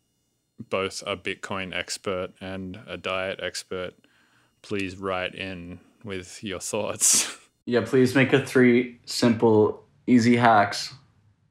both 0.68 1.02
a 1.06 1.16
Bitcoin 1.16 1.74
expert 1.74 2.32
and 2.40 2.78
a 2.86 2.96
diet 2.96 3.40
expert, 3.42 3.94
please 4.62 4.96
write 4.96 5.34
in 5.34 5.80
with 6.04 6.44
your 6.44 6.60
thoughts. 6.60 7.36
Yeah, 7.70 7.82
please 7.82 8.16
make 8.16 8.32
a 8.32 8.44
three 8.44 8.98
simple, 9.04 9.84
easy 10.08 10.34
hacks 10.34 10.92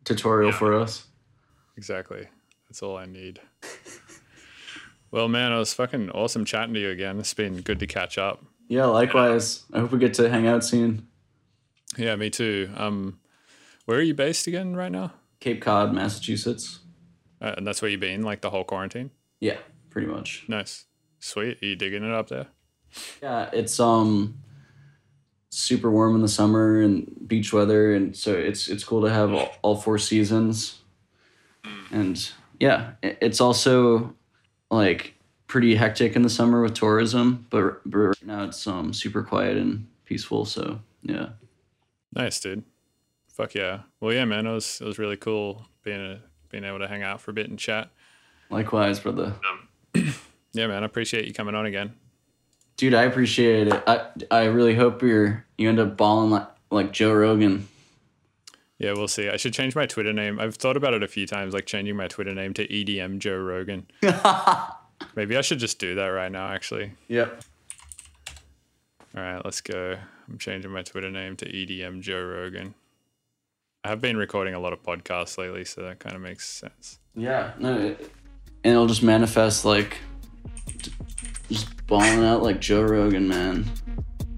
tutorial 0.03 0.51
for 0.51 0.73
us. 0.73 1.07
exactly. 1.77 2.27
That's 2.67 2.83
all 2.83 2.97
I 2.97 3.05
need. 3.05 3.39
well, 5.11 5.29
man, 5.29 5.53
it 5.53 5.57
was 5.57 5.73
fucking 5.73 6.09
awesome 6.09 6.43
chatting 6.43 6.73
to 6.73 6.79
you 6.81 6.89
again. 6.89 7.19
It's 7.19 7.33
been 7.33 7.61
good 7.61 7.79
to 7.79 7.87
catch 7.87 8.17
up. 8.17 8.43
Yeah, 8.67 8.87
likewise. 8.87 9.63
I 9.71 9.79
hope 9.79 9.93
we 9.93 9.99
get 9.99 10.13
to 10.15 10.29
hang 10.29 10.45
out 10.45 10.65
soon. 10.65 11.07
Yeah, 11.97 12.17
me 12.17 12.29
too. 12.29 12.69
Um, 12.75 13.21
where 13.85 13.97
are 13.97 14.01
you 14.01 14.13
based 14.13 14.45
again 14.45 14.75
right 14.75 14.91
now? 14.91 15.13
Cape 15.39 15.61
Cod, 15.61 15.93
Massachusetts. 15.93 16.79
Uh, 17.41 17.53
and 17.55 17.65
that's 17.65 17.81
where 17.81 17.89
you've 17.89 18.01
been, 18.01 18.23
like 18.23 18.41
the 18.41 18.49
whole 18.49 18.65
quarantine. 18.65 19.11
Yeah, 19.39 19.59
pretty 19.89 20.07
much. 20.07 20.43
Nice, 20.49 20.83
sweet. 21.19 21.63
Are 21.63 21.65
you 21.65 21.77
digging 21.77 22.03
it 22.03 22.13
up 22.13 22.27
there? 22.27 22.47
Yeah, 23.23 23.49
it's 23.53 23.79
um 23.79 24.39
super 25.49 25.89
warm 25.89 26.15
in 26.15 26.21
the 26.21 26.27
summer 26.27 26.81
and 26.81 27.11
beach 27.27 27.51
weather, 27.53 27.93
and 27.95 28.15
so 28.15 28.33
it's 28.33 28.67
it's 28.67 28.83
cool 28.83 29.01
to 29.01 29.09
have 29.09 29.33
all, 29.33 29.49
all 29.61 29.75
four 29.75 29.97
seasons. 29.97 30.79
And 31.91 32.31
yeah, 32.59 32.91
it's 33.01 33.41
also 33.41 34.13
like 34.69 35.15
pretty 35.47 35.75
hectic 35.75 36.15
in 36.15 36.21
the 36.21 36.29
summer 36.29 36.61
with 36.61 36.75
tourism, 36.75 37.47
but, 37.49 37.81
but 37.89 37.97
right 37.97 38.25
now 38.25 38.43
it's 38.43 38.65
um 38.67 38.93
super 38.93 39.23
quiet 39.23 39.57
and 39.57 39.87
peaceful. 40.05 40.45
So 40.45 40.79
yeah, 41.01 41.29
Nice, 42.13 42.39
dude. 42.39 42.63
Fuck 43.33 43.55
yeah. 43.55 43.81
Well, 43.99 44.13
yeah, 44.13 44.25
man. 44.25 44.45
It 44.45 44.51
was 44.53 44.79
it 44.81 44.85
was 44.85 44.99
really 44.99 45.17
cool 45.17 45.67
being 45.83 45.99
a, 46.01 46.21
being 46.49 46.63
able 46.63 46.79
to 46.79 46.87
hang 46.87 47.03
out 47.03 47.21
for 47.21 47.31
a 47.31 47.33
bit 47.33 47.49
and 47.49 47.57
chat. 47.57 47.89
likewise, 48.49 48.99
brother. 48.99 49.33
Yeah, 50.51 50.65
man. 50.65 50.81
I 50.81 50.87
appreciate 50.87 51.25
you 51.25 51.33
coming 51.33 51.53
on 51.53 51.67
again. 51.67 51.93
Dude, 52.79 52.93
I 52.93 53.03
appreciate 53.03 53.67
it. 53.67 53.83
I 53.85 54.05
I 54.31 54.45
really 54.45 54.73
hope 54.73 55.01
you're 55.01 55.45
you 55.57 55.67
end 55.67 55.79
up 55.79 55.97
balling 55.97 56.29
like 56.29 56.47
like 56.71 56.93
Joe 56.93 57.11
Rogan. 57.13 57.67
Yeah, 58.77 58.93
we'll 58.93 59.09
see. 59.09 59.27
I 59.27 59.35
should 59.35 59.51
change 59.51 59.75
my 59.75 59.85
Twitter 59.85 60.13
name. 60.13 60.39
I've 60.39 60.55
thought 60.55 60.77
about 60.77 60.93
it 60.93 61.03
a 61.03 61.07
few 61.09 61.27
times, 61.27 61.53
like 61.53 61.65
changing 61.65 61.97
my 61.97 62.07
Twitter 62.07 62.33
name 62.33 62.53
to 62.53 62.65
EDM 62.65 63.19
Joe 63.19 63.35
Rogan. 63.35 63.85
Maybe 65.17 65.35
I 65.35 65.41
should 65.41 65.59
just 65.59 65.77
do 65.77 65.95
that 65.95 66.05
right 66.05 66.31
now, 66.31 66.47
actually. 66.47 66.93
Yep. 67.09 67.43
All 69.13 69.23
right, 69.23 69.43
let's 69.43 69.59
go. 69.59 69.97
I'm 70.29 70.37
changing 70.37 70.71
my 70.71 70.83
Twitter 70.83 71.11
name 71.11 71.35
to 71.35 71.45
EDM 71.51 71.99
Joe 71.99 72.23
Rogan. 72.23 72.75
I 73.83 73.89
have 73.89 73.99
been 73.99 74.15
recording 74.15 74.53
a 74.53 74.59
lot 74.59 74.71
of 74.71 74.81
podcasts 74.83 75.37
lately, 75.37 75.65
so 75.65 75.81
that 75.81 75.99
kind 75.99 76.15
of 76.15 76.21
makes 76.21 76.47
sense. 76.47 76.99
Yeah. 77.13 77.51
No, 77.59 77.77
it, 77.77 78.09
and 78.63 78.71
it'll 78.71 78.87
just 78.87 79.03
manifest 79.03 79.65
like 79.65 79.97
just 81.49 81.87
balling 81.87 82.23
out 82.23 82.43
like 82.43 82.61
Joe 82.61 82.83
Rogan, 82.83 83.27
man. 83.27 83.65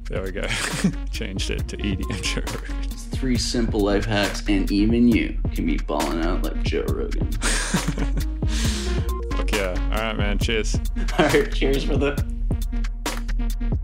There 0.06 0.24
we 0.24 0.32
go. 0.32 0.48
Changed 1.12 1.52
it 1.52 1.68
to 1.70 1.78
EDM 1.78 2.22
Joe 2.22 2.42
Rogan. 2.42 2.82
Three 2.90 3.38
simple 3.38 3.82
life 3.82 4.06
hacks, 4.06 4.44
and 4.48 4.70
even 4.72 5.08
you 5.08 5.38
can 5.54 5.66
be 5.66 5.78
balling 5.78 6.24
out 6.24 6.44
like 6.44 6.64
Joe 6.64 6.84
Rogan. 6.88 7.32
Fuck 9.32 9.52
yeah. 9.54 9.74
All 9.94 10.02
right, 10.02 10.18
man. 10.18 10.38
Cheers. 10.38 10.76
All 11.20 11.26
right, 11.28 11.54
cheers 11.54 11.84
for 11.84 11.98
the. 11.98 12.41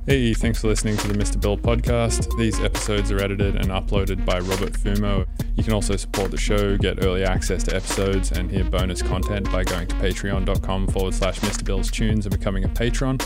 Hey, 0.05 0.34
thanks 0.34 0.61
for 0.61 0.67
listening 0.67 0.95
to 0.97 1.07
the 1.07 1.13
Mr. 1.13 1.39
Bill 1.39 1.57
podcast. 1.57 2.36
These 2.38 2.59
episodes 2.61 3.11
are 3.11 3.21
edited 3.21 3.55
and 3.55 3.65
uploaded 3.65 4.25
by 4.25 4.39
Robert 4.39 4.73
Fumo. 4.73 5.28
You 5.57 5.63
can 5.63 5.73
also 5.73 5.95
support 5.95 6.32
the 6.32 6.38
show, 6.38 6.78
get 6.78 7.03
early 7.03 7.23
access 7.23 7.63
to 7.63 7.75
episodes, 7.75 8.32
and 8.32 8.49
hear 8.49 8.63
bonus 8.63 9.01
content 9.01 9.51
by 9.51 9.63
going 9.63 9.88
to 9.88 9.95
patreon.com 9.95 10.88
forward 10.88 11.13
slash 11.13 11.39
Mr. 11.41 11.65
Bill's 11.65 11.91
Tunes 11.91 12.25
and 12.25 12.38
becoming 12.38 12.63
a 12.63 12.69
patron. 12.69 13.17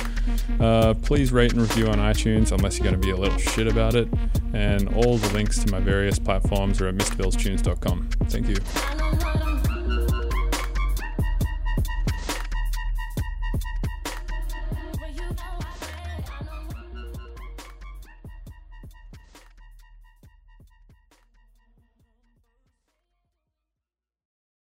Uh, 0.60 0.94
please 0.96 1.32
rate 1.32 1.54
and 1.54 1.62
review 1.62 1.88
on 1.88 1.98
iTunes 2.00 2.52
unless 2.52 2.80
you're 2.80 2.90
going 2.90 3.00
to 3.00 3.06
be 3.06 3.12
a 3.12 3.18
little 3.18 3.38
shit 3.38 3.68
about 3.68 3.96
it. 3.96 4.08
And 4.54 4.90
all 4.96 5.18
the 5.18 5.34
links 5.34 5.60
to 5.60 5.72
my 5.72 5.80
various 5.80 6.18
platforms 6.18 6.82
are 6.82 6.88
at 6.88 6.96
MrBillsTunes.com. 6.96 8.10
Thank 8.28 8.48
you. 8.48 9.51